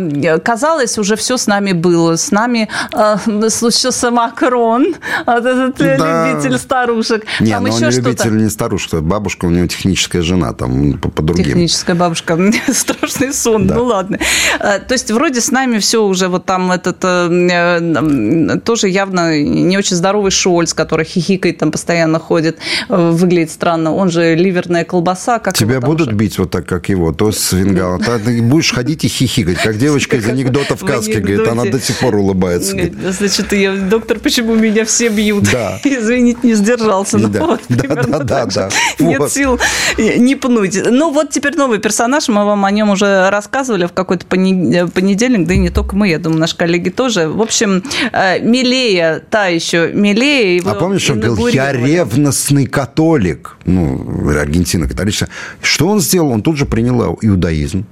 казалось, 0.42 0.98
уже 0.98 1.16
все 1.16 1.36
с 1.36 1.46
нами 1.46 1.72
было. 1.72 2.16
С 2.16 2.30
нами 2.30 2.68
э, 2.92 3.48
случился 3.48 4.10
Макрон, 4.10 4.94
вот 5.26 5.46
этот 5.46 5.76
да. 5.78 6.32
любитель 6.32 6.58
старушек. 6.58 7.24
Не, 7.40 7.52
там 7.52 7.62
но 7.62 7.68
еще 7.68 7.86
он 7.86 7.90
не 7.90 7.96
любитель 7.96 8.36
не 8.36 8.50
старушек, 8.50 9.00
бабушка 9.00 9.46
у 9.46 9.50
него 9.50 9.66
техническая 9.66 10.22
жена, 10.22 10.52
там 10.52 10.98
по, 10.98 11.08
по 11.08 11.22
другим. 11.22 11.44
Техническая 11.44 11.96
бабушка, 11.96 12.38
страшный 12.72 13.32
сон, 13.32 13.66
да. 13.66 13.74
ну 13.74 13.84
ладно. 13.84 14.18
Э, 14.60 14.78
то 14.78 14.92
есть 14.92 15.10
вроде 15.10 15.40
с 15.40 15.50
нами 15.50 15.78
все 15.78 16.04
уже 16.04 16.28
вот 16.28 16.46
там 16.46 16.72
этот 16.72 16.98
э, 17.02 18.58
тоже 18.64 18.88
явно 18.88 19.38
не 19.40 19.78
очень 19.78 19.96
здоровый 19.96 20.30
Шольц, 20.30 20.74
который 20.74 21.04
хихикает 21.04 21.58
там 21.58 21.70
постоянно 21.70 22.18
ходит, 22.18 22.58
э, 22.88 23.10
выглядит 23.10 23.50
странно. 23.50 23.94
Он 23.94 24.10
же 24.10 24.34
ливерная 24.34 24.84
колбаса. 24.84 25.38
Как 25.38 25.54
Тебя 25.54 25.80
будут 25.80 26.08
уже? 26.08 26.16
бить 26.16 26.38
вот 26.38 26.50
так, 26.50 26.66
как 26.66 26.88
его, 26.88 27.12
то 27.12 27.32
с 27.32 27.52
вингала. 27.52 27.98
Ты 27.98 28.42
будешь 28.42 28.72
ходить 28.72 29.04
и 29.04 29.08
хихикать, 29.08 29.58
как 29.58 29.78
девочка 29.82 30.16
из 30.16 30.28
анекдота 30.28 30.76
в 30.76 30.84
каске, 30.84 31.18
говорит, 31.18 31.48
она 31.48 31.64
до 31.64 31.80
сих 31.80 31.98
пор 31.98 32.14
улыбается. 32.14 32.76
Значит, 33.10 33.52
я, 33.52 33.74
доктор, 33.74 34.18
почему 34.20 34.54
меня 34.54 34.84
все 34.84 35.08
бьют? 35.08 35.44
Да. 35.50 35.80
Извините, 35.84 36.38
не 36.44 36.54
сдержался. 36.54 37.18
Да, 37.18 37.40
ну, 37.40 37.46
вот, 37.46 37.60
да, 37.68 37.94
да, 37.94 38.18
да, 38.18 38.46
да. 38.46 38.68
Нет 38.98 39.18
вот. 39.18 39.32
сил 39.32 39.58
не 39.98 40.36
пнуть. 40.36 40.78
Ну, 40.84 41.10
вот 41.10 41.30
теперь 41.30 41.56
новый 41.56 41.78
персонаж, 41.78 42.28
мы 42.28 42.44
вам 42.44 42.64
о 42.64 42.70
нем 42.70 42.90
уже 42.90 43.28
рассказывали 43.30 43.86
в 43.86 43.92
какой-то 43.92 44.26
понедельник, 44.26 45.46
да 45.46 45.54
и 45.54 45.58
не 45.58 45.70
только 45.70 45.96
мы, 45.96 46.08
я 46.08 46.18
думаю, 46.18 46.40
наши 46.40 46.56
коллеги 46.56 46.90
тоже. 46.90 47.28
В 47.28 47.42
общем, 47.42 47.82
э, 48.12 48.38
Милея, 48.40 49.22
та 49.30 49.46
еще 49.46 49.90
Милея. 49.92 50.62
А 50.64 50.74
помнишь, 50.74 51.08
он 51.10 51.20
говорил, 51.20 51.48
я 51.48 51.72
ревностный 51.72 52.66
католик. 52.66 53.56
Ну, 53.64 54.28
Аргентина 54.28 54.86
католичная. 54.86 55.28
Что 55.60 55.88
он 55.88 56.00
сделал? 56.00 56.30
Он 56.30 56.42
тут 56.42 56.56
же 56.56 56.66
принял 56.66 57.18
иудаизм 57.20 57.84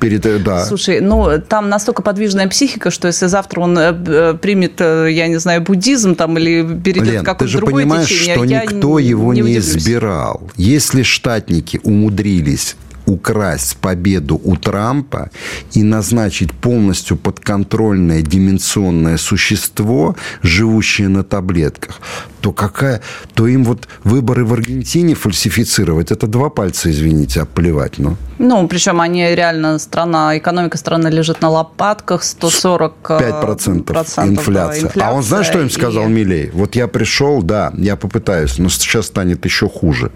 перед, 0.00 0.26
э, 0.26 0.38
да. 0.38 0.64
Слушай, 0.64 1.00
ну, 1.00 1.40
там 1.46 1.68
настолько 1.68 2.02
подвижная 2.02 2.48
психика, 2.48 2.90
что 2.90 3.06
если 3.06 3.26
завтра 3.26 3.60
он 3.60 3.78
э, 3.78 3.94
э, 4.06 4.34
примет, 4.40 4.80
я 4.80 5.28
не 5.28 5.38
знаю, 5.38 5.62
буддизм 5.62 6.14
там 6.14 6.38
или 6.38 6.62
перейдет 6.62 7.22
в 7.22 7.24
какое-то 7.24 7.56
другое 7.58 7.84
понимаешь, 7.84 8.08
течение, 8.08 8.34
что 8.34 8.44
никто 8.44 9.00
не, 9.00 9.06
его 9.06 9.34
не, 9.34 9.42
не 9.42 9.58
избирал. 9.58 10.50
Если 10.56 11.02
штатники 11.02 11.80
умудрились 11.84 12.76
украсть 13.10 13.76
победу 13.76 14.40
у 14.44 14.56
Трампа 14.56 15.30
и 15.72 15.82
назначить 15.82 16.52
полностью 16.52 17.16
подконтрольное 17.16 18.22
дименsionное 18.22 19.16
существо, 19.16 20.16
живущее 20.42 21.08
на 21.08 21.22
таблетках, 21.22 22.00
то 22.40 22.52
какая, 22.52 23.00
то 23.34 23.46
им 23.46 23.64
вот 23.64 23.88
выборы 24.04 24.44
в 24.44 24.52
Аргентине 24.52 25.14
фальсифицировать, 25.14 26.10
это 26.12 26.26
два 26.26 26.50
пальца, 26.50 26.90
извините, 26.90 27.42
оплевать, 27.42 27.98
ну. 27.98 28.16
Ну, 28.38 28.66
причем 28.68 29.00
они 29.00 29.34
реально, 29.34 29.78
страна, 29.78 30.38
экономика 30.38 30.78
страны 30.78 31.08
лежит 31.08 31.42
на 31.42 31.50
лопатках, 31.50 32.22
140 32.22 32.94
5% 33.10 33.82
процентов 33.82 34.26
инфляция. 34.26 34.84
инфляция. 34.84 35.04
А 35.04 35.12
он 35.12 35.22
знаешь, 35.22 35.46
что 35.46 35.60
им 35.60 35.70
сказал 35.70 36.04
и... 36.04 36.08
Милей? 36.08 36.50
Вот 36.52 36.74
я 36.74 36.88
пришел, 36.88 37.42
да, 37.42 37.72
я 37.76 37.96
попытаюсь, 37.96 38.58
но 38.58 38.68
сейчас 38.68 39.06
станет 39.06 39.44
еще 39.44 39.68
хуже. 39.68 40.10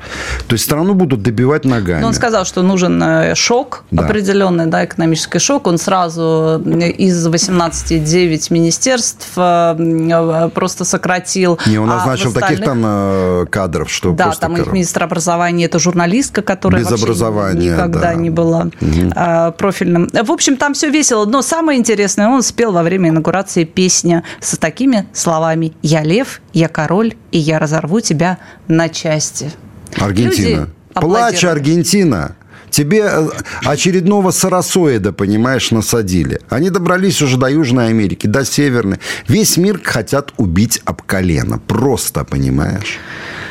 То 0.46 0.54
есть 0.54 0.64
страну 0.64 0.94
будут 0.94 1.22
добивать 1.22 1.64
ногами. 1.64 2.00
Но 2.00 2.08
он 2.08 2.14
сказал, 2.14 2.44
что 2.46 2.62
нужен 2.62 2.83
э, 2.88 3.34
шок 3.34 3.84
да. 3.90 4.04
определенный, 4.04 4.66
да, 4.66 4.84
экономический 4.84 5.38
шок. 5.38 5.66
Он 5.66 5.78
сразу 5.78 6.62
из 6.64 7.26
18 7.26 8.04
9 8.04 8.50
министерств 8.50 9.28
э, 9.36 10.50
просто 10.54 10.84
сократил. 10.84 11.58
Не, 11.66 11.78
он 11.78 11.88
назначил 11.88 12.24
назначил 12.30 12.40
таких 12.40 12.64
там 12.64 12.82
э, 12.84 13.46
кадров, 13.50 13.90
что 13.90 14.12
Да, 14.12 14.32
там 14.32 14.54
у 14.54 14.56
них 14.56 14.72
министр 14.72 15.04
образования, 15.04 15.66
это 15.66 15.78
журналистка, 15.78 16.42
которая 16.42 16.82
Без 16.82 16.92
образования, 16.92 17.72
никогда 17.72 18.00
да. 18.00 18.14
не 18.14 18.30
была 18.30 18.68
угу. 18.80 19.52
профильным. 19.58 20.08
В 20.12 20.30
общем, 20.30 20.56
там 20.56 20.74
все 20.74 20.90
весело, 20.90 21.24
но 21.24 21.42
самое 21.42 21.78
интересное, 21.78 22.28
он 22.28 22.42
спел 22.42 22.72
во 22.72 22.82
время 22.82 23.10
инаугурации 23.10 23.64
песню 23.64 24.22
с 24.40 24.56
такими 24.56 25.06
словами 25.12 25.72
«Я 25.82 26.02
лев, 26.02 26.40
я 26.52 26.68
король, 26.68 27.14
и 27.30 27.38
я 27.38 27.58
разорву 27.58 28.00
тебя 28.00 28.38
на 28.68 28.88
части». 28.88 29.50
Аргентина. 29.96 30.68
Плачь, 30.94 31.44
Аргентина. 31.44 32.36
Тебе 32.74 33.04
э, 33.04 33.28
очередного 33.64 34.32
сарасоида, 34.32 35.12
понимаешь, 35.12 35.70
насадили. 35.70 36.40
Они 36.48 36.70
добрались 36.70 37.22
уже 37.22 37.36
до 37.36 37.46
Южной 37.46 37.86
Америки, 37.86 38.26
до 38.26 38.44
Северной. 38.44 38.98
Весь 39.28 39.56
мир 39.56 39.80
хотят 39.84 40.32
убить 40.38 40.80
об 40.84 41.00
колено. 41.02 41.60
Просто, 41.68 42.24
понимаешь? 42.24 42.98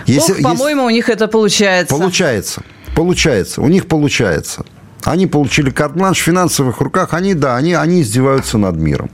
Если, 0.07 0.33
Ох, 0.33 0.41
по-моему, 0.41 0.81
есть... 0.81 0.91
у 0.91 0.95
них 0.95 1.07
это 1.07 1.29
получается. 1.29 1.95
Получается. 1.95 2.63
Получается. 2.97 3.61
У 3.61 3.69
них 3.69 3.87
получается. 3.87 4.65
Они 5.03 5.27
получили 5.27 5.69
карт-бланш 5.69 6.19
в 6.19 6.23
финансовых 6.23 6.79
руках. 6.81 7.13
Они, 7.13 7.33
да, 7.33 7.57
они, 7.57 7.73
они 7.73 8.01
издеваются 8.01 8.57
над 8.57 8.77
миром. 8.77 9.09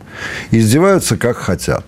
Издеваются, 0.51 1.17
как 1.17 1.37
хотят. 1.37 1.85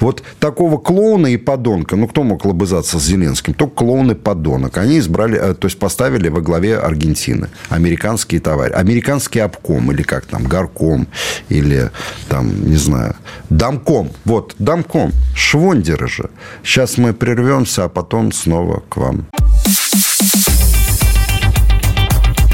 Вот 0.00 0.22
такого 0.38 0.78
клоуна 0.78 1.28
и 1.28 1.36
подонка, 1.36 1.96
ну, 1.96 2.08
кто 2.08 2.22
мог 2.22 2.44
лобызаться 2.44 2.98
с 2.98 3.02
Зеленским? 3.02 3.54
Только 3.54 3.76
клоун 3.76 4.10
и 4.10 4.14
подонок. 4.14 4.76
Они 4.78 4.98
избрали, 4.98 5.38
э, 5.38 5.54
то 5.54 5.66
есть 5.66 5.78
поставили 5.78 6.28
во 6.28 6.40
главе 6.40 6.78
Аргентины. 6.78 7.48
Американские 7.68 8.40
товарищи. 8.40 8.76
Американский 8.76 9.40
обком, 9.40 9.90
или 9.92 10.02
как 10.02 10.26
там, 10.26 10.44
горком, 10.44 11.08
или 11.48 11.90
там, 12.28 12.68
не 12.68 12.76
знаю, 12.76 13.16
домком. 13.50 14.10
Вот, 14.24 14.54
домком. 14.58 15.12
Швондеры 15.34 16.08
же. 16.08 16.30
Сейчас 16.62 16.98
мы 16.98 17.12
прервемся, 17.12 17.84
а 17.84 17.88
потом 17.88 18.32
снова 18.32 18.82
к 18.88 18.96
вам. 18.96 19.26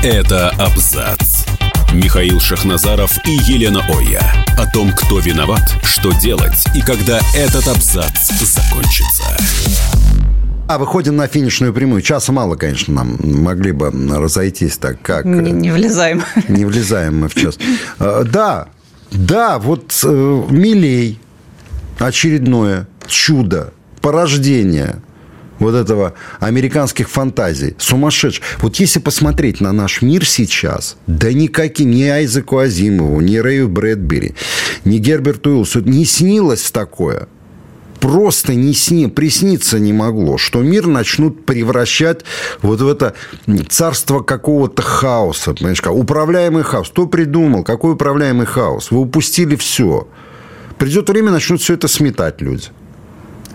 Это 0.05 0.51
абзац. 0.59 1.47
Михаил 1.95 2.39
Шахназаров 2.39 3.17
и 3.27 3.31
Елена 3.51 3.81
Оя. 3.89 4.21
О 4.59 4.71
том, 4.71 4.93
кто 4.93 5.19
виноват, 5.19 5.63
что 5.83 6.13
делать 6.21 6.63
и 6.75 6.83
когда 6.83 7.21
этот 7.35 7.67
абзац 7.67 8.31
закончится. 8.39 9.25
А 10.69 10.77
выходим 10.77 11.17
на 11.17 11.27
финишную 11.27 11.73
прямую. 11.73 12.03
Часа 12.03 12.33
мало, 12.33 12.55
конечно, 12.57 12.93
нам 12.93 13.17
могли 13.23 13.73
бы 13.73 13.91
разойтись 13.91 14.77
так, 14.77 15.01
как... 15.01 15.25
Не, 15.25 15.53
не 15.53 15.71
влезаем. 15.71 16.23
Не 16.49 16.67
влезаем 16.67 17.21
мы 17.21 17.31
в 17.31 17.35
час. 17.35 17.59
А, 17.99 18.25
да, 18.25 18.69
да, 19.11 19.59
вот 19.59 19.99
э, 20.05 20.43
Милей, 20.51 21.19
очередное 21.99 22.87
чудо, 23.09 23.73
порождение– 24.03 24.97
вот 25.65 25.75
этого 25.75 26.15
американских 26.41 27.11
фантазий. 27.11 27.75
Сумасшедший. 27.79 28.43
Вот 28.61 28.77
если 28.77 29.01
посмотреть 29.01 29.61
на 29.61 29.73
наш 29.73 30.03
мир 30.03 30.25
сейчас, 30.25 30.97
да 31.07 31.33
никаким, 31.33 31.91
ни 31.91 32.05
Айзеку 32.05 32.59
Азимову, 32.59 33.21
ни 33.21 33.37
Рэю 33.37 33.69
Брэдбери, 33.69 34.35
ни 34.85 34.99
Герберту 34.99 35.51
Уиллсу 35.51 35.81
не 35.81 36.05
снилось 36.05 36.71
такое 36.71 37.29
просто 38.05 38.53
не 38.53 38.75
сни, 38.75 39.07
присниться 39.07 39.79
не 39.79 39.95
могло, 39.95 40.37
что 40.37 40.61
мир 40.61 40.87
начнут 40.87 41.47
превращать 41.47 42.21
вот 42.61 42.83
в 42.83 42.87
это 42.87 43.15
царство 43.71 44.21
какого-то 44.21 44.83
хаоса. 44.83 45.55
Понимаешь, 45.55 45.81
как? 45.81 45.95
управляемый 45.95 46.65
хаос. 46.65 46.91
Кто 46.91 47.07
придумал? 47.07 47.65
Какой 47.65 47.95
управляемый 47.95 48.45
хаос? 48.45 48.91
Вы 48.91 48.99
упустили 49.01 49.57
все. 49.57 50.07
Придет 50.77 51.09
время, 51.09 51.31
начнут 51.31 51.63
все 51.63 51.75
это 51.75 51.89
сметать 51.89 52.43
люди. 52.43 52.67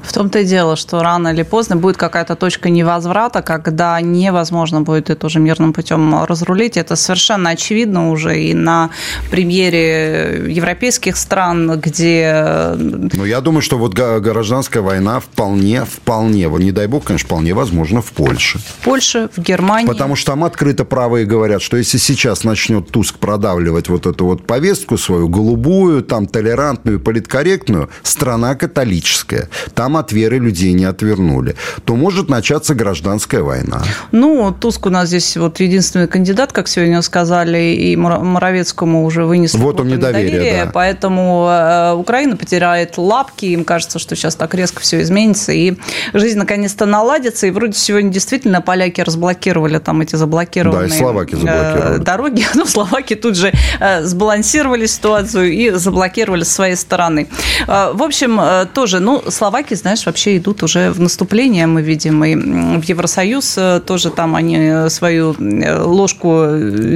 В 0.09 0.11
том-то 0.11 0.39
и 0.39 0.43
дело, 0.43 0.75
что 0.75 1.03
рано 1.03 1.27
или 1.27 1.43
поздно 1.43 1.75
будет 1.75 1.95
какая-то 1.95 2.35
точка 2.35 2.71
невозврата, 2.71 3.43
когда 3.43 4.01
невозможно 4.01 4.81
будет 4.81 5.11
это 5.11 5.27
уже 5.27 5.37
мирным 5.39 5.71
путем 5.71 6.23
разрулить. 6.23 6.77
Это 6.77 6.95
совершенно 6.95 7.51
очевидно 7.51 8.09
уже 8.09 8.41
и 8.41 8.55
на 8.55 8.89
примере 9.29 10.45
европейских 10.47 11.15
стран, 11.15 11.79
где... 11.79 12.73
Ну, 12.75 13.23
я 13.23 13.39
думаю, 13.39 13.61
что 13.61 13.77
вот 13.77 13.93
гражданская 13.93 14.81
война 14.81 15.19
вполне, 15.19 15.85
вполне, 15.85 16.47
вот 16.47 16.61
не 16.61 16.71
дай 16.71 16.87
бог, 16.87 17.03
конечно, 17.03 17.27
вполне 17.27 17.53
возможно 17.53 18.01
в 18.01 18.11
Польше. 18.11 18.57
В 18.57 18.83
Польше, 18.85 19.29
в 19.35 19.39
Германии. 19.39 19.87
Потому 19.87 20.15
что 20.15 20.31
там 20.31 20.43
открыто 20.43 20.85
правые 20.85 21.27
говорят, 21.27 21.61
что 21.61 21.77
если 21.77 21.99
сейчас 21.99 22.43
начнет 22.43 22.89
Туск 22.89 23.19
продавливать 23.19 23.89
вот 23.89 24.07
эту 24.07 24.25
вот 24.25 24.47
повестку 24.47 24.97
свою, 24.97 25.27
голубую, 25.29 26.01
там, 26.01 26.25
толерантную, 26.25 26.99
политкорректную, 26.99 27.91
страна 28.01 28.55
католическая. 28.55 29.49
Там 29.75 29.98
от 29.99 30.11
веры 30.11 30.39
людей 30.39 30.73
не 30.73 30.85
отвернули, 30.85 31.55
то 31.85 31.95
может 31.95 32.29
начаться 32.29 32.75
гражданская 32.75 33.41
война. 33.41 33.81
Ну, 34.11 34.55
Туск 34.59 34.85
у 34.85 34.89
нас 34.89 35.07
здесь 35.09 35.37
вот 35.37 35.59
единственный 35.59 36.07
кандидат, 36.07 36.51
как 36.51 36.67
сегодня 36.67 37.01
сказали, 37.01 37.73
и 37.73 37.95
Моровецкому 37.95 39.05
уже 39.05 39.25
вынесли 39.25 39.57
вот 39.57 39.79
он 39.79 39.87
недоверие, 39.87 40.31
недоверие 40.31 40.65
да. 40.65 40.71
поэтому 40.73 41.47
э, 41.49 41.93
Украина 41.93 42.37
потеряет 42.37 42.97
лапки, 42.97 43.45
им 43.45 43.63
кажется, 43.63 43.99
что 43.99 44.15
сейчас 44.15 44.35
так 44.35 44.53
резко 44.53 44.81
все 44.81 45.01
изменится, 45.01 45.51
и 45.51 45.75
жизнь 46.13 46.37
наконец-то 46.37 46.85
наладится, 46.85 47.47
и 47.47 47.51
вроде 47.51 47.73
сегодня 47.73 48.09
действительно 48.09 48.61
поляки 48.61 49.01
разблокировали 49.01 49.79
там 49.79 50.01
эти 50.01 50.15
заблокированные 50.15 50.89
да, 50.89 50.95
и 50.95 50.97
словаки 50.97 51.35
заблокировали. 51.35 52.03
дороги, 52.03 52.45
ну, 52.55 52.65
словаки 52.65 53.15
тут 53.15 53.35
же 53.35 53.53
э, 53.79 54.03
сбалансировали 54.03 54.85
ситуацию 54.85 55.51
и 55.51 55.69
заблокировали 55.71 56.43
с 56.43 56.51
своей 56.51 56.75
стороны. 56.75 57.27
Э, 57.67 57.91
в 57.93 58.03
общем, 58.03 58.39
тоже, 58.73 58.99
ну, 58.99 59.23
словаки 59.29 59.73
знаешь, 59.79 60.05
вообще 60.05 60.37
идут 60.37 60.63
уже 60.63 60.91
в 60.91 60.99
наступление, 60.99 61.67
мы 61.67 61.81
видим, 61.81 62.23
и 62.23 62.35
в 62.79 62.83
Евросоюз 62.83 63.57
э, 63.57 63.81
тоже 63.85 64.09
там 64.09 64.35
они 64.35 64.89
свою 64.89 65.33
э, 65.33 65.81
ложку 65.81 66.45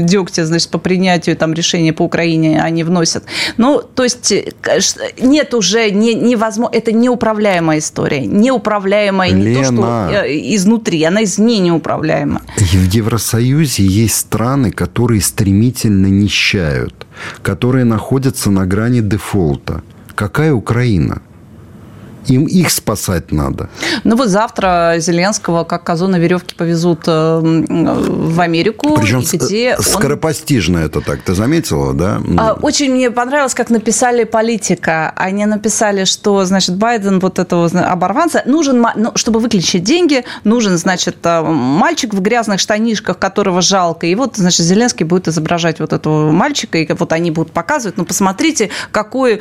дегтя, 0.02 0.46
значит, 0.46 0.70
по 0.70 0.78
принятию 0.78 1.36
там 1.36 1.54
решения 1.54 1.94
по 1.94 2.04
Украине 2.04 2.62
они 2.62 2.84
вносят. 2.84 3.24
Ну, 3.58 3.82
то 3.82 4.04
есть 4.04 4.32
э, 4.32 4.52
нет 5.22 5.54
уже, 5.54 5.92
не, 5.92 6.14
невозможно, 6.14 6.76
это 6.76 6.92
неуправляемая 6.92 7.80
история, 7.80 8.26
неуправляемая 8.26 9.32
Лена. 9.32 9.44
не 9.44 9.56
то, 9.56 9.64
что 9.64 10.24
изнутри, 10.56 11.04
она 11.04 11.24
извне 11.24 11.60
неуправляема. 11.60 12.42
В 12.58 12.94
Евросоюзе 12.94 13.84
есть 13.84 14.16
страны, 14.16 14.72
которые 14.72 15.22
стремительно 15.22 16.08
нищают, 16.08 17.08
которые 17.42 17.86
находятся 17.86 18.52
на 18.52 18.66
грани 18.66 19.02
дефолта. 19.02 19.82
Какая 20.16 20.54
Украина? 20.54 21.22
Им 22.28 22.46
их 22.46 22.72
спасать 22.72 23.32
надо. 23.32 23.70
Ну 24.04 24.16
вот 24.16 24.30
завтра 24.30 24.96
Зеленского 24.98 25.64
как 25.64 25.84
козу 25.84 26.08
на 26.08 26.18
веревке 26.18 26.56
повезут 26.56 27.04
э, 27.08 27.40
в 27.42 28.40
Америку. 28.40 28.96
Причем 28.96 29.22
где 29.22 29.78
скоропостижно 29.80 30.80
он... 30.80 30.86
это 30.86 31.02
так. 31.02 31.22
Ты 31.22 31.34
заметила, 31.34 31.94
да? 31.94 32.22
А, 32.38 32.54
очень 32.54 32.94
мне 32.94 33.12
понравилось, 33.12 33.54
как 33.54 33.70
написали 33.70 34.24
политика. 34.24 35.14
Они 35.16 35.46
написали, 35.46 36.06
что, 36.06 36.46
значит, 36.46 36.78
Байден 36.78 37.20
вот 37.20 37.40
этого 37.40 37.68
оборванца 37.68 38.44
нужен, 38.46 38.86
ну, 38.96 39.12
чтобы 39.16 39.40
выключить 39.40 39.84
деньги, 39.84 40.24
нужен, 40.44 40.78
значит, 40.78 41.18
э, 41.24 41.42
мальчик 41.42 42.14
в 42.14 42.22
грязных 42.22 42.60
штанишках, 42.60 43.20
которого 43.20 43.62
жалко. 43.62 44.08
И 44.08 44.16
вот, 44.16 44.38
значит, 44.38 44.66
Зеленский 44.66 45.06
будет 45.06 45.28
изображать 45.28 45.80
вот 45.80 45.94
этого 45.94 46.32
мальчика, 46.32 46.78
и 46.78 46.94
вот 46.94 47.14
они 47.14 47.32
будут 47.32 47.52
показывать, 47.52 47.98
ну, 47.98 48.06
посмотрите, 48.06 48.70
какое 48.92 49.40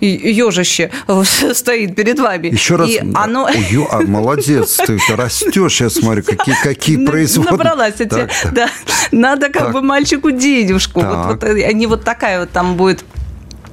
ежище 0.00 0.90
стоит 1.52 1.94
перед 1.94 2.15
перед 2.16 2.20
вами. 2.20 2.48
Еще 2.48 2.76
раз. 2.76 2.88
И 2.88 3.02
оно... 3.14 3.44
Ой, 3.44 3.86
а, 3.90 4.00
молодец, 4.02 4.76
ты 4.76 4.98
растешь, 5.14 5.80
я 5.80 5.90
смотрю, 5.90 6.22
какие, 6.22 6.54
какие 6.62 7.04
производные. 7.04 7.52
Набралась 7.52 7.94
тебе, 7.94 8.28
да. 8.52 8.68
Надо 9.12 9.48
как 9.48 9.72
бы 9.72 9.82
мальчику 9.82 10.30
денежку. 10.30 11.00
Вот, 11.00 11.42
вот, 11.42 11.44
они 11.44 11.86
вот 11.86 12.04
такая 12.04 12.40
вот 12.40 12.50
там 12.50 12.76
будет 12.76 13.04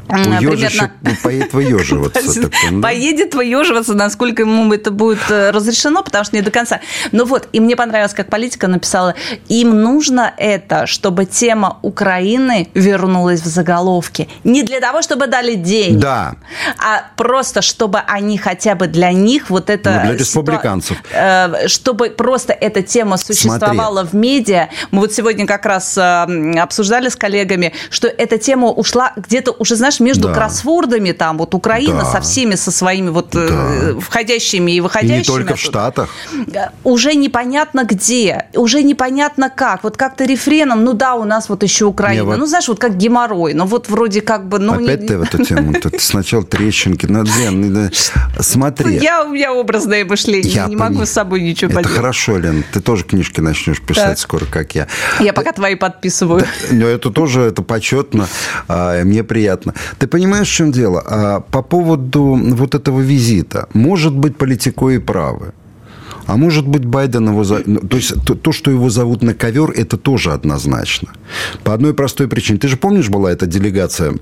Уежище 0.10 0.92
примерно... 1.02 1.18
поедет 1.24 1.54
выеживаться. 1.54 2.50
Поедет 2.82 3.36
выеживаться, 3.36 3.94
насколько 3.94 4.44
ему 4.44 4.72
это 4.74 4.92
будет 4.92 5.20
э, 5.30 5.52
разрешено, 5.52 6.04
потому 6.04 6.24
что 6.24 6.36
не 6.36 6.42
до 6.42 6.52
конца. 6.52 6.82
Ну 7.12 7.26
вот, 7.26 7.48
и 7.54 7.60
мне 7.60 7.76
понравилось, 7.76 8.14
как 8.14 8.30
политика 8.30 8.68
написала, 8.68 9.16
им 9.48 9.82
нужно 9.82 10.34
это, 10.38 10.88
чтобы 10.88 11.26
тема 11.26 11.80
Украины 11.82 12.70
вернулась 12.74 13.42
в 13.42 13.48
заголовки. 13.48 14.30
Не 14.44 14.64
для 14.64 14.80
того, 14.80 15.02
чтобы 15.02 15.28
дали 15.28 15.56
деньги, 15.56 16.02
да. 16.02 16.36
а 16.78 17.06
просто, 17.16 17.62
чтобы 17.62 18.00
они 18.00 18.38
хотя 18.38 18.76
бы 18.76 18.88
для 18.88 19.12
них 19.12 19.50
вот 19.50 19.70
это... 19.70 19.92
Ну, 19.92 20.10
для 20.10 20.18
республиканцев. 20.18 20.98
Э, 21.12 21.68
чтобы 21.68 22.10
просто 22.10 22.54
эта 22.54 22.82
тема 22.82 23.18
существовала 23.18 24.02
Смотри. 24.02 24.10
в 24.10 24.22
медиа. 24.22 24.70
Мы 24.92 25.02
вот 25.02 25.14
сегодня 25.14 25.48
как 25.48 25.66
раз 25.66 25.98
э, 25.98 26.60
обсуждали 26.60 27.10
с 27.10 27.16
коллегами, 27.16 27.74
что 27.90 28.08
эта 28.08 28.38
тема 28.38 28.68
ушла 28.70 29.14
где-то 29.16 29.52
уже, 29.52 29.76
знаешь, 29.76 29.93
между 30.00 30.30
да. 30.30 30.34
кроссвордами, 30.34 31.12
там 31.12 31.38
вот 31.38 31.54
Украина 31.54 32.00
да. 32.00 32.06
со 32.06 32.22
всеми, 32.22 32.56
со 32.56 32.72
своими 32.72 33.10
вот 33.10 33.36
э, 33.36 33.48
да. 33.48 34.00
входящими 34.00 34.72
и 34.72 34.82
выходящими. 34.82 35.16
И 35.16 35.20
не 35.20 35.24
только 35.24 35.56
в 35.56 35.60
Штатах. 35.60 36.10
Э, 36.54 36.70
уже 36.84 37.16
непонятно 37.16 37.86
где, 37.86 38.48
уже 38.54 38.84
непонятно 38.84 39.50
как. 39.50 39.84
Вот 39.84 39.98
как-то 39.98 40.26
рефреном, 40.26 40.84
ну 40.84 40.94
да, 40.94 41.16
у 41.16 41.24
нас 41.24 41.50
вот 41.50 41.64
еще 41.64 41.86
Украина. 41.86 42.22
Не, 42.22 42.28
вот... 42.28 42.38
Ну, 42.38 42.46
знаешь, 42.46 42.68
вот 42.68 42.80
как 42.80 42.98
геморрой. 42.98 43.54
Ну, 43.54 43.66
вот 43.66 43.90
вроде 43.90 44.22
как 44.22 44.48
бы... 44.48 44.60
Ну, 44.60 44.74
Опять 44.74 45.02
не... 45.02 45.08
ты 45.08 45.18
в 45.18 45.22
эту 45.24 45.44
тему. 45.44 45.74
Сначала 46.00 46.44
трещинки. 46.44 47.06
Ну, 47.06 47.24
Лен, 47.24 47.92
смотри. 48.40 48.98
Я, 48.98 49.24
у 49.24 49.30
меня 49.30 49.54
образное 49.54 50.06
мышление. 50.06 50.52
Я 50.52 50.68
не 50.68 50.76
могу 50.76 51.06
с 51.06 51.10
собой 51.10 51.42
ничего 51.42 51.70
поделать. 51.70 51.88
Это 51.88 51.96
хорошо, 51.96 52.38
Лен. 52.38 52.64
Ты 52.72 52.80
тоже 52.82 53.04
книжки 53.04 53.42
начнешь 53.42 53.82
писать 53.82 54.20
скоро, 54.20 54.46
как 54.46 54.76
я. 54.76 54.88
Я 55.20 55.34
пока 55.34 55.52
твои 55.52 55.76
подписываю. 55.76 56.46
Но 56.72 56.86
это 56.86 57.10
тоже, 57.10 57.42
это 57.42 57.62
почетно. 57.62 58.28
А, 58.68 59.04
мне 59.04 59.24
приятно. 59.24 59.74
Ты 60.00 60.08
понимаешь, 60.08 60.50
в 60.50 60.54
чем 60.54 60.72
дело? 60.72 61.04
А 61.06 61.40
по 61.40 61.62
поводу 61.62 62.40
вот 62.56 62.76
этого 62.76 63.02
визита, 63.02 63.68
может 63.74 64.14
быть, 64.14 64.38
политико 64.38 64.90
и 64.90 65.00
правы. 65.00 65.54
А 66.26 66.38
может 66.38 66.68
быть, 66.68 66.86
Байден 66.86 67.30
его... 67.30 67.44
За... 67.44 67.62
Ну, 67.66 67.80
то 67.80 67.98
есть, 67.98 68.14
то, 68.26 68.36
то, 68.36 68.52
что 68.52 68.72
его 68.72 68.90
зовут 68.90 69.24
на 69.24 69.34
ковер, 69.34 69.72
это 69.72 69.98
тоже 69.98 70.32
однозначно. 70.32 71.10
По 71.64 71.74
одной 71.74 71.94
простой 71.94 72.28
причине. 72.28 72.60
Ты 72.60 72.68
же 72.68 72.78
помнишь, 72.78 73.10
была 73.10 73.32
эта 73.32 73.46
делегация 73.46 74.14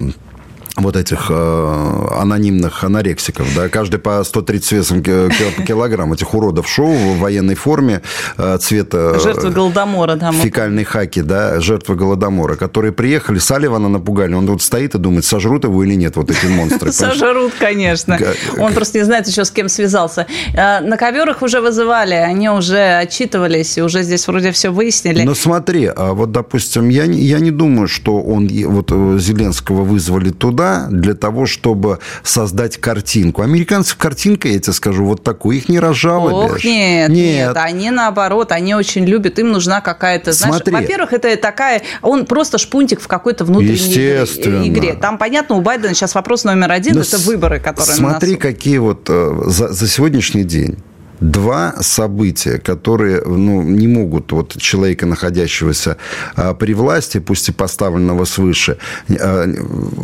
вот 0.77 0.95
этих 0.95 1.27
э, 1.29 2.07
анонимных 2.17 2.83
анорексиков, 2.83 3.47
да, 3.55 3.67
каждый 3.67 3.99
по 3.99 4.23
130 4.23 4.71
весом 4.71 5.03
килограмм 5.03 6.13
этих 6.13 6.33
уродов 6.33 6.69
шоу 6.69 6.93
в 6.93 7.19
военной 7.19 7.55
форме 7.55 8.01
э, 8.37 8.57
цвета... 8.59 9.13
Э, 9.15 9.19
жертвы 9.19 9.49
Голодомора, 9.49 10.15
да. 10.15 10.31
Фекальной 10.31 10.85
хаки, 10.85 11.21
да, 11.21 11.59
жертвы 11.59 11.95
Голодомора, 11.95 12.55
которые 12.55 12.93
приехали, 12.93 13.37
Салливана 13.37 13.89
напугали, 13.89 14.33
он 14.33 14.47
вот 14.47 14.61
стоит 14.61 14.95
и 14.95 14.97
думает, 14.97 15.25
сожрут 15.25 15.65
его 15.65 15.83
или 15.83 15.95
нет, 15.95 16.15
вот 16.15 16.31
эти 16.31 16.45
монстры. 16.45 16.91
Сожрут, 17.01 17.53
конечно. 17.59 18.17
Он 18.57 18.73
просто 18.73 18.99
не 18.99 19.03
знает 19.03 19.27
еще, 19.27 19.43
с 19.43 19.51
кем 19.51 19.67
связался. 19.67 20.25
Э, 20.53 20.79
на 20.79 20.95
коверах 20.95 21.41
уже 21.41 21.59
вызывали, 21.59 22.13
они 22.13 22.49
уже 22.49 22.97
отчитывались, 22.97 23.77
уже 23.77 24.03
здесь 24.03 24.25
вроде 24.27 24.51
все 24.51 24.69
выяснили. 24.69 25.23
Но 25.23 25.35
смотри, 25.35 25.91
а 25.93 26.13
вот, 26.13 26.31
допустим, 26.31 26.87
я, 26.89 27.03
я 27.03 27.39
не 27.39 27.51
думаю, 27.51 27.87
что 27.87 28.21
он, 28.21 28.47
вот 28.65 28.91
э, 28.91 29.17
Зеленского 29.19 29.83
вызвали 29.83 30.29
туда, 30.29 30.60
туда 30.61 30.87
для 30.89 31.13
того, 31.13 31.45
чтобы 31.45 31.99
создать 32.23 32.77
картинку. 32.77 33.41
Американцев 33.41 33.97
картинка, 33.97 34.47
я 34.47 34.59
тебе 34.59 34.73
скажу, 34.73 35.05
вот 35.05 35.23
такую. 35.23 35.57
Их 35.57 35.69
не 35.69 35.79
разжалобишь. 35.79 36.57
Ох, 36.57 36.63
нет, 36.63 37.09
нет, 37.09 37.47
нет. 37.47 37.57
Они 37.57 37.89
наоборот, 37.91 38.51
они 38.51 38.75
очень 38.75 39.05
любят. 39.05 39.39
Им 39.39 39.51
нужна 39.51 39.81
какая-то, 39.81 40.31
знаешь, 40.31 40.63
во-первых, 40.65 41.13
это 41.13 41.35
такая... 41.37 41.81
Он 42.01 42.25
просто 42.25 42.57
шпунтик 42.57 43.01
в 43.01 43.07
какой-то 43.07 43.45
внутренней 43.45 44.69
игре. 44.69 44.93
Там, 44.93 45.17
понятно, 45.17 45.55
у 45.55 45.61
Байдена 45.61 45.93
сейчас 45.93 46.15
вопрос 46.15 46.43
номер 46.43 46.71
один– 46.71 46.97
это 46.99 47.17
выборы, 47.17 47.59
которые 47.59 47.95
Смотри, 47.95 48.35
какие 48.35 48.77
вот 48.77 49.07
э, 49.09 49.43
за, 49.47 49.69
за 49.69 49.87
сегодняшний 49.87 50.43
день 50.43 50.77
два 51.21 51.75
события, 51.81 52.57
которые 52.57 53.21
ну, 53.23 53.61
не 53.61 53.87
могут 53.87 54.31
вот 54.31 54.57
человека, 54.57 55.05
находящегося 55.05 55.97
а, 56.35 56.53
при 56.53 56.73
власти, 56.73 57.19
пусть 57.19 57.49
и 57.49 57.51
поставленного 57.51 58.25
свыше, 58.25 58.77
а, 59.09 59.45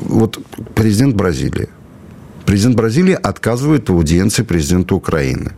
вот 0.09 0.39
президент 0.75 1.15
Бразилии. 1.15 1.69
Президент 2.45 2.75
Бразилии 2.77 3.17
отказывает 3.21 3.89
аудиенции 3.89 4.43
президента 4.43 4.95
Украины. 4.95 5.51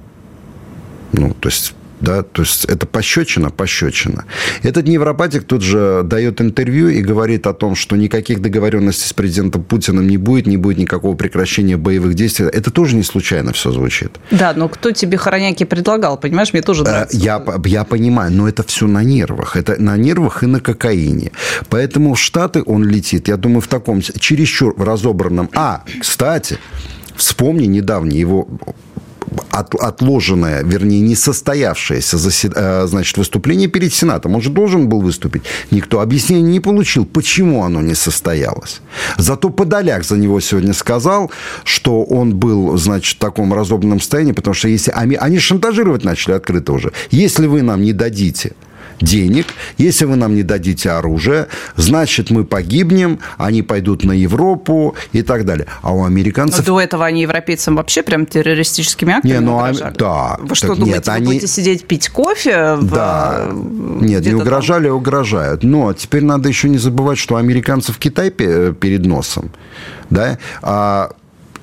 Ну, 1.11 1.35
то 1.39 1.49
есть 1.49 1.75
да, 2.01 2.23
то 2.23 2.43
есть 2.43 2.65
это 2.65 2.85
пощечина, 2.85 3.49
пощечина. 3.49 4.25
Этот 4.63 4.87
невропатик 4.87 5.43
тут 5.43 5.61
же 5.61 6.01
дает 6.03 6.41
интервью 6.41 6.87
и 6.89 7.01
говорит 7.01 7.47
о 7.47 7.53
том, 7.53 7.75
что 7.75 7.95
никаких 7.95 8.41
договоренностей 8.41 9.07
с 9.07 9.13
президентом 9.13 9.63
Путиным 9.63 10.07
не 10.07 10.17
будет, 10.17 10.47
не 10.47 10.57
будет 10.57 10.77
никакого 10.77 11.15
прекращения 11.15 11.77
боевых 11.77 12.13
действий. 12.13 12.45
Это 12.45 12.71
тоже 12.71 12.95
не 12.95 13.03
случайно 13.03 13.53
все 13.53 13.71
звучит. 13.71 14.17
Да, 14.31 14.53
но 14.55 14.69
кто 14.69 14.91
тебе 14.91 15.17
хороняки 15.17 15.65
предлагал, 15.65 16.17
понимаешь, 16.17 16.53
мне 16.53 16.61
тоже 16.61 16.83
э, 16.83 16.87
нравится. 16.87 17.17
Я, 17.17 17.43
я 17.65 17.83
понимаю, 17.83 18.31
но 18.31 18.47
это 18.47 18.63
все 18.63 18.87
на 18.87 19.03
нервах. 19.03 19.55
Это 19.55 19.81
на 19.81 19.97
нервах 19.97 20.43
и 20.43 20.45
на 20.45 20.59
кокаине. 20.59 21.31
Поэтому 21.69 22.13
в 22.13 22.19
Штаты 22.19 22.63
он 22.65 22.83
летит, 22.85 23.27
я 23.27 23.37
думаю, 23.37 23.61
в 23.61 23.67
таком 23.67 24.01
чересчур 24.01 24.73
разобранном... 24.77 25.49
А, 25.53 25.83
кстати, 25.99 26.57
вспомни 27.15 27.65
недавний 27.65 28.17
его 28.17 28.47
от, 29.59 29.75
отложенное, 29.75 30.63
вернее, 30.63 31.01
не 31.01 31.15
состоявшееся 31.15 32.17
засед... 32.17 32.53
Э, 32.55 32.87
значит, 32.87 33.17
выступление 33.17 33.67
перед 33.67 33.93
Сенатом. 33.93 34.35
Он 34.35 34.41
же 34.41 34.49
должен 34.49 34.87
был 34.87 35.01
выступить. 35.01 35.43
Никто 35.71 35.99
объяснения 35.99 36.51
не 36.51 36.59
получил, 36.59 37.05
почему 37.05 37.63
оно 37.63 37.81
не 37.81 37.95
состоялось. 37.95 38.81
Зато 39.17 39.49
Подоляк 39.49 40.03
за 40.03 40.17
него 40.17 40.39
сегодня 40.39 40.73
сказал, 40.73 41.31
что 41.63 42.03
он 42.03 42.35
был, 42.35 42.77
значит, 42.77 43.17
в 43.17 43.19
таком 43.19 43.53
разобранном 43.53 43.99
состоянии, 43.99 44.33
потому 44.33 44.53
что 44.53 44.67
если... 44.67 44.91
Они 44.91 45.39
шантажировать 45.39 46.03
начали 46.03 46.33
открыто 46.33 46.73
уже. 46.73 46.91
Если 47.11 47.47
вы 47.47 47.61
нам 47.61 47.81
не 47.81 47.93
дадите 47.93 48.53
денег. 49.01 49.47
Если 49.77 50.05
вы 50.05 50.15
нам 50.15 50.35
не 50.35 50.43
дадите 50.43 50.91
оружие, 50.91 51.47
значит, 51.75 52.29
мы 52.29 52.43
погибнем, 52.43 53.19
они 53.37 53.61
пойдут 53.61 54.03
на 54.03 54.11
Европу 54.11 54.95
и 55.13 55.21
так 55.21 55.45
далее. 55.45 55.67
А 55.81 55.93
у 55.93 56.03
американцев... 56.03 56.59
Но 56.59 56.75
до 56.75 56.81
этого 56.81 57.05
они 57.05 57.21
европейцам 57.21 57.75
вообще 57.75 58.03
прям 58.03 58.25
террористическими 58.25 59.13
актами 59.13 59.31
не, 59.31 59.39
ну, 59.39 59.59
а 59.59 59.69
угрожали. 59.69 59.95
Да. 59.97 60.37
Вы 60.39 60.55
что 60.55 60.75
думаете, 60.75 60.91
нет, 60.91 61.07
вы 61.07 61.13
они... 61.13 61.25
будете 61.25 61.47
сидеть 61.47 61.85
пить 61.85 62.09
кофе? 62.09 62.75
В... 62.75 62.91
Да. 62.91 63.49
Нет, 63.53 64.25
не 64.25 64.33
угрожали, 64.33 64.87
там? 64.87 64.97
угрожают. 64.97 65.63
Но 65.63 65.93
теперь 65.93 66.23
надо 66.23 66.49
еще 66.49 66.69
не 66.69 66.77
забывать, 66.77 67.17
что 67.17 67.35
у 67.35 67.37
американцев 67.37 67.97
Китай 67.97 68.29
перед 68.29 69.05
носом. 69.05 69.51
Да? 70.09 70.37
А 70.61 71.11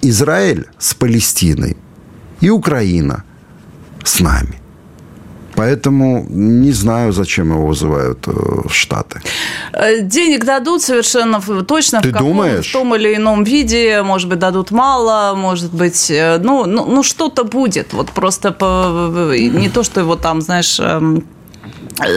Израиль 0.02 0.66
с 0.78 0.94
Палестиной 0.94 1.76
и 2.40 2.50
Украина 2.50 3.24
с 4.04 4.20
нами. 4.20 4.60
Поэтому 5.56 6.26
не 6.28 6.72
знаю, 6.72 7.12
зачем 7.12 7.50
его 7.50 7.66
вызывают 7.66 8.28
э, 8.28 8.30
в 8.68 8.72
Штаты. 8.72 9.20
Э, 9.72 10.00
денег 10.02 10.44
дадут 10.44 10.82
совершенно 10.82 11.40
точно. 11.62 12.00
Ты 12.00 12.10
в 12.10 12.12
каком, 12.12 12.28
думаешь? 12.28 12.68
В 12.68 12.72
том 12.72 12.94
или 12.94 13.14
ином 13.16 13.44
виде. 13.44 14.02
Может 14.02 14.28
быть, 14.28 14.38
дадут 14.38 14.70
мало, 14.70 15.34
может 15.34 15.72
быть... 15.72 16.10
Э, 16.10 16.38
ну, 16.38 16.66
ну, 16.66 16.84
ну 16.86 17.02
что-то 17.02 17.44
будет. 17.44 17.92
Вот 17.92 18.10
просто 18.10 18.52
по, 18.52 19.32
не 19.34 19.68
то, 19.68 19.82
что 19.82 20.00
его 20.00 20.16
там, 20.16 20.40
знаешь 20.40 20.78
эм, 20.80 21.24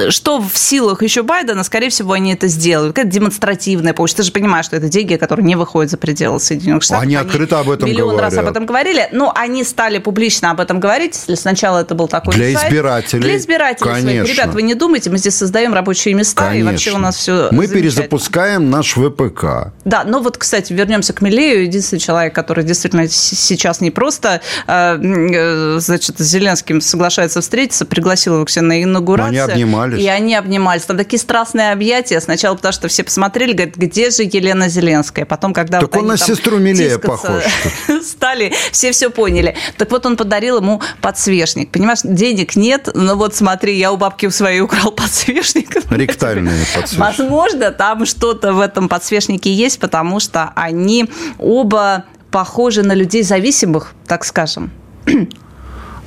что 0.10 0.42
в 0.42 0.58
силах 0.58 1.02
еще 1.02 1.24
Байдена, 1.24 1.64
скорее 1.64 1.90
всего, 1.90 2.14
они 2.14 2.34
это 2.34 2.48
сделают. 2.48 2.96
Какая 2.96 3.10
демонстративная 3.10 3.94
помощь. 3.94 4.14
Ты 4.14 4.24
же 4.24 4.32
понимаешь, 4.32 4.66
что 4.66 4.76
это 4.76 4.90
деньги, 4.90 5.16
которые 5.16 5.46
не 5.46 5.56
выходят 5.56 5.92
за 5.92 5.98
пределы 5.98 6.40
Соединенных 6.40 6.84
Штатов. 6.84 7.04
Они, 7.04 7.16
они 7.16 7.26
открыто 7.26 7.60
об 7.60 7.70
этом 7.70 7.88
миллион 7.88 8.12
говорят. 8.12 8.34
раз 8.34 8.40
об 8.40 8.50
этом 8.50 8.66
говорили. 8.66 9.08
Но 9.12 9.32
они 9.36 9.64
стали 9.64 10.00
публично 10.00 10.52
об 10.52 10.60
этом 10.60 10.80
говорить. 10.80 11.16
Если 11.16 11.36
сначала 11.36 11.80
это 11.80 11.96
был 11.96 12.08
такой 12.08 12.34
Для 12.34 12.54
сайт. 12.58 12.72
избирателей. 12.72 13.22
Для 13.22 13.38
избирателей 13.38 13.90
Конечно. 13.90 14.26
своих. 14.26 14.30
Ребят, 14.30 14.54
вы 14.54 14.62
не 14.64 14.76
думайте, 14.76 15.10
мы 15.10 15.18
здесь 15.18 15.36
создаем 15.36 15.74
рабочие 15.74 16.14
места, 16.14 16.48
Конечно. 16.50 16.70
и 16.70 16.72
вообще 16.72 16.92
у 16.92 16.98
нас 16.98 17.16
все 17.16 17.50
Мы 17.52 17.68
перезапускаем 17.68 18.70
наш 18.70 18.94
ВПК. 18.96 19.72
Да, 19.86 20.04
но 20.04 20.20
вот, 20.22 20.38
кстати, 20.38 20.74
вернемся 20.74 21.14
к 21.14 21.22
Милею. 21.22 21.64
Единственный 21.64 22.00
человек, 22.00 22.36
который 22.36 22.64
действительно 22.64 23.08
сейчас 23.08 23.82
не 23.82 23.92
просто 23.92 24.42
э, 24.68 24.98
э, 25.02 25.80
значит, 25.80 26.20
с 26.20 26.24
Зеленским 26.24 26.82
соглашается 26.82 27.42
встретиться, 27.42 27.86
пригласил 27.86 28.36
его 28.36 28.46
к 28.46 28.50
себе 28.50 28.64
на 28.64 28.84
инаугурацию. 28.84 29.69
Обнимались. 29.70 30.04
И 30.04 30.08
они 30.08 30.36
обнимались. 30.36 30.84
Там 30.84 30.98
такие 30.98 31.20
страстные 31.20 31.72
объятия. 31.72 32.20
Сначала 32.20 32.56
потому, 32.56 32.74
что 32.74 32.88
все 32.88 33.04
посмотрели, 33.04 33.54
говорят, 33.54 33.76
где 33.76 34.10
же 34.10 34.24
Елена 34.24 34.70
Зеленская? 34.70 35.26
Потом, 35.26 35.54
когда 35.54 35.80
так 35.80 35.94
вот 35.94 36.02
он 36.02 36.08
на 36.08 36.18
сестру 36.18 36.58
Милея 36.58 36.98
похож. 36.98 37.44
Стали, 38.04 38.54
все 38.72 38.92
все 38.92 39.10
поняли. 39.10 39.56
Так 39.78 39.92
вот 39.92 40.06
он 40.06 40.18
подарил 40.18 40.58
ему 40.58 40.82
подсвечник. 41.02 41.72
Понимаешь, 41.72 42.00
денег 42.04 42.56
нет, 42.56 42.90
но 42.94 43.16
вот 43.16 43.36
смотри, 43.36 43.78
я 43.78 43.92
у 43.92 43.98
бабки 43.98 44.26
у 44.26 44.32
своей 44.32 44.62
украл 44.62 44.92
подсвечник. 44.96 45.76
Ректальный 45.92 46.66
подсвечник. 46.76 47.00
Возможно, 47.00 47.72
там 47.72 48.06
что-то 48.06 48.54
в 48.54 48.60
этом 48.60 48.90
подсвечнике 48.90 49.54
есть, 49.54 49.80
потому 49.80 50.20
что 50.20 50.52
они 50.56 51.10
оба 51.38 52.06
похожи 52.32 52.84
на 52.84 52.94
людей 52.94 53.24
зависимых, 53.24 53.94
так 54.08 54.26
скажем. 54.26 54.72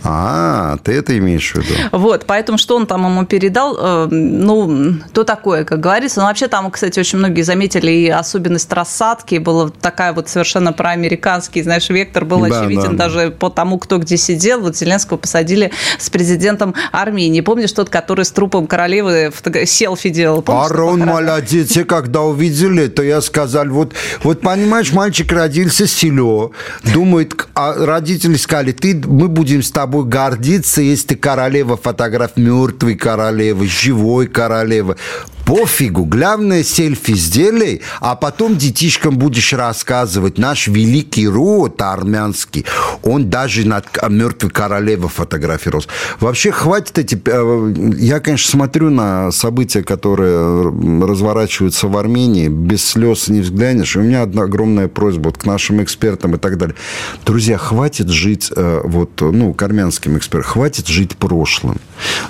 А, 0.04 0.76
ты 0.82 0.92
это 0.92 1.16
имеешь 1.18 1.52
в 1.52 1.56
виду? 1.56 1.74
Вот, 1.92 2.24
поэтому 2.26 2.58
что 2.58 2.76
он 2.76 2.86
там 2.86 3.04
ему 3.04 3.24
передал, 3.24 3.76
э, 3.78 4.08
ну, 4.10 4.94
то 5.12 5.24
такое, 5.24 5.64
как 5.64 5.80
говорится. 5.80 6.20
Но 6.20 6.26
вообще 6.26 6.48
там, 6.48 6.70
кстати, 6.70 6.98
очень 6.98 7.18
многие 7.18 7.42
заметили 7.42 7.90
и 7.90 8.08
особенность 8.08 8.72
рассадки, 8.72 9.38
была 9.38 9.70
такая 9.80 10.12
вот 10.12 10.28
совершенно 10.28 10.72
проамериканский, 10.72 11.62
знаешь, 11.62 11.88
вектор 11.88 12.24
был 12.24 12.40
да, 12.46 12.60
очевиден 12.60 12.96
да, 12.96 13.04
даже 13.04 13.28
да. 13.28 13.30
по 13.30 13.50
тому, 13.50 13.78
кто 13.78 13.98
где 13.98 14.16
сидел. 14.16 14.60
Вот 14.60 14.76
Зеленского 14.76 15.16
посадили 15.16 15.72
с 15.98 16.10
президентом 16.10 16.74
Армении. 16.90 17.40
Помнишь 17.40 17.72
тот, 17.72 17.90
который 17.90 18.24
с 18.24 18.30
трупом 18.30 18.66
королевы 18.66 19.32
селфи 19.64 20.10
делал? 20.10 20.42
Помнишь, 20.42 20.70
Арон 20.70 21.00
молодец, 21.00 21.76
и 21.76 21.84
когда 21.84 22.22
увидели, 22.22 22.88
то 22.88 23.02
я 23.02 23.20
сказал, 23.20 23.66
вот, 23.66 23.94
вот 24.22 24.40
понимаешь, 24.40 24.92
мальчик 24.92 25.30
родился 25.32 25.86
село, 25.86 26.52
думает, 26.82 27.46
а 27.54 27.74
родители 27.74 28.36
сказали, 28.36 28.72
ты, 28.72 29.00
мы 29.06 29.28
будем 29.28 29.62
с 29.62 29.70
тобой 29.70 29.91
тобой 29.92 30.04
гордиться, 30.06 30.80
если 30.80 31.08
ты 31.08 31.16
королева 31.16 31.76
фотограф 31.76 32.36
мертвой 32.36 32.94
королевы, 32.94 33.66
живой 33.66 34.26
королевы 34.26 34.96
пофигу, 35.44 36.04
главное 36.04 36.62
селфи 36.62 37.14
сделай, 37.14 37.82
а 38.00 38.14
потом 38.16 38.56
детишкам 38.56 39.18
будешь 39.18 39.52
рассказывать. 39.52 40.38
Наш 40.38 40.68
великий 40.68 41.28
род 41.28 41.80
армянский, 41.82 42.64
он 43.02 43.28
даже 43.28 43.66
над 43.66 43.86
мертвой 44.08 44.50
королевой 44.50 45.08
фотографировался. 45.08 45.88
Вообще, 46.20 46.50
хватит 46.52 46.98
эти... 46.98 47.20
Э, 47.26 47.74
я, 47.98 48.20
конечно, 48.20 48.50
смотрю 48.50 48.90
на 48.90 49.30
события, 49.32 49.82
которые 49.82 50.70
разворачиваются 51.04 51.88
в 51.88 51.96
Армении, 51.96 52.48
без 52.48 52.84
слез 52.84 53.28
не 53.28 53.40
взглянешь. 53.40 53.96
И 53.96 53.98
у 53.98 54.02
меня 54.02 54.22
одна 54.22 54.42
огромная 54.42 54.88
просьба 54.88 55.26
вот 55.26 55.38
к 55.38 55.44
нашим 55.44 55.82
экспертам 55.82 56.34
и 56.34 56.38
так 56.38 56.58
далее. 56.58 56.76
Друзья, 57.24 57.58
хватит 57.58 58.08
жить, 58.08 58.50
э, 58.54 58.80
вот, 58.84 59.20
ну, 59.20 59.52
к 59.54 59.62
армянским 59.62 60.16
экспертам, 60.16 60.50
хватит 60.50 60.86
жить 60.88 61.16
прошлым. 61.16 61.78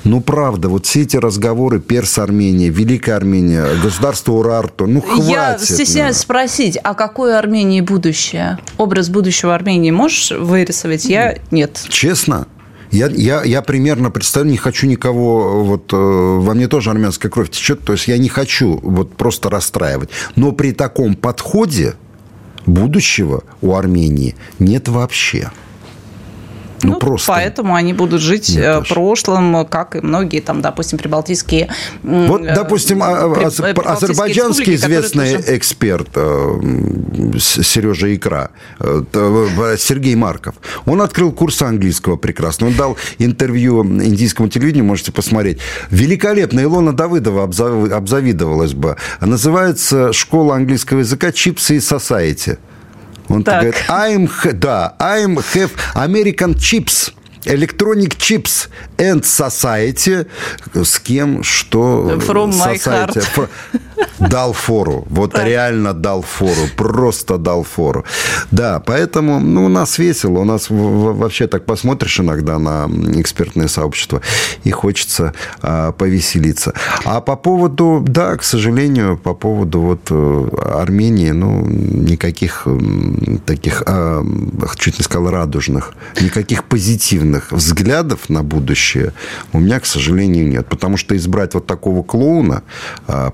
Ну, 0.04 0.20
правда, 0.20 0.68
вот 0.68 0.86
все 0.86 1.02
эти 1.02 1.16
разговоры 1.16 1.80
Перс 1.80 2.18
Армения, 2.18 2.68
Великая 2.68 3.01
Великая 3.02 3.16
Армения, 3.16 3.66
государство 3.82 4.32
Урарту. 4.32 4.86
Ну, 4.86 5.00
хватит. 5.00 5.28
Я 5.28 5.58
стесняюсь 5.58 6.18
ну. 6.18 6.22
спросить, 6.22 6.78
а 6.84 6.94
какое 6.94 7.36
Армении 7.36 7.80
будущее? 7.80 8.58
Образ 8.78 9.08
будущего 9.08 9.56
Армении 9.56 9.90
можешь 9.90 10.30
вырисовать? 10.30 11.06
Я 11.06 11.36
нет. 11.50 11.84
Честно? 11.88 12.46
Я, 12.92 13.08
я, 13.08 13.42
я 13.42 13.60
примерно 13.62 14.12
представляю, 14.12 14.52
не 14.52 14.56
хочу 14.56 14.86
никого, 14.86 15.64
вот 15.64 15.92
э, 15.92 15.96
во 15.96 16.54
мне 16.54 16.68
тоже 16.68 16.90
армянская 16.90 17.28
кровь 17.28 17.50
течет, 17.50 17.80
то 17.82 17.94
есть 17.94 18.06
я 18.06 18.18
не 18.18 18.28
хочу 18.28 18.78
вот 18.80 19.16
просто 19.16 19.50
расстраивать. 19.50 20.10
Но 20.36 20.52
при 20.52 20.70
таком 20.72 21.16
подходе 21.16 21.94
будущего 22.66 23.42
у 23.62 23.74
Армении 23.74 24.36
нет 24.60 24.88
вообще. 24.88 25.50
Ну, 26.82 26.92
ну 26.92 26.98
просто. 26.98 27.32
Поэтому 27.32 27.74
они 27.74 27.92
будут 27.92 28.20
жить 28.20 28.50
Нет, 28.50 28.64
э, 28.64 28.82
прошлым, 28.88 29.66
как 29.66 29.96
и 29.96 30.00
многие 30.00 30.40
там, 30.40 30.60
допустим, 30.62 30.98
прибалтийские... 30.98 31.68
Вот, 32.02 32.42
э, 32.42 32.54
допустим, 32.54 33.02
а, 33.02 33.24
а, 33.24 33.34
при, 33.34 33.44
азербайджанский 33.44 34.74
известный 34.74 35.36
тоже... 35.36 35.56
эксперт 35.56 36.08
э, 36.14 36.60
Сережа 37.38 38.14
Икра, 38.14 38.50
Сергей 38.80 40.14
Марков, 40.14 40.56
он 40.84 41.02
открыл 41.02 41.32
курс 41.32 41.62
английского 41.62 42.16
прекрасно. 42.16 42.66
Он 42.66 42.74
дал 42.74 42.96
интервью 43.18 43.84
индийскому 43.84 44.48
телевидению, 44.48 44.84
можете 44.84 45.12
посмотреть. 45.12 45.58
Великолепно. 45.90 46.60
Илона 46.60 46.92
Давыдова 46.92 47.44
обзавидовалась 47.44 48.74
бы. 48.74 48.96
Называется 49.20 50.12
«Школа 50.12 50.56
английского 50.56 51.00
языка 51.00 51.32
Чипсы 51.32 51.76
и 51.76 51.78
Society». 51.78 52.58
Он 53.32 53.42
так. 53.42 53.62
говорит, 53.62 53.82
I'm, 53.88 54.52
да, 54.54 54.94
I'm 54.98 55.36
have 55.54 55.72
American 55.94 56.54
chips. 56.54 57.12
Electronic 57.44 58.16
Chips 58.18 58.68
and 58.98 59.24
Society. 59.24 60.26
С 60.74 61.00
кем, 61.00 61.42
что? 61.42 62.20
From 62.20 62.52
society. 62.52 63.18
my 63.18 63.34
heart. 63.34 63.50
Дал 64.18 64.52
фору. 64.52 65.04
Вот 65.10 65.32
да. 65.32 65.44
реально 65.44 65.94
дал 65.94 66.22
фору. 66.22 66.68
Просто 66.76 67.38
дал 67.38 67.64
фору. 67.64 68.04
Да, 68.50 68.80
поэтому 68.80 69.40
ну, 69.40 69.66
у 69.66 69.68
нас 69.68 69.98
весело. 69.98 70.40
У 70.40 70.44
нас 70.44 70.66
вообще 70.70 71.46
так 71.46 71.66
посмотришь 71.66 72.20
иногда 72.20 72.58
на 72.58 72.88
экспертное 73.16 73.68
сообщество 73.68 74.20
и 74.64 74.70
хочется 74.70 75.34
а, 75.60 75.92
повеселиться. 75.92 76.74
А 77.04 77.20
по 77.20 77.36
поводу, 77.36 78.04
да, 78.06 78.36
к 78.36 78.44
сожалению, 78.44 79.16
по 79.16 79.34
поводу 79.34 79.80
вот 79.80 80.00
э, 80.10 80.48
Армении, 80.74 81.30
ну, 81.30 81.66
никаких 81.66 82.66
таких, 83.46 83.82
а, 83.86 84.24
чуть 84.78 84.98
не 84.98 85.04
сказал, 85.04 85.30
радужных, 85.30 85.94
никаких 86.20 86.64
позитивных 86.64 87.52
взглядов 87.52 88.28
на 88.28 88.42
будущее 88.42 89.12
у 89.52 89.60
меня, 89.60 89.80
к 89.80 89.86
сожалению, 89.86 90.48
нет. 90.48 90.66
Потому 90.68 90.96
что 90.96 91.16
избрать 91.16 91.54
вот 91.54 91.66
такого 91.66 92.02
клоуна 92.02 92.62
а, 93.06 93.30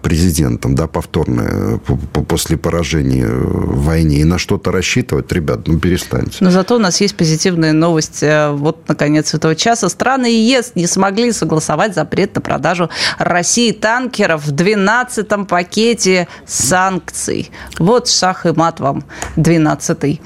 президентом, 0.59 0.75
да, 0.75 0.87
повторно, 0.87 1.43
э, 1.43 2.23
после 2.29 2.57
поражения 2.57 3.27
в 3.27 3.85
войне, 3.85 4.19
и 4.19 4.25
на 4.25 4.39
что-то 4.39 4.73
рассчитывать, 4.73 5.33
ребят, 5.33 5.67
ну, 5.67 5.79
перестаньте. 5.79 6.39
Но 6.41 6.51
зато 6.51 6.77
у 6.77 6.79
нас 6.79 7.01
есть 7.01 7.17
позитивная 7.17 7.73
новость. 7.73 8.23
Э, 8.23 8.51
вот, 8.51 8.89
наконец, 8.89 9.35
этого 9.35 9.55
часа. 9.55 9.89
Страны 9.89 10.27
ЕС 10.27 10.73
не 10.75 10.87
смогли 10.87 11.33
согласовать 11.33 11.95
запрет 11.95 12.35
на 12.35 12.41
продажу 12.41 12.91
России 13.19 13.73
танкеров 13.73 14.47
в 14.47 14.53
12-м 14.53 15.47
пакете 15.47 16.29
санкций. 16.47 17.51
Вот 17.79 18.09
шах 18.09 18.47
и 18.47 18.53
мат 18.53 18.81
вам 18.81 19.05
12-й 19.37 20.21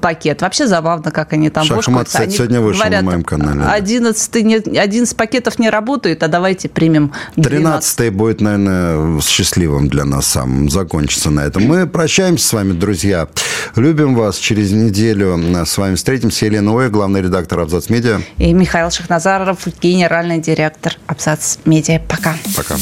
пакет. 0.00 0.42
Вообще 0.42 0.66
забавно, 0.66 1.10
как 1.10 1.32
они 1.32 1.50
там 1.50 1.64
Шах 1.64 1.88
и 1.88 1.90
мат, 1.90 2.06
кстати, 2.06 2.36
сегодня 2.36 2.60
вышел 2.60 2.82
говорят, 2.82 3.02
на 3.02 3.10
моем 3.10 3.24
канале. 3.24 3.62
11, 3.64 4.34
не, 4.44 4.56
11 4.56 5.16
пакетов 5.16 5.58
не 5.58 5.70
работает, 5.70 6.22
а 6.22 6.28
давайте 6.28 6.68
примем 6.68 7.12
12. 7.36 7.96
13 7.96 8.12
будет, 8.12 8.40
наверное, 8.40 9.20
счастливым 9.60 9.88
для 9.88 10.04
нас 10.04 10.26
самым. 10.26 10.70
Закончится 10.70 11.30
на 11.30 11.40
этом. 11.40 11.64
Мы 11.64 11.86
прощаемся 11.86 12.46
с 12.46 12.52
вами, 12.52 12.72
друзья. 12.72 13.28
Любим 13.76 14.14
вас. 14.14 14.38
Через 14.38 14.72
неделю 14.72 15.38
с 15.66 15.76
вами 15.76 15.96
встретимся. 15.96 16.46
Елена 16.46 16.72
Оя, 16.72 16.88
главный 16.88 17.20
редактор 17.20 17.60
Абзац 17.60 17.90
Медиа. 17.90 18.20
И 18.38 18.54
Михаил 18.54 18.90
Шахназаров, 18.90 19.66
генеральный 19.82 20.38
директор 20.38 20.94
Абзац 21.06 21.58
Медиа. 21.66 22.00
Пока. 22.08 22.36
Пока. 22.56 22.76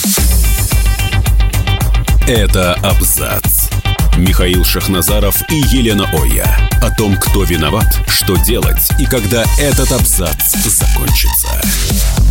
Это 2.29 2.75
Абзац. 2.75 3.71
Михаил 4.17 4.65
Шахназаров 4.65 5.43
и 5.51 5.57
Елена 5.57 6.09
Оя. 6.13 6.47
О 6.81 6.95
том, 6.97 7.17
кто 7.17 7.43
виноват, 7.43 7.89
что 8.07 8.37
делать 8.37 8.89
и 9.01 9.07
когда 9.07 9.43
этот 9.59 9.91
абзац 9.91 10.55
закончится. 10.65 12.28